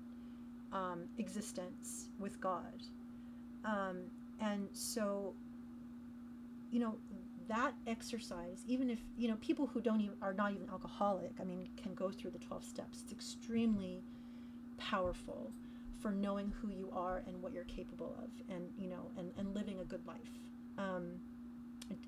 um, 0.71 1.03
existence 1.19 2.07
with 2.19 2.41
God. 2.41 2.81
Um, 3.63 4.05
and 4.41 4.67
so 4.73 5.33
you 6.71 6.79
know 6.79 6.95
that 7.47 7.73
exercise, 7.87 8.63
even 8.67 8.89
if 8.89 8.99
you 9.17 9.27
know 9.27 9.35
people 9.41 9.67
who 9.67 9.81
don't 9.81 10.01
even 10.01 10.15
are 10.21 10.33
not 10.33 10.53
even 10.53 10.69
alcoholic, 10.69 11.31
I 11.39 11.43
mean, 11.43 11.67
can 11.81 11.93
go 11.93 12.11
through 12.11 12.31
the 12.31 12.39
twelve 12.39 12.63
steps. 12.63 13.01
It's 13.03 13.11
extremely 13.11 14.03
powerful 14.77 15.51
for 16.01 16.11
knowing 16.11 16.51
who 16.61 16.69
you 16.69 16.89
are 16.93 17.23
and 17.27 17.41
what 17.41 17.53
you're 17.53 17.63
capable 17.65 18.15
of, 18.21 18.29
and 18.53 18.69
you 18.77 18.89
know, 18.89 19.11
and, 19.17 19.31
and 19.37 19.53
living 19.53 19.79
a 19.79 19.85
good 19.85 20.05
life. 20.05 20.39
Um, 20.77 21.13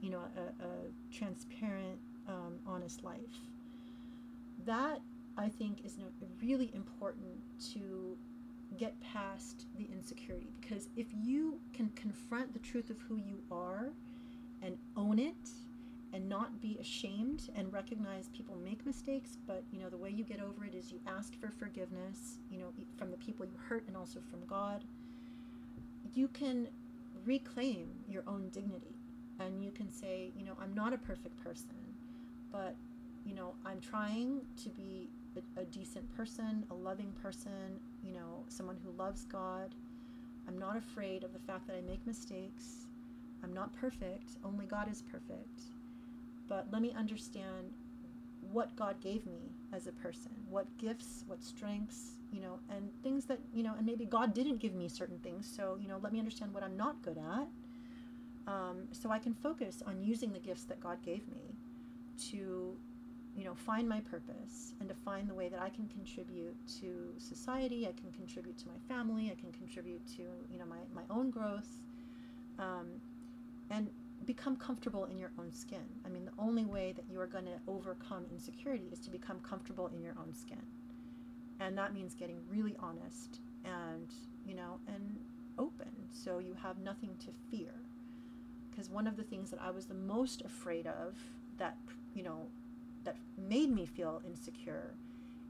you 0.02 0.10
know, 0.10 0.20
a, 0.20 0.64
a 0.64 0.70
transparent, 1.12 2.00
um, 2.28 2.60
honest 2.66 3.04
life. 3.04 3.20
That 4.66 5.00
I 5.38 5.50
think 5.50 5.86
is 5.86 5.98
really 6.42 6.72
important 6.74 7.42
to 7.74 8.18
get 8.78 9.00
past 9.02 9.66
the 9.78 9.88
insecurity 9.92 10.48
because 10.60 10.90
if 10.98 11.06
you 11.14 11.60
can 11.74 11.90
confront 11.96 12.52
the 12.52 12.60
truth 12.60 12.90
of 12.90 13.00
who 13.08 13.16
you 13.16 13.40
are 13.52 13.92
and 14.66 14.78
own 14.97 15.20
it 15.20 15.36
and 16.13 16.30
not 16.30 16.61
be 16.61 16.78
ashamed 16.80 17.49
and 17.55 17.72
recognize 17.74 18.30
people 18.30 18.55
make 18.63 18.86
mistakes 18.86 19.38
but 19.45 19.63
you 19.72 19.80
know 19.80 19.89
the 19.89 19.97
way 19.97 20.09
you 20.09 20.24
get 20.24 20.41
over 20.41 20.66
it 20.66 20.74
is 20.74 20.91
you 20.91 20.99
ask 21.07 21.39
for 21.39 21.49
forgiveness 21.49 22.39
you 22.49 22.57
know 22.57 22.68
from 22.97 23.11
the 23.11 23.18
people 23.18 23.45
you 23.45 23.57
hurt 23.70 23.84
and 23.88 23.95
also 23.95 24.20
from 24.30 24.45
god. 24.47 24.84
You 26.13 26.30
can 26.30 26.70
reclaim 27.26 27.89
your 28.07 28.24
own 28.28 28.49
dignity 28.49 28.95
and 29.39 29.63
you 29.63 29.72
can 29.72 29.91
say 29.91 30.32
you 30.38 30.45
know 30.45 30.53
i'm 30.61 30.74
not 30.74 30.93
a 30.93 30.97
perfect 30.97 31.36
person 31.43 31.76
but 32.51 32.76
you 33.26 33.34
know 33.34 33.53
i'm 33.66 33.82
trying 33.82 34.41
to 34.63 34.70
be 34.70 35.09
a, 35.36 35.61
a 35.61 35.66
decent 35.66 36.09
person 36.16 36.66
a 36.72 36.74
loving 36.74 37.11
person 37.22 37.80
you 38.03 38.13
know 38.13 38.43
someone 38.47 38.78
who 38.84 38.91
loves 38.91 39.26
god. 39.26 39.76
I'm 40.47 40.59
not 40.59 40.78
afraid 40.78 41.24
of 41.24 41.34
the 41.34 41.39
fact 41.39 41.68
that 41.68 41.76
i 41.76 41.82
make 41.82 42.05
mistakes 42.05 42.86
I'm 43.46 43.54
not 43.54 43.74
perfect, 43.74 44.38
only 44.43 44.66
God 44.66 44.91
is 44.91 45.04
perfect. 45.04 45.62
But 46.48 46.68
let 46.72 46.82
me 46.82 46.93
understand 46.98 47.74
what 48.52 48.76
God 48.76 49.00
gave 49.02 49.26
me 49.26 49.52
as 49.72 49.86
a 49.88 49.91
person, 49.91 50.32
what 50.50 50.66
gifts, 50.78 51.24
what 51.28 51.43
strengths, 51.43 52.14
you 52.32 52.41
know, 52.41 52.60
and 52.70 52.89
things 53.04 53.26
that, 53.26 53.39
you 53.54 53.64
know, 53.64 53.74
and 53.78 53.86
maybe 53.86 54.06
God 54.06 54.34
didn't 54.34 54.58
give 54.58 54.74
me 54.74 54.88
certain 54.88 55.20
things. 55.20 55.52
So, 55.56 55.78
you 55.80 55.88
know, 55.88 56.00
let 56.02 56.12
me 56.12 56.20
understand 56.20 56.54
what 56.54 56.64
I'm 56.64 56.76
not 56.76 57.02
good 57.04 57.18
at. 57.18 57.48
Um, 58.52 58.88
so 58.91 59.12
I 59.12 59.20
can 59.20 59.34
focus 59.34 59.84
on 59.86 60.02
using 60.02 60.32
the 60.34 60.39
gifts 60.39 60.64
that 60.66 60.80
God 60.80 61.02
gave 61.04 61.28
me 61.28 61.56
to, 62.30 62.76
you 63.36 63.43
know, 63.43 63.54
find 63.54 63.88
my 63.88 64.00
purpose 64.02 64.74
and 64.80 64.89
to 64.89 64.96
find 64.96 65.30
the 65.30 65.34
way 65.34 65.50
that 65.50 65.62
I 65.62 65.70
can 65.70 65.88
contribute 65.88 66.56
to 66.80 67.14
society. 67.18 67.88
I 67.88 67.93
can 68.00 68.12
contribute 68.12 68.58
to 68.60 68.68
my 68.68 68.78
family. 68.88 69.32
I 69.32 69.39
can 69.39 69.52
contribute 69.52 70.06
to, 70.18 70.24
you 70.52 70.60
know, 70.60 70.66
my, 70.66 70.78
my 70.93 71.04
own 71.10 71.32
growth. 71.32 71.70
Um, 72.60 72.88
and 73.70 73.89
become 74.26 74.55
comfortable 74.55 75.05
in 75.05 75.18
your 75.18 75.32
own 75.39 75.51
skin. 75.51 75.86
I 76.05 76.09
mean, 76.09 76.26
the 76.26 76.32
only 76.39 76.66
way 76.66 76.93
that 76.93 77.05
you 77.09 77.20
are 77.20 77.28
going 77.28 77.45
to 77.45 77.59
overcome 77.68 78.26
insecurity 78.32 78.89
is 78.91 78.99
to 79.01 79.09
become 79.09 79.39
comfortable 79.39 79.88
in 79.88 80.01
your 80.01 80.16
own 80.20 80.34
skin. 80.34 80.61
And 81.59 81.78
that 81.78 81.93
means 81.93 82.16
getting 82.16 82.39
really 82.49 82.76
honest 82.80 83.39
and, 83.63 84.07
you 84.45 84.55
know, 84.55 84.80
and 84.88 85.20
open 85.57 85.91
so 86.11 86.39
you 86.39 86.55
have 86.61 86.78
nothing 86.80 87.16
to 87.20 87.32
fear. 87.49 87.74
Because 88.70 88.89
one 88.89 89.07
of 89.07 89.16
the 89.16 89.24
things 89.24 89.51
that 89.51 89.61
I 89.61 89.72
was 89.72 89.86
the 89.86 89.93
most 89.93 90.41
afraid 90.41 90.88
of 90.88 91.16
that, 91.57 91.78
you 92.13 92.24
know, 92.24 92.47
that 93.03 93.16
made 93.38 93.70
me 93.70 93.86
feel 93.86 94.22
insecure 94.26 94.95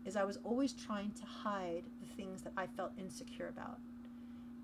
is 0.05 0.15
I 0.15 0.23
was 0.23 0.37
always 0.43 0.73
trying 0.73 1.11
to 1.11 1.25
hide 1.25 1.83
the 2.01 2.15
things 2.15 2.43
that 2.43 2.53
I 2.55 2.67
felt 2.67 2.91
insecure 2.99 3.47
about 3.47 3.79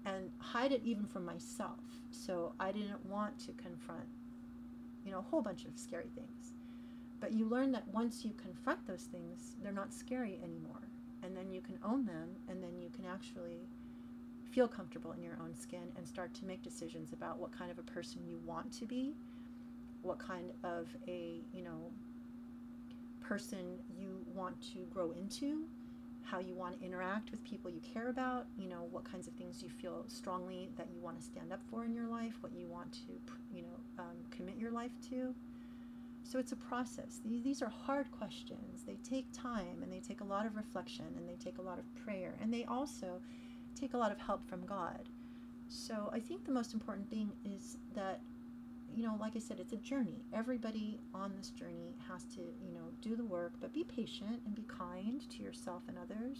and 0.05 0.29
hide 0.39 0.71
it 0.71 0.81
even 0.83 1.05
from 1.05 1.25
myself. 1.25 1.79
So 2.11 2.53
I 2.59 2.71
didn't 2.71 3.05
want 3.05 3.37
to 3.45 3.51
confront, 3.53 4.05
you 5.05 5.11
know, 5.11 5.19
a 5.19 5.21
whole 5.21 5.41
bunch 5.41 5.65
of 5.65 5.71
scary 5.77 6.09
things. 6.15 6.53
But 7.19 7.33
you 7.33 7.45
learn 7.45 7.71
that 7.73 7.87
once 7.87 8.25
you 8.25 8.33
confront 8.41 8.85
those 8.87 9.03
things, 9.03 9.55
they're 9.61 9.71
not 9.71 9.93
scary 9.93 10.39
anymore. 10.43 10.81
And 11.23 11.37
then 11.37 11.51
you 11.51 11.61
can 11.61 11.77
own 11.85 12.05
them, 12.05 12.29
and 12.49 12.63
then 12.63 12.79
you 12.79 12.89
can 12.89 13.05
actually 13.05 13.67
feel 14.49 14.67
comfortable 14.67 15.11
in 15.13 15.21
your 15.21 15.37
own 15.39 15.55
skin 15.55 15.91
and 15.95 16.07
start 16.07 16.33
to 16.33 16.45
make 16.45 16.61
decisions 16.63 17.13
about 17.13 17.39
what 17.39 17.57
kind 17.57 17.69
of 17.69 17.77
a 17.77 17.83
person 17.83 18.21
you 18.27 18.39
want 18.45 18.71
to 18.73 18.85
be, 18.85 19.13
what 20.01 20.17
kind 20.17 20.51
of 20.63 20.87
a, 21.07 21.41
you 21.53 21.63
know, 21.63 21.91
person 23.21 23.77
you 23.97 24.25
want 24.33 24.59
to 24.73 24.79
grow 24.91 25.11
into, 25.11 25.63
how 26.23 26.39
you 26.39 26.55
want 26.55 26.79
to 26.79 26.85
interact 26.85 27.31
with 27.31 27.43
people 27.43 27.69
you 27.69 27.81
care 27.81 28.09
about, 28.09 28.45
you 28.57 28.67
know, 28.67 28.87
what 28.91 29.03
kinds 29.03 29.27
of 29.27 29.33
things 29.33 29.61
you 29.61 29.69
feel 29.69 30.05
strongly 30.07 30.69
that 30.77 30.87
you 30.93 31.01
want 31.01 31.17
to 31.17 31.23
stand 31.23 31.51
up 31.51 31.59
for 31.69 31.85
in 31.85 31.93
your 31.93 32.07
life, 32.07 32.33
what 32.41 32.53
you 32.53 32.67
want 32.67 32.91
to, 32.93 33.19
you 33.53 33.63
know, 33.63 33.79
um, 33.99 34.15
commit 34.29 34.57
your 34.57 34.71
life 34.71 34.91
to. 35.09 35.33
So 36.23 36.39
it's 36.39 36.51
a 36.51 36.55
process. 36.55 37.19
These, 37.25 37.43
these 37.43 37.61
are 37.61 37.69
hard 37.69 38.09
questions. 38.11 38.83
They 38.85 38.97
take 39.07 39.25
time 39.33 39.81
and 39.83 39.91
they 39.91 39.99
take 39.99 40.21
a 40.21 40.23
lot 40.23 40.45
of 40.45 40.55
reflection 40.55 41.05
and 41.17 41.27
they 41.27 41.35
take 41.35 41.57
a 41.57 41.61
lot 41.61 41.79
of 41.79 41.85
prayer 42.05 42.35
and 42.41 42.53
they 42.53 42.63
also 42.65 43.19
take 43.79 43.93
a 43.93 43.97
lot 43.97 44.11
of 44.11 44.19
help 44.19 44.47
from 44.47 44.65
God. 44.65 45.09
So 45.67 46.09
I 46.13 46.19
think 46.19 46.45
the 46.45 46.51
most 46.51 46.73
important 46.73 47.09
thing 47.09 47.31
is 47.45 47.77
that, 47.95 48.21
you 48.93 49.03
know, 49.03 49.17
like 49.19 49.35
I 49.35 49.39
said, 49.39 49.59
it's 49.59 49.73
a 49.73 49.77
journey. 49.77 50.23
Everybody 50.33 50.99
on 51.13 51.33
this 51.37 51.49
journey 51.49 51.95
has 52.09 52.23
to, 52.35 52.41
you 52.41 52.73
know, 52.73 52.90
do 53.01 53.15
the 53.15 53.23
work, 53.23 53.53
but 53.59 53.73
be 53.73 53.83
patient 53.83 54.41
and 54.45 54.55
be 54.55 54.63
kind 54.67 55.27
to 55.29 55.43
yourself 55.43 55.81
and 55.87 55.97
others, 55.97 56.39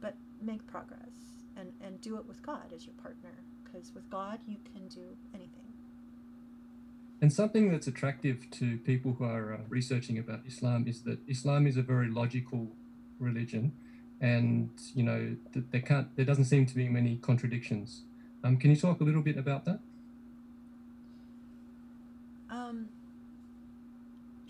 but 0.00 0.14
make 0.42 0.66
progress 0.66 1.44
and, 1.56 1.72
and 1.80 2.00
do 2.00 2.16
it 2.16 2.26
with 2.26 2.42
God 2.42 2.72
as 2.74 2.86
your 2.86 2.94
partner. 2.94 3.30
Because 3.64 3.94
with 3.94 4.08
God, 4.10 4.40
you 4.46 4.56
can 4.72 4.88
do 4.88 5.16
anything. 5.34 5.64
And 7.20 7.32
something 7.32 7.70
that's 7.70 7.86
attractive 7.86 8.50
to 8.52 8.78
people 8.78 9.14
who 9.14 9.24
are 9.24 9.54
uh, 9.54 9.58
researching 9.68 10.18
about 10.18 10.40
Islam 10.46 10.86
is 10.86 11.02
that 11.02 11.18
Islam 11.28 11.66
is 11.66 11.76
a 11.76 11.82
very 11.82 12.10
logical 12.10 12.68
religion, 13.18 13.72
and 14.20 14.70
you 14.94 15.04
know 15.04 15.36
th- 15.52 15.64
there 15.70 15.80
can't 15.80 16.14
there 16.16 16.24
doesn't 16.24 16.44
seem 16.44 16.66
to 16.66 16.74
be 16.74 16.88
many 16.88 17.16
contradictions. 17.16 18.02
Um, 18.42 18.58
can 18.58 18.70
you 18.70 18.76
talk 18.76 19.00
a 19.00 19.04
little 19.04 19.22
bit 19.22 19.38
about 19.38 19.64
that? 19.64 19.78
Um, 22.50 22.88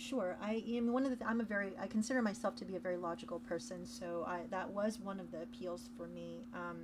sure. 0.05 0.37
I 0.43 0.63
am 0.69 0.93
one 0.93 1.07
of 1.07 1.19
the. 1.19 1.27
I'm 1.27 1.41
a 1.41 1.45
very. 1.45 1.73
I 1.81 1.87
consider 1.87 2.23
myself 2.23 2.55
to 2.57 2.65
be 2.65 2.77
a 2.77 2.81
very 2.81 2.97
logical 2.97 3.39
person, 3.41 3.87
so 3.87 4.25
I 4.27 4.41
that 4.51 4.71
was 4.71 4.99
one 5.01 5.19
of 5.21 5.31
the 5.31 5.43
appeals 5.43 5.89
for 5.97 6.07
me. 6.09 6.47
Um, 6.55 6.77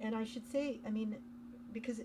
and 0.00 0.14
I 0.14 0.24
should 0.24 0.46
say, 0.50 0.80
I 0.86 0.90
mean, 0.90 1.16
because 1.72 2.00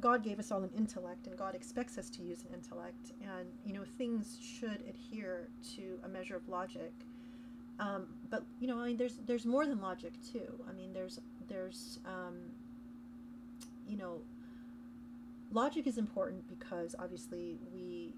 God 0.00 0.22
gave 0.22 0.38
us 0.38 0.50
all 0.50 0.62
an 0.62 0.70
intellect, 0.76 1.26
and 1.26 1.36
God 1.36 1.54
expects 1.54 1.98
us 1.98 2.08
to 2.10 2.22
use 2.22 2.44
an 2.48 2.54
intellect, 2.54 3.12
and 3.22 3.48
you 3.64 3.72
know 3.72 3.84
things 3.98 4.38
should 4.40 4.82
adhere 4.88 5.48
to 5.76 5.98
a 6.04 6.08
measure 6.08 6.36
of 6.36 6.48
logic. 6.48 6.92
Um, 7.78 8.06
but 8.30 8.44
you 8.60 8.66
know, 8.66 8.78
I 8.78 8.88
mean, 8.88 8.96
there's 8.96 9.18
there's 9.26 9.44
more 9.44 9.66
than 9.66 9.80
logic 9.80 10.12
too. 10.32 10.64
I 10.68 10.72
mean, 10.72 10.92
there's 10.92 11.20
there's 11.48 11.98
um, 12.06 12.36
you 13.88 13.96
know, 13.96 14.22
logic 15.50 15.86
is 15.86 15.98
important 15.98 16.48
because 16.48 16.94
obviously 16.98 17.58
we 17.74 18.14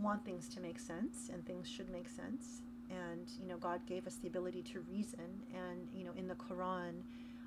want 0.00 0.24
things 0.24 0.48
to 0.50 0.60
make 0.60 0.78
sense, 0.78 1.30
and 1.32 1.44
things 1.46 1.68
should 1.68 1.90
make 1.90 2.08
sense. 2.08 2.62
And 2.90 3.30
you 3.40 3.48
know, 3.48 3.56
God 3.56 3.80
gave 3.86 4.06
us 4.06 4.16
the 4.16 4.28
ability 4.28 4.62
to 4.72 4.80
reason, 4.80 5.42
and 5.54 5.88
you 5.94 6.04
know, 6.04 6.12
in 6.16 6.28
the 6.28 6.34
Quran, 6.34 7.02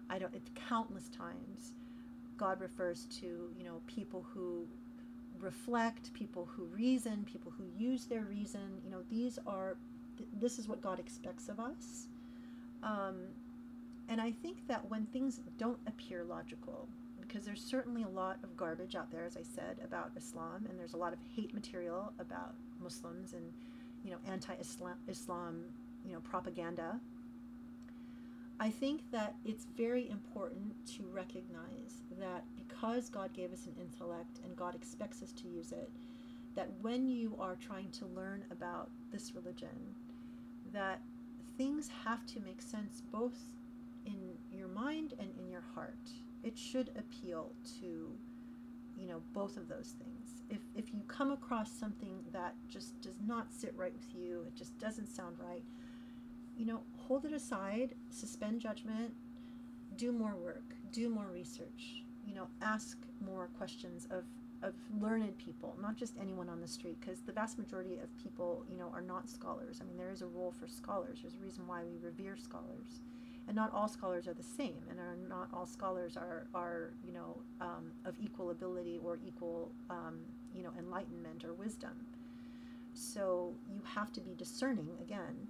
I 0.10 0.20
don't, 0.20 0.34
it's 0.34 0.50
countless 0.70 1.10
times 1.10 1.74
God 2.38 2.60
refers 2.62 3.06
to, 3.20 3.26
you 3.58 3.64
know, 3.64 3.82
people 3.88 4.26
who 4.34 4.68
reflect, 5.40 6.14
people 6.14 6.48
who 6.56 6.64
reason, 6.66 7.26
people 7.26 7.52
who 7.58 7.66
use 7.78 8.06
their 8.06 8.22
reason. 8.22 8.82
You 8.84 8.92
know, 8.92 9.02
these 9.10 9.40
are, 9.48 9.78
th- 10.18 10.30
this 10.40 10.60
is 10.60 10.68
what 10.68 10.82
God 10.82 11.00
expects 11.00 11.50
of 11.50 11.60
us. 11.60 12.08
Um, 12.84 13.16
and 14.10 14.22
I 14.22 14.32
think 14.32 14.68
that 14.68 14.90
when 14.90 15.06
things 15.08 15.40
don't 15.58 15.80
appear 15.88 16.24
logical, 16.24 16.88
because 17.36 17.46
there's 17.46 17.62
certainly 17.62 18.04
a 18.04 18.08
lot 18.08 18.38
of 18.44 18.56
garbage 18.56 18.96
out 18.96 19.12
there, 19.12 19.26
as 19.26 19.36
I 19.36 19.44
said, 19.44 19.76
about 19.84 20.12
Islam, 20.16 20.66
and 20.70 20.80
there's 20.80 20.94
a 20.94 20.98
lot 20.98 21.12
of 21.12 21.20
hate 21.36 21.54
material 21.54 22.14
about 22.18 22.54
Muslims 22.82 23.34
and, 23.34 23.52
you 24.06 24.12
know, 24.12 24.18
anti-Islam, 24.26 24.96
Islam, 25.10 25.66
you 26.06 26.14
know, 26.14 26.22
propaganda 26.22 26.98
I 28.58 28.70
think 28.70 29.02
that 29.12 29.36
it's 29.44 29.66
very 29.76 30.10
important 30.10 30.74
to 30.96 31.04
recognize 31.12 32.04
that 32.18 32.46
because 32.56 33.10
God 33.10 33.34
gave 33.34 33.52
us 33.52 33.66
an 33.66 33.76
intellect 33.82 34.40
and 34.46 34.56
God 34.56 34.76
expects 34.76 35.22
us 35.22 35.34
to 35.34 35.48
use 35.50 35.74
it, 35.74 35.90
that 36.56 36.70
when 36.82 37.06
you 37.06 37.36
are 37.38 37.58
trying 37.58 37.92
to 37.92 38.06
learn 38.06 38.46
about 38.52 38.90
this 39.12 39.36
religion, 39.36 39.96
that 40.72 41.02
things 41.58 41.90
have 42.06 42.26
to 42.28 42.40
make 42.40 42.62
sense 42.62 43.02
both 43.12 43.38
in 44.06 44.38
your 44.58 44.70
mind 44.70 45.14
and 45.20 45.30
in 45.38 45.50
your 45.50 45.64
heart. 45.74 46.00
It 46.46 46.58
should 46.58 46.90
appeal 46.96 47.52
to, 47.80 48.10
you 48.98 49.08
know, 49.08 49.22
both 49.34 49.58
of 49.58 49.68
those 49.68 49.96
things. 50.02 50.44
If 50.50 50.60
if 50.76 50.94
you 50.94 51.02
come 51.08 51.32
across 51.32 51.72
something 51.72 52.24
that 52.32 52.54
just 52.70 53.02
does 53.02 53.20
not 53.26 53.52
sit 53.52 53.74
right 53.76 53.94
with 53.94 54.14
you, 54.16 54.44
it 54.48 54.56
just 54.56 54.78
doesn't 54.80 55.08
sound 55.08 55.38
right, 55.40 55.64
you 56.56 56.66
know, 56.66 56.82
hold 57.08 57.26
it 57.26 57.34
aside, 57.34 57.96
suspend 58.10 58.62
judgment, 58.62 59.12
do 59.98 60.12
more 60.12 60.36
work, 60.36 60.76
do 60.92 61.10
more 61.10 61.28
research, 61.34 62.04
you 62.28 62.36
know, 62.36 62.48
ask 62.62 62.98
more 63.26 63.50
questions 63.58 64.08
of, 64.12 64.24
of 64.62 64.74
learned 65.02 65.38
people, 65.38 65.76
not 65.82 65.96
just 65.96 66.14
anyone 66.20 66.50
on 66.50 66.62
the 66.62 66.68
street, 66.68 66.98
because 67.00 67.22
the 67.22 67.32
vast 67.32 67.58
majority 67.58 67.98
of 67.98 68.16
people, 68.22 68.66
you 68.70 68.78
know, 68.78 68.90
are 68.94 69.02
not 69.02 69.30
scholars. 69.30 69.80
I 69.82 69.86
mean, 69.86 69.98
there 69.98 70.12
is 70.12 70.22
a 70.22 70.28
role 70.28 70.54
for 70.60 70.68
scholars. 70.68 71.20
There's 71.22 71.36
a 71.36 71.44
reason 71.44 71.68
why 71.68 71.84
we 71.84 71.98
revere 71.98 72.38
scholars. 72.38 73.02
And 73.48 73.56
not 73.56 73.72
all 73.74 73.88
scholars 73.88 74.28
are 74.28 74.34
the 74.34 74.44
same, 74.44 74.82
and 74.90 75.00
are 75.00 75.16
not 75.30 75.50
all 75.54 75.68
scholars 75.68 76.18
are, 76.18 76.48
are 76.56 76.94
you 77.06 77.14
know, 77.14 77.38
um, 77.62 77.92
of 78.04 78.16
equal 78.20 78.50
ability 78.50 79.00
or 79.04 79.20
equal, 79.24 79.72
um, 79.90 80.20
you 80.56 80.64
know, 80.64 80.72
enlightenment 80.80 81.46
or 81.46 81.54
wisdom. 81.54 81.92
So 82.94 83.54
you 83.72 83.82
have 83.84 84.12
to 84.14 84.22
be 84.22 84.34
discerning, 84.34 84.90
again, 85.00 85.48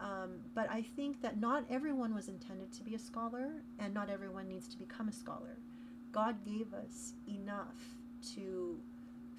um, 0.00 0.40
but 0.54 0.68
I 0.70 0.82
think 0.82 1.22
that 1.22 1.40
not 1.40 1.64
everyone 1.70 2.14
was 2.14 2.28
intended 2.28 2.72
to 2.72 2.82
be 2.82 2.94
a 2.94 2.98
scholar, 2.98 3.62
and 3.78 3.94
not 3.94 4.10
everyone 4.10 4.48
needs 4.48 4.68
to 4.68 4.76
become 4.76 5.08
a 5.08 5.12
scholar. 5.12 5.58
God 6.12 6.36
gave 6.44 6.74
us 6.74 7.14
enough 7.28 7.76
to 8.34 8.78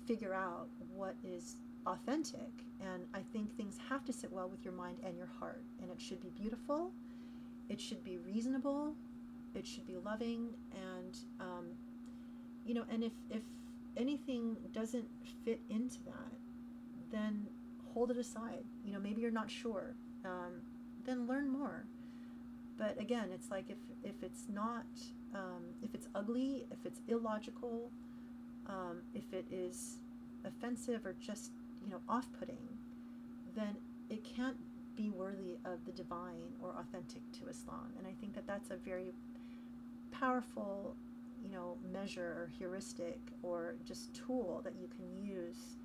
figure 0.05 0.33
out 0.33 0.69
what 0.95 1.15
is 1.23 1.57
authentic, 1.85 2.49
and 2.81 3.05
I 3.13 3.19
think 3.33 3.55
things 3.55 3.77
have 3.89 4.05
to 4.05 4.13
sit 4.13 4.31
well 4.31 4.49
with 4.49 4.63
your 4.63 4.73
mind 4.73 4.97
and 5.03 5.17
your 5.17 5.29
heart, 5.39 5.63
and 5.81 5.91
it 5.91 5.99
should 6.01 6.21
be 6.21 6.29
beautiful, 6.29 6.91
it 7.69 7.79
should 7.79 8.03
be 8.03 8.17
reasonable, 8.17 8.93
it 9.55 9.65
should 9.65 9.85
be 9.85 9.97
loving, 9.97 10.49
and 10.71 11.17
um, 11.39 11.65
you 12.65 12.73
know, 12.73 12.85
and 12.91 13.03
if 13.03 13.13
if 13.29 13.41
anything 13.95 14.57
doesn't 14.73 15.07
fit 15.43 15.59
into 15.69 16.03
that, 16.05 16.33
then 17.11 17.47
hold 17.93 18.11
it 18.11 18.17
aside. 18.17 18.63
You 18.85 18.93
know, 18.93 18.99
maybe 18.99 19.21
you're 19.21 19.31
not 19.31 19.49
sure 19.49 19.95
um, 20.27 20.61
then 21.05 21.27
learn 21.27 21.49
more. 21.49 21.85
But 22.77 22.99
again, 22.99 23.29
it's 23.33 23.49
like 23.49 23.65
if, 23.69 23.77
if 24.03 24.21
it's 24.21 24.43
not, 24.49 24.85
um, 25.33 25.63
if 25.81 25.93
it's 25.93 26.07
ugly, 26.13 26.65
if 26.71 26.85
it's 26.85 26.99
illogical, 27.07 27.89
um, 28.67 29.01
if 29.15 29.33
it 29.33 29.45
is 29.51 29.97
offensive 30.45 31.05
or 31.05 31.15
just, 31.19 31.51
you 31.83 31.89
know, 31.89 32.01
off 32.07 32.27
putting, 32.39 32.59
then 33.55 33.75
it 34.09 34.23
can't 34.23 34.57
be 34.97 35.11
worthy 35.11 35.57
of 35.63 35.85
the 35.85 35.91
divine 35.91 36.51
or 36.61 36.73
authentic 36.79 37.21
to 37.39 37.47
Islam. 37.47 37.93
And 37.97 38.07
I 38.07 38.13
think 38.19 38.33
that 38.35 38.47
that's 38.47 38.71
a 38.71 38.75
very 38.75 39.13
powerful, 40.11 40.95
you 41.41 41.51
know, 41.51 41.77
measure 41.93 42.35
or 42.39 42.49
heuristic 42.57 43.19
or 43.43 43.75
just 43.85 44.13
tool 44.15 44.61
that 44.63 44.73
you 44.81 44.87
can 44.87 45.05
use 45.23 45.77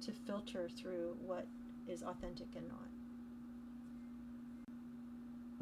to 0.00 0.12
filter 0.12 0.68
through 0.74 1.16
what 1.24 1.46
is 1.86 2.02
authentic 2.02 2.48
and 2.56 2.66
not. 2.68 2.88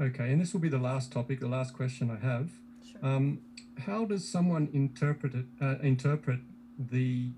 Okay, 0.00 0.32
and 0.32 0.40
this 0.40 0.52
will 0.52 0.60
be 0.60 0.68
the 0.68 0.78
last 0.78 1.12
topic, 1.12 1.40
the 1.40 1.48
last 1.48 1.74
question 1.74 2.10
I 2.10 2.24
have. 2.24 2.50
Sure. 2.90 3.04
Um, 3.04 3.40
how 3.86 4.04
does 4.04 4.26
someone 4.26 4.68
interpret 4.72 5.34
it, 5.34 5.46
uh, 5.60 5.76
interpret 5.82 6.40
the 6.78 7.30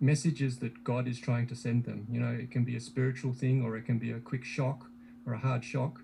messages 0.00 0.58
that 0.58 0.82
God 0.82 1.06
is 1.06 1.18
trying 1.18 1.46
to 1.48 1.54
send 1.54 1.84
them? 1.84 2.06
You 2.10 2.20
know, 2.20 2.32
it 2.32 2.50
can 2.50 2.64
be 2.64 2.76
a 2.76 2.80
spiritual 2.80 3.32
thing, 3.32 3.62
or 3.62 3.76
it 3.76 3.82
can 3.82 3.98
be 3.98 4.10
a 4.10 4.18
quick 4.18 4.44
shock, 4.44 4.90
or 5.26 5.34
a 5.34 5.38
hard 5.38 5.64
shock. 5.64 6.02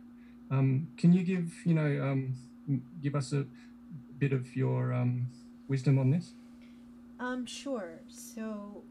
Um, 0.51 0.89
can 0.97 1.13
you 1.13 1.23
give, 1.23 1.53
you 1.65 1.75
know, 1.75 2.03
um, 2.03 2.35
give 3.03 3.15
us 3.15 3.33
a 3.33 3.45
bit 4.19 4.33
of 4.33 4.57
your 4.57 4.93
um, 4.93 5.29
wisdom 5.69 5.99
on 5.99 6.11
this? 6.11 6.33
Um, 7.19 7.47
sure. 7.47 8.01
So, 8.09 8.83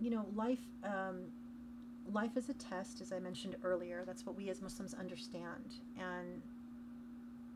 you 0.00 0.10
know, 0.10 0.26
life 0.34 0.58
um, 0.84 1.26
life 2.12 2.36
is 2.36 2.48
a 2.48 2.54
test, 2.54 3.00
as 3.00 3.12
I 3.12 3.18
mentioned 3.18 3.56
earlier. 3.62 4.04
That's 4.06 4.26
what 4.26 4.36
we 4.36 4.48
as 4.50 4.62
Muslims 4.62 4.94
understand. 4.94 5.76
And 5.98 6.42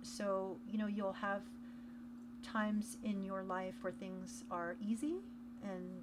so, 0.02 0.56
you 0.70 0.78
know, 0.78 0.86
you'll 0.86 1.12
have 1.12 1.42
times 2.42 2.96
in 3.04 3.22
your 3.22 3.42
life 3.42 3.74
where 3.82 3.92
things 3.92 4.44
are 4.50 4.76
easy 4.80 5.16
and 5.62 6.02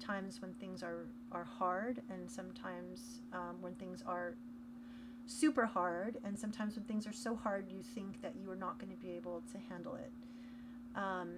times 0.00 0.40
when 0.40 0.52
things 0.54 0.82
are, 0.82 1.06
are 1.32 1.44
hard 1.44 2.02
and 2.10 2.30
sometimes 2.30 3.20
um, 3.32 3.56
when 3.60 3.74
things 3.74 4.02
are 4.06 4.34
super 5.28 5.66
hard, 5.66 6.18
and 6.24 6.38
sometimes 6.38 6.76
when 6.76 6.84
things 6.84 7.06
are 7.06 7.12
so 7.12 7.36
hard, 7.36 7.66
you 7.68 7.82
think 7.82 8.20
that 8.22 8.34
you 8.40 8.50
are 8.50 8.56
not 8.56 8.78
going 8.78 8.90
to 8.90 9.00
be 9.00 9.12
able 9.12 9.42
to 9.52 9.58
handle 9.68 9.94
it. 9.94 10.10
Um, 10.96 11.34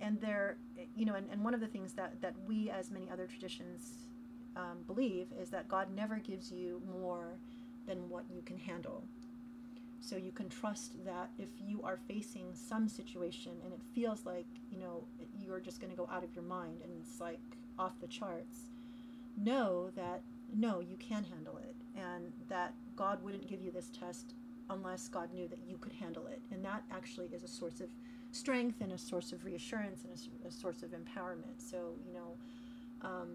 and 0.00 0.20
there, 0.20 0.56
you 0.96 1.04
know, 1.04 1.14
and, 1.14 1.28
and 1.30 1.44
one 1.44 1.54
of 1.54 1.60
the 1.60 1.66
things 1.66 1.92
that, 1.92 2.20
that 2.22 2.34
we, 2.46 2.70
as 2.70 2.90
many 2.90 3.08
other 3.10 3.26
traditions, 3.26 3.98
um, 4.56 4.78
believe 4.86 5.28
is 5.40 5.50
that 5.50 5.68
God 5.68 5.94
never 5.94 6.16
gives 6.16 6.50
you 6.50 6.82
more 6.90 7.38
than 7.86 8.08
what 8.08 8.24
you 8.34 8.42
can 8.42 8.58
handle. 8.58 9.04
So 10.00 10.16
you 10.16 10.32
can 10.32 10.48
trust 10.48 11.04
that 11.04 11.30
if 11.38 11.48
you 11.64 11.80
are 11.82 11.98
facing 12.08 12.54
some 12.54 12.88
situation 12.88 13.52
and 13.64 13.72
it 13.72 13.80
feels 13.94 14.26
like, 14.26 14.46
you 14.70 14.78
know, 14.78 15.04
you're 15.38 15.60
just 15.60 15.80
going 15.80 15.90
to 15.92 15.96
go 15.96 16.08
out 16.12 16.24
of 16.24 16.34
your 16.34 16.44
mind 16.44 16.80
and 16.82 16.92
it's 17.00 17.20
like 17.20 17.38
off 17.78 17.92
the 18.00 18.08
charts, 18.08 18.58
know 19.36 19.90
that 19.94 20.22
no, 20.54 20.80
you 20.80 20.96
can 20.96 21.24
handle 21.24 21.56
it 21.58 21.76
and 21.96 22.32
that 22.48 22.74
God 22.96 23.22
wouldn't 23.22 23.48
give 23.48 23.62
you 23.62 23.70
this 23.70 23.90
test 23.98 24.34
unless 24.70 25.08
God 25.08 25.32
knew 25.32 25.48
that 25.48 25.58
you 25.68 25.76
could 25.78 25.92
handle 25.92 26.26
it. 26.26 26.40
And 26.50 26.64
that 26.64 26.82
actually 26.90 27.26
is 27.32 27.42
a 27.42 27.48
source 27.48 27.80
of 27.80 27.88
strength 28.30 28.80
and 28.80 28.92
a 28.92 28.98
source 28.98 29.32
of 29.32 29.44
reassurance 29.44 30.04
and 30.04 30.12
a, 30.12 30.48
a 30.48 30.50
source 30.50 30.82
of 30.82 30.90
empowerment. 30.90 31.58
So, 31.58 31.94
you 32.06 32.14
know, 32.14 32.36
um, 33.02 33.28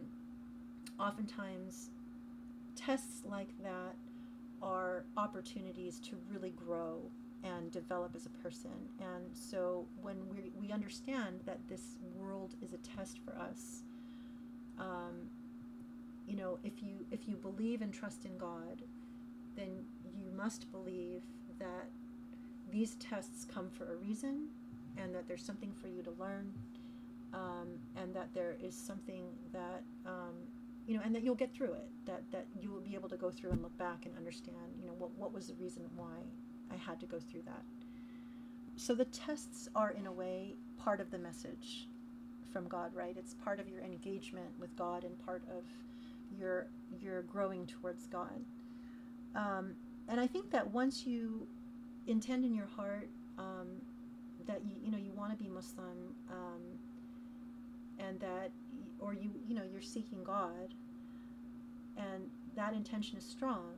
oftentimes 0.99 1.89
tests 2.75 3.23
like 3.29 3.49
that 3.63 3.95
are 4.61 5.03
opportunities 5.17 5.99
to 5.99 6.17
really 6.31 6.51
grow 6.51 7.01
and 7.43 7.71
develop 7.71 8.13
as 8.15 8.25
a 8.25 8.29
person. 8.29 8.71
And 8.99 9.25
so 9.33 9.85
when 10.01 10.17
we, 10.29 10.51
we 10.59 10.71
understand 10.71 11.41
that 11.45 11.59
this 11.69 11.97
world 12.15 12.55
is 12.63 12.73
a 12.73 12.77
test 12.77 13.19
for 13.23 13.35
us, 13.37 13.83
um, 14.79 15.29
you 16.27 16.35
know, 16.35 16.59
if 16.63 16.83
you 16.83 17.05
if 17.11 17.27
you 17.27 17.35
believe 17.35 17.81
and 17.81 17.93
trust 17.93 18.25
in 18.25 18.37
God, 18.37 18.81
then 19.57 19.83
you 20.17 20.31
must 20.31 20.71
believe 20.71 21.23
that 21.59 21.89
these 22.71 22.95
tests 22.95 23.45
come 23.45 23.69
for 23.69 23.91
a 23.91 23.95
reason, 23.97 24.47
and 24.97 25.13
that 25.13 25.27
there's 25.27 25.43
something 25.43 25.73
for 25.73 25.87
you 25.87 26.01
to 26.03 26.11
learn, 26.11 26.53
um, 27.33 27.67
and 27.95 28.13
that 28.13 28.33
there 28.33 28.55
is 28.63 28.75
something 28.75 29.25
that 29.51 29.83
um, 30.05 30.35
you 30.85 30.95
know, 30.95 31.01
and 31.03 31.13
that 31.13 31.23
you'll 31.23 31.35
get 31.35 31.53
through 31.53 31.73
it. 31.73 31.89
That 32.05 32.23
that 32.31 32.45
you 32.59 32.71
will 32.71 32.79
be 32.81 32.95
able 32.95 33.09
to 33.09 33.17
go 33.17 33.29
through 33.29 33.51
and 33.51 33.61
look 33.61 33.77
back 33.77 34.05
and 34.05 34.15
understand, 34.15 34.55
you 34.79 34.87
know, 34.87 34.93
what 34.97 35.11
what 35.17 35.33
was 35.33 35.47
the 35.47 35.55
reason 35.55 35.83
why 35.95 36.15
I 36.71 36.75
had 36.77 36.99
to 37.01 37.05
go 37.05 37.19
through 37.19 37.43
that. 37.43 37.63
So 38.77 38.93
the 38.93 39.05
tests 39.05 39.67
are 39.75 39.91
in 39.91 40.05
a 40.05 40.11
way 40.11 40.53
part 40.77 41.01
of 41.01 41.09
the 41.09 41.17
message 41.17 41.87
from 42.53 42.67
God, 42.67 42.93
right? 42.95 43.15
It's 43.17 43.33
part 43.33 43.59
of 43.59 43.67
your 43.67 43.81
engagement 43.81 44.49
with 44.59 44.75
God 44.75 45.03
and 45.03 45.17
part 45.25 45.43
of 45.49 45.63
your 46.37 46.67
your 47.01 47.23
growing 47.23 47.65
towards 47.65 48.07
God. 48.07 48.45
Um, 49.37 49.75
and 50.09 50.19
I 50.19 50.27
think 50.27 50.51
that 50.51 50.67
once 50.71 51.05
you 51.05 51.47
intend 52.07 52.43
in 52.43 52.53
your 52.53 52.65
heart 52.65 53.09
um, 53.37 53.67
that 54.47 54.61
you 54.65 54.75
you 54.83 54.91
know 54.91 54.97
you 54.97 55.13
want 55.13 55.31
to 55.31 55.37
be 55.37 55.49
Muslim 55.49 56.15
um, 56.31 56.61
and 57.99 58.19
that 58.19 58.51
or 58.99 59.13
you 59.13 59.29
you 59.47 59.55
know 59.55 59.63
you're 59.71 59.81
seeking 59.81 60.23
God 60.23 60.73
and 61.97 62.29
that 62.55 62.73
intention 62.73 63.17
is 63.17 63.25
strong 63.25 63.73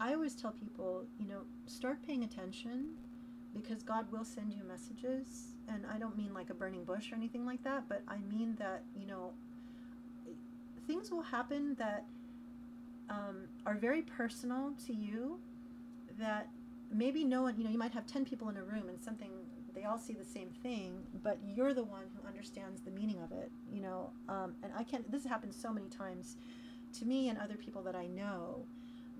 I 0.00 0.14
always 0.14 0.34
tell 0.34 0.52
people 0.52 1.04
you 1.18 1.26
know 1.26 1.42
start 1.66 1.98
paying 2.06 2.24
attention 2.24 2.94
because 3.54 3.82
God 3.82 4.10
will 4.10 4.24
send 4.24 4.52
you 4.52 4.62
messages 4.64 5.56
and 5.68 5.84
I 5.92 5.98
don't 5.98 6.16
mean 6.16 6.32
like 6.32 6.50
a 6.50 6.54
burning 6.54 6.84
bush 6.84 7.12
or 7.12 7.16
anything 7.16 7.44
like 7.44 7.62
that 7.64 7.88
but 7.88 8.02
I 8.08 8.18
mean 8.18 8.56
that 8.58 8.84
you 8.96 9.06
know 9.06 9.32
things 10.86 11.10
will 11.10 11.22
happen 11.22 11.74
that 11.78 12.04
um, 13.10 13.48
are 13.66 13.74
very 13.74 14.02
personal 14.02 14.72
to 14.86 14.92
you 14.92 15.38
that 16.18 16.48
maybe 16.92 17.24
no 17.24 17.42
one 17.42 17.56
you 17.56 17.64
know 17.64 17.70
you 17.70 17.78
might 17.78 17.92
have 17.92 18.06
10 18.06 18.24
people 18.24 18.48
in 18.48 18.56
a 18.56 18.62
room 18.62 18.88
and 18.88 19.02
something 19.02 19.30
they 19.74 19.84
all 19.84 19.98
see 19.98 20.12
the 20.12 20.24
same 20.24 20.50
thing 20.62 21.02
but 21.22 21.38
you're 21.46 21.72
the 21.72 21.82
one 21.82 22.02
who 22.14 22.26
understands 22.28 22.82
the 22.82 22.90
meaning 22.90 23.20
of 23.22 23.32
it 23.32 23.50
you 23.70 23.80
know? 23.80 24.10
Um, 24.28 24.54
and 24.62 24.72
i 24.76 24.84
can't 24.84 25.10
this 25.10 25.24
happens 25.24 25.56
so 25.60 25.72
many 25.72 25.88
times 25.88 26.36
to 26.98 27.06
me 27.06 27.28
and 27.28 27.38
other 27.38 27.54
people 27.54 27.82
that 27.82 27.96
i 27.96 28.06
know 28.06 28.64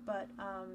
but 0.05 0.27
um, 0.37 0.69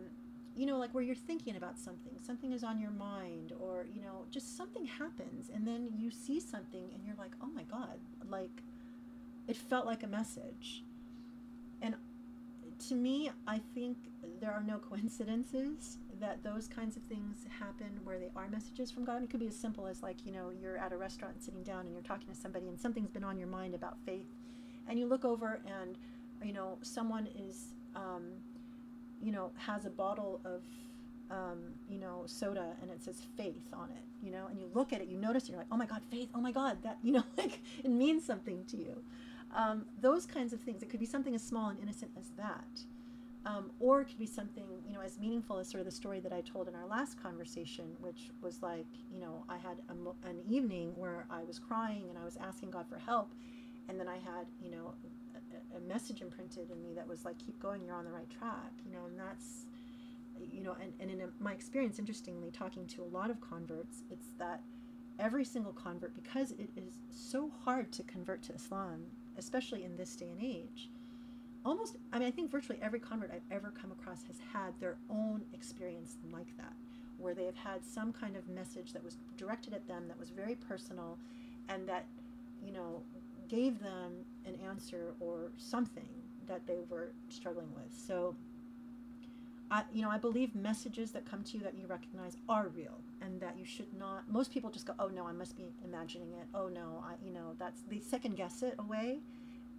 you 0.56 0.66
know 0.66 0.76
like 0.76 0.92
where 0.92 1.04
you're 1.04 1.14
thinking 1.14 1.56
about 1.56 1.78
something 1.78 2.12
something 2.20 2.52
is 2.52 2.64
on 2.64 2.80
your 2.80 2.90
mind 2.90 3.52
or 3.60 3.86
you 3.94 4.02
know 4.02 4.24
just 4.32 4.56
something 4.56 4.84
happens 4.84 5.50
and 5.54 5.64
then 5.66 5.88
you 5.96 6.10
see 6.10 6.40
something 6.40 6.90
and 6.92 7.04
you're 7.06 7.16
like 7.16 7.32
oh 7.40 7.48
my 7.54 7.62
god 7.62 8.00
like 8.28 8.62
it 9.48 9.56
felt 9.56 9.86
like 9.86 10.02
a 10.02 10.06
message. 10.06 10.84
And 11.80 11.96
to 12.78 12.94
me 12.94 13.30
i 13.46 13.60
think 13.74 13.96
there 14.40 14.52
are 14.52 14.62
no 14.62 14.78
coincidences 14.78 15.98
that 16.20 16.42
those 16.42 16.68
kinds 16.68 16.96
of 16.96 17.02
things 17.04 17.46
happen 17.58 18.00
where 18.04 18.18
they 18.18 18.30
are 18.36 18.48
messages 18.48 18.90
from 18.90 19.04
God. 19.04 19.22
It 19.22 19.30
could 19.30 19.40
be 19.40 19.46
as 19.46 19.56
simple 19.56 19.86
as 19.86 20.02
like, 20.02 20.24
you 20.24 20.32
know, 20.32 20.50
you're 20.50 20.76
at 20.76 20.92
a 20.92 20.96
restaurant 20.96 21.42
sitting 21.42 21.62
down 21.62 21.86
and 21.86 21.92
you're 21.92 22.02
talking 22.02 22.28
to 22.28 22.34
somebody 22.34 22.68
and 22.68 22.78
something's 22.78 23.10
been 23.10 23.24
on 23.24 23.38
your 23.38 23.48
mind 23.48 23.74
about 23.74 23.96
faith. 24.04 24.26
And 24.88 24.98
you 24.98 25.06
look 25.06 25.24
over 25.24 25.60
and, 25.66 25.96
you 26.42 26.52
know, 26.52 26.78
someone 26.82 27.28
is, 27.36 27.74
um, 27.94 28.24
you 29.22 29.32
know, 29.32 29.50
has 29.56 29.84
a 29.84 29.90
bottle 29.90 30.40
of, 30.44 30.62
um, 31.30 31.58
you 31.88 31.98
know, 31.98 32.22
soda 32.26 32.74
and 32.80 32.90
it 32.90 33.02
says 33.02 33.22
faith 33.36 33.68
on 33.72 33.90
it, 33.90 34.02
you 34.24 34.32
know, 34.32 34.46
and 34.50 34.58
you 34.58 34.70
look 34.74 34.92
at 34.92 35.00
it, 35.00 35.08
you 35.08 35.18
notice, 35.18 35.48
you're 35.48 35.58
like, 35.58 35.66
oh 35.70 35.76
my 35.76 35.86
God, 35.86 36.02
faith, 36.10 36.30
oh 36.34 36.40
my 36.40 36.52
God, 36.52 36.82
that, 36.82 36.98
you 37.02 37.12
know, 37.12 37.24
like 37.36 37.60
it 37.84 37.90
means 37.90 38.24
something 38.24 38.64
to 38.66 38.76
you. 38.76 39.02
Um, 39.54 39.86
those 40.00 40.26
kinds 40.26 40.52
of 40.52 40.60
things. 40.60 40.82
It 40.82 40.90
could 40.90 41.00
be 41.00 41.06
something 41.06 41.34
as 41.34 41.42
small 41.42 41.70
and 41.70 41.78
innocent 41.80 42.12
as 42.18 42.30
that. 42.36 42.80
Um, 43.46 43.70
or 43.80 44.02
it 44.02 44.06
could 44.06 44.18
be 44.18 44.26
something, 44.26 44.64
you 44.86 44.92
know, 44.92 45.00
as 45.00 45.18
meaningful 45.18 45.58
as 45.58 45.68
sort 45.68 45.80
of 45.80 45.86
the 45.86 45.92
story 45.92 46.20
that 46.20 46.32
I 46.32 46.42
told 46.42 46.68
in 46.68 46.74
our 46.74 46.86
last 46.86 47.22
conversation, 47.22 47.96
which 48.00 48.30
was 48.42 48.62
like, 48.62 48.86
you 49.10 49.20
know, 49.20 49.44
I 49.48 49.56
had 49.56 49.78
a, 49.88 50.28
an 50.28 50.42
evening 50.46 50.92
where 50.96 51.24
I 51.30 51.44
was 51.44 51.58
crying 51.58 52.06
and 52.10 52.18
I 52.18 52.24
was 52.24 52.36
asking 52.36 52.70
God 52.72 52.86
for 52.88 52.98
help. 52.98 53.32
And 53.88 53.98
then 53.98 54.06
I 54.06 54.16
had, 54.16 54.46
you 54.62 54.70
know, 54.70 54.92
a, 55.34 55.78
a 55.78 55.80
message 55.80 56.20
imprinted 56.20 56.70
in 56.70 56.82
me 56.82 56.92
that 56.94 57.08
was 57.08 57.24
like, 57.24 57.38
keep 57.38 57.58
going, 57.58 57.84
you're 57.84 57.94
on 57.94 58.04
the 58.04 58.10
right 58.10 58.28
track, 58.28 58.72
you 58.84 58.92
know, 58.92 59.06
and 59.06 59.18
that's, 59.18 59.64
you 60.52 60.62
know, 60.62 60.76
and, 60.82 60.92
and 61.00 61.10
in 61.10 61.20
a, 61.22 61.28
my 61.40 61.52
experience, 61.52 61.98
interestingly, 61.98 62.50
talking 62.50 62.86
to 62.88 63.02
a 63.02 63.04
lot 63.04 63.30
of 63.30 63.40
converts, 63.40 64.02
it's 64.10 64.26
that 64.38 64.60
every 65.18 65.44
single 65.44 65.72
convert, 65.72 66.14
because 66.14 66.52
it 66.52 66.68
is 66.76 66.98
so 67.10 67.50
hard 67.64 67.92
to 67.92 68.02
convert 68.02 68.42
to 68.42 68.52
Islam, 68.52 69.06
especially 69.38 69.84
in 69.84 69.96
this 69.96 70.14
day 70.16 70.28
and 70.28 70.42
age, 70.42 70.90
almost 71.64 71.96
i 72.12 72.18
mean 72.20 72.28
i 72.28 72.30
think 72.30 72.48
virtually 72.48 72.78
every 72.80 73.00
convert 73.00 73.32
i've 73.32 73.42
ever 73.50 73.72
come 73.78 73.90
across 73.90 74.22
has 74.22 74.36
had 74.52 74.72
their 74.78 74.96
own 75.10 75.42
experience 75.52 76.16
like 76.32 76.56
that 76.56 76.72
where 77.18 77.34
they 77.34 77.44
have 77.44 77.56
had 77.56 77.84
some 77.84 78.12
kind 78.12 78.36
of 78.36 78.48
message 78.48 78.92
that 78.92 79.02
was 79.02 79.16
directed 79.36 79.74
at 79.74 79.86
them 79.88 80.06
that 80.06 80.18
was 80.18 80.30
very 80.30 80.54
personal 80.54 81.18
and 81.68 81.88
that 81.88 82.06
you 82.64 82.72
know 82.72 83.02
gave 83.48 83.80
them 83.80 84.12
an 84.46 84.54
answer 84.66 85.14
or 85.20 85.50
something 85.56 86.08
that 86.46 86.66
they 86.66 86.78
were 86.88 87.08
struggling 87.28 87.68
with. 87.74 87.92
So 88.06 88.34
I, 89.70 89.84
you 89.92 90.02
know, 90.02 90.10
I 90.10 90.18
believe 90.18 90.54
messages 90.54 91.10
that 91.12 91.24
come 91.28 91.42
to 91.44 91.58
you 91.58 91.62
that 91.64 91.74
you 91.74 91.86
recognize 91.86 92.36
are 92.48 92.68
real, 92.68 92.98
and 93.22 93.40
that 93.40 93.58
you 93.58 93.64
should 93.64 93.92
not. 93.98 94.30
Most 94.30 94.52
people 94.52 94.70
just 94.70 94.86
go, 94.86 94.94
"Oh 94.98 95.08
no, 95.08 95.26
I 95.26 95.32
must 95.32 95.56
be 95.56 95.66
imagining 95.84 96.32
it." 96.32 96.46
Oh 96.54 96.68
no, 96.68 97.02
I, 97.04 97.14
you 97.24 97.32
know, 97.32 97.54
that's 97.58 97.82
they 97.82 98.00
second 98.00 98.36
guess 98.36 98.62
it 98.62 98.74
away, 98.78 99.20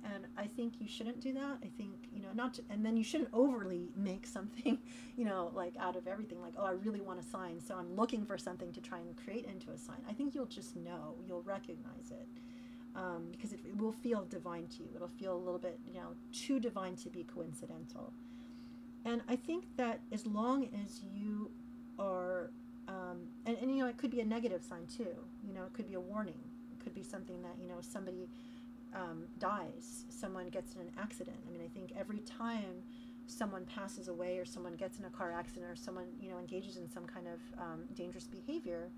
and 0.03 0.25
I 0.37 0.47
think 0.47 0.73
you 0.79 0.87
shouldn't 0.87 1.19
do 1.19 1.33
that. 1.33 1.57
I 1.63 1.69
think 1.77 2.09
you 2.13 2.21
know 2.21 2.29
not, 2.33 2.55
to, 2.55 2.63
and 2.69 2.85
then 2.85 2.97
you 2.97 3.03
shouldn't 3.03 3.29
overly 3.33 3.89
make 3.95 4.25
something, 4.25 4.77
you 5.17 5.25
know, 5.25 5.51
like 5.53 5.73
out 5.79 5.95
of 5.95 6.07
everything. 6.07 6.41
Like, 6.41 6.53
oh, 6.57 6.65
I 6.65 6.71
really 6.71 7.01
want 7.01 7.19
a 7.19 7.23
sign, 7.23 7.59
so 7.59 7.75
I'm 7.75 7.95
looking 7.95 8.25
for 8.25 8.37
something 8.37 8.71
to 8.73 8.81
try 8.81 8.99
and 8.99 9.15
create 9.17 9.45
into 9.45 9.71
a 9.71 9.77
sign. 9.77 9.97
I 10.07 10.13
think 10.13 10.35
you'll 10.35 10.45
just 10.45 10.75
know, 10.75 11.15
you'll 11.27 11.43
recognize 11.43 12.11
it, 12.11 12.27
um, 12.95 13.27
because 13.31 13.53
it, 13.53 13.59
it 13.65 13.77
will 13.77 13.91
feel 13.91 14.25
divine 14.25 14.67
to 14.77 14.83
you. 14.83 14.89
It'll 14.95 15.07
feel 15.07 15.35
a 15.35 15.43
little 15.43 15.59
bit, 15.59 15.79
you 15.85 15.93
know, 15.93 16.15
too 16.31 16.59
divine 16.59 16.95
to 16.97 17.09
be 17.09 17.23
coincidental. 17.23 18.13
And 19.05 19.21
I 19.27 19.35
think 19.35 19.65
that 19.77 20.01
as 20.11 20.25
long 20.25 20.69
as 20.83 21.01
you 21.13 21.51
are, 21.97 22.51
um, 22.89 23.21
and, 23.45 23.55
and 23.61 23.71
you 23.71 23.83
know, 23.83 23.89
it 23.89 23.97
could 23.97 24.09
be 24.09 24.19
a 24.19 24.25
negative 24.25 24.63
sign 24.63 24.87
too. 24.87 25.15
You 25.47 25.53
know, 25.53 25.63
it 25.63 25.73
could 25.73 25.87
be 25.87 25.93
a 25.93 25.99
warning. 25.99 26.39
It 26.73 26.83
could 26.83 26.95
be 26.95 27.03
something 27.03 27.41
that 27.43 27.55
you 27.61 27.67
know 27.67 27.77
somebody 27.81 28.27
um, 28.95 29.25
dies, 29.37 30.05
someone 30.09 30.49
gets 30.49 30.73
in 30.73 30.81
an 30.81 30.91
accident. 30.99 31.37
I 31.47 31.51
mean, 31.51 31.61
I 31.63 31.69
think 31.77 31.93
every 31.97 32.19
time 32.19 32.81
someone 33.27 33.63
passes 33.65 34.07
away 34.07 34.39
or 34.39 34.45
someone 34.45 34.73
gets 34.73 34.97
in 34.97 35.05
a 35.05 35.09
car 35.09 35.31
accident 35.31 35.71
or 35.71 35.75
someone 35.75 36.07
you 36.19 36.31
know 36.31 36.39
engages 36.39 36.77
in 36.77 36.89
some 36.89 37.05
kind 37.05 37.27
of 37.27 37.61
um, 37.61 37.83
dangerous 37.95 38.25
behavior 38.25 38.89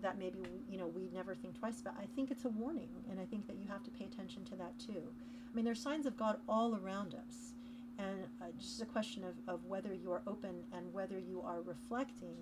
that 0.00 0.18
maybe 0.18 0.38
you 0.70 0.78
know 0.78 0.86
we 0.86 1.08
never 1.12 1.34
think 1.34 1.58
twice 1.58 1.80
about 1.80 1.94
i 2.00 2.06
think 2.14 2.30
it's 2.30 2.44
a 2.44 2.48
warning 2.50 2.88
and 3.10 3.18
i 3.18 3.24
think 3.24 3.46
that 3.46 3.56
you 3.56 3.66
have 3.68 3.82
to 3.82 3.90
pay 3.90 4.04
attention 4.04 4.44
to 4.44 4.54
that 4.54 4.72
too 4.78 5.02
i 5.50 5.56
mean 5.56 5.64
there's 5.64 5.82
signs 5.82 6.06
of 6.06 6.16
god 6.16 6.38
all 6.48 6.76
around 6.76 7.14
us 7.14 7.54
and 7.98 8.24
uh, 8.40 8.46
just 8.58 8.80
a 8.80 8.86
question 8.86 9.24
of, 9.24 9.34
of 9.52 9.64
whether 9.66 9.92
you 9.92 10.10
are 10.12 10.22
open 10.26 10.62
and 10.72 10.92
whether 10.92 11.18
you 11.18 11.42
are 11.44 11.60
reflecting 11.62 12.36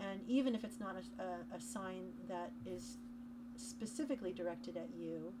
and 0.00 0.20
even 0.28 0.54
if 0.54 0.64
it's 0.64 0.80
not 0.80 0.96
a, 0.96 1.22
a, 1.22 1.56
a 1.56 1.60
sign 1.60 2.10
that 2.28 2.52
is 2.66 2.98
specifically 3.56 4.32
directed 4.32 4.76
at 4.76 4.88
you 4.96 5.32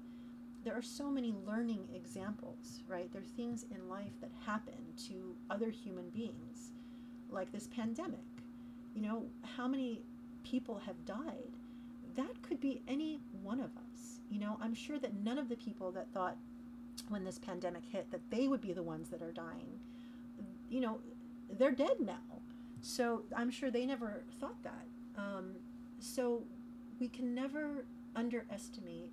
there 0.64 0.74
are 0.74 0.82
so 0.82 1.10
many 1.10 1.34
learning 1.46 1.88
examples, 1.94 2.82
right? 2.88 3.12
There 3.12 3.20
are 3.20 3.36
things 3.36 3.66
in 3.70 3.88
life 3.88 4.12
that 4.22 4.30
happen 4.46 4.74
to 5.08 5.36
other 5.50 5.70
human 5.70 6.08
beings. 6.10 6.70
like 7.30 7.52
this 7.52 7.66
pandemic. 7.66 8.20
You 8.94 9.02
know, 9.02 9.24
how 9.56 9.66
many 9.68 10.02
people 10.44 10.78
have 10.86 11.04
died? 11.04 11.52
That 12.16 12.42
could 12.42 12.60
be 12.60 12.82
any 12.86 13.20
one 13.42 13.60
of 13.60 13.70
us. 13.76 14.20
You 14.30 14.38
know, 14.40 14.58
I'm 14.60 14.74
sure 14.74 14.98
that 15.00 15.14
none 15.14 15.38
of 15.38 15.48
the 15.48 15.56
people 15.56 15.90
that 15.92 16.12
thought 16.12 16.36
when 17.08 17.24
this 17.24 17.38
pandemic 17.38 17.84
hit 17.84 18.10
that 18.12 18.30
they 18.30 18.48
would 18.48 18.60
be 18.60 18.72
the 18.72 18.82
ones 18.82 19.08
that 19.10 19.20
are 19.20 19.32
dying, 19.32 19.80
you 20.70 20.80
know, 20.80 21.00
they're 21.58 21.72
dead 21.72 22.00
now. 22.00 22.22
So 22.84 23.22
I'm 23.34 23.50
sure 23.50 23.70
they 23.70 23.86
never 23.86 24.22
thought 24.38 24.62
that. 24.62 24.84
Um, 25.16 25.52
so 26.00 26.42
we 27.00 27.08
can 27.08 27.34
never 27.34 27.86
underestimate, 28.14 29.10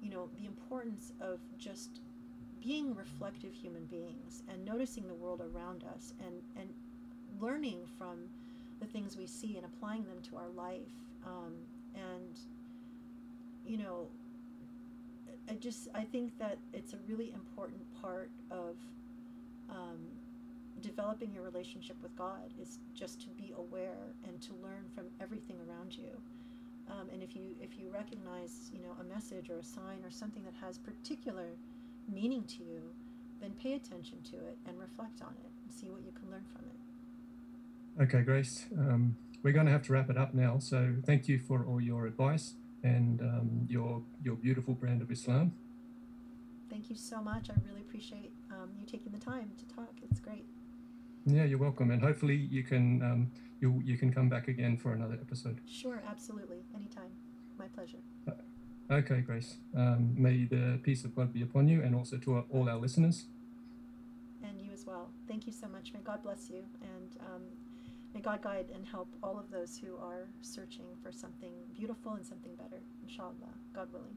you 0.00 0.10
know, 0.10 0.28
the 0.38 0.46
importance 0.46 1.12
of 1.20 1.40
just 1.58 2.00
being 2.62 2.94
reflective 2.94 3.52
human 3.52 3.84
beings 3.86 4.44
and 4.48 4.64
noticing 4.64 5.08
the 5.08 5.14
world 5.14 5.40
around 5.40 5.82
us 5.92 6.14
and, 6.24 6.40
and 6.56 6.68
learning 7.40 7.80
from 7.98 8.18
the 8.78 8.86
things 8.86 9.16
we 9.16 9.26
see 9.26 9.56
and 9.56 9.66
applying 9.66 10.04
them 10.04 10.22
to 10.30 10.36
our 10.36 10.48
life. 10.56 10.92
Um, 11.26 11.54
and, 11.96 12.38
you 13.66 13.78
know, 13.78 14.06
I 15.50 15.54
just, 15.54 15.88
I 15.96 16.04
think 16.04 16.38
that 16.38 16.58
it's 16.72 16.92
a 16.92 16.98
really 17.08 17.32
important 17.34 17.80
part 18.00 18.30
of 18.52 18.76
um, 19.68 19.98
developing 20.82 21.32
your 21.32 21.42
relationship 21.42 21.96
with 22.02 22.14
God 22.16 22.52
is 22.60 22.78
just 22.94 23.20
to 23.22 23.28
be 23.30 23.52
aware 23.56 24.14
and 24.26 24.40
to 24.42 24.52
learn 24.62 24.84
from 24.94 25.06
everything 25.20 25.56
around 25.68 25.96
you. 25.96 26.20
Um, 26.90 27.08
and 27.12 27.22
if 27.22 27.36
you 27.36 27.54
if 27.60 27.78
you 27.78 27.90
recognize 27.92 28.70
you 28.72 28.80
know 28.80 28.96
a 29.00 29.04
message 29.04 29.50
or 29.50 29.58
a 29.58 29.64
sign 29.64 30.04
or 30.04 30.10
something 30.10 30.42
that 30.44 30.54
has 30.60 30.78
particular 30.78 31.50
meaning 32.10 32.44
to 32.44 32.64
you, 32.64 32.80
then 33.40 33.52
pay 33.62 33.74
attention 33.74 34.22
to 34.30 34.36
it 34.36 34.56
and 34.66 34.78
reflect 34.78 35.20
on 35.22 35.34
it 35.44 35.50
and 35.64 35.72
see 35.72 35.90
what 35.90 36.02
you 36.04 36.12
can 36.12 36.30
learn 36.30 36.44
from 36.52 36.64
it. 36.64 38.02
Okay, 38.02 38.22
Grace. 38.22 38.66
Um, 38.78 39.16
we're 39.42 39.52
going 39.52 39.66
to 39.66 39.72
have 39.72 39.82
to 39.84 39.92
wrap 39.92 40.10
it 40.10 40.16
up 40.16 40.34
now. 40.34 40.58
So 40.58 40.94
thank 41.04 41.28
you 41.28 41.38
for 41.38 41.64
all 41.64 41.80
your 41.80 42.06
advice 42.06 42.54
and 42.82 43.20
um, 43.20 43.66
your 43.68 44.02
your 44.24 44.36
beautiful 44.36 44.74
brand 44.74 45.02
of 45.02 45.10
Islam. 45.10 45.52
Thank 46.70 46.90
you 46.90 46.96
so 46.96 47.20
much. 47.20 47.50
I 47.50 47.54
really 47.66 47.80
appreciate 47.80 48.32
um, 48.50 48.70
you 48.78 48.86
taking 48.86 49.12
the 49.12 49.18
time 49.18 49.50
to 49.58 49.74
talk. 49.74 49.92
It's 50.02 50.20
great. 50.20 50.44
Yeah, 51.26 51.44
you're 51.44 51.58
welcome, 51.58 51.90
and 51.90 52.02
hopefully 52.02 52.36
you 52.36 52.62
can 52.62 53.02
um, 53.02 53.30
you 53.60 53.82
you 53.84 53.96
can 53.98 54.12
come 54.12 54.28
back 54.28 54.48
again 54.48 54.76
for 54.76 54.92
another 54.92 55.18
episode. 55.20 55.60
Sure, 55.66 56.02
absolutely, 56.08 56.58
anytime. 56.74 57.10
My 57.58 57.66
pleasure. 57.68 57.98
Okay, 58.90 59.20
Grace. 59.20 59.56
Um, 59.76 60.14
may 60.16 60.44
the 60.44 60.78
peace 60.82 61.04
of 61.04 61.14
God 61.14 61.32
be 61.32 61.42
upon 61.42 61.68
you, 61.68 61.82
and 61.82 61.94
also 61.94 62.16
to 62.18 62.38
all 62.50 62.68
our 62.68 62.76
listeners. 62.76 63.26
And 64.42 64.58
you 64.60 64.70
as 64.72 64.86
well. 64.86 65.10
Thank 65.26 65.46
you 65.46 65.52
so 65.52 65.68
much. 65.68 65.92
May 65.92 66.00
God 66.00 66.22
bless 66.22 66.48
you, 66.48 66.64
and 66.80 67.16
um, 67.20 67.42
may 68.14 68.20
God 68.20 68.40
guide 68.40 68.66
and 68.74 68.86
help 68.86 69.08
all 69.22 69.38
of 69.38 69.50
those 69.50 69.76
who 69.76 69.96
are 69.96 70.28
searching 70.40 70.86
for 71.02 71.12
something 71.12 71.52
beautiful 71.76 72.12
and 72.12 72.24
something 72.24 72.54
better. 72.54 72.80
Inshallah, 73.02 73.52
God 73.74 73.92
willing. 73.92 74.16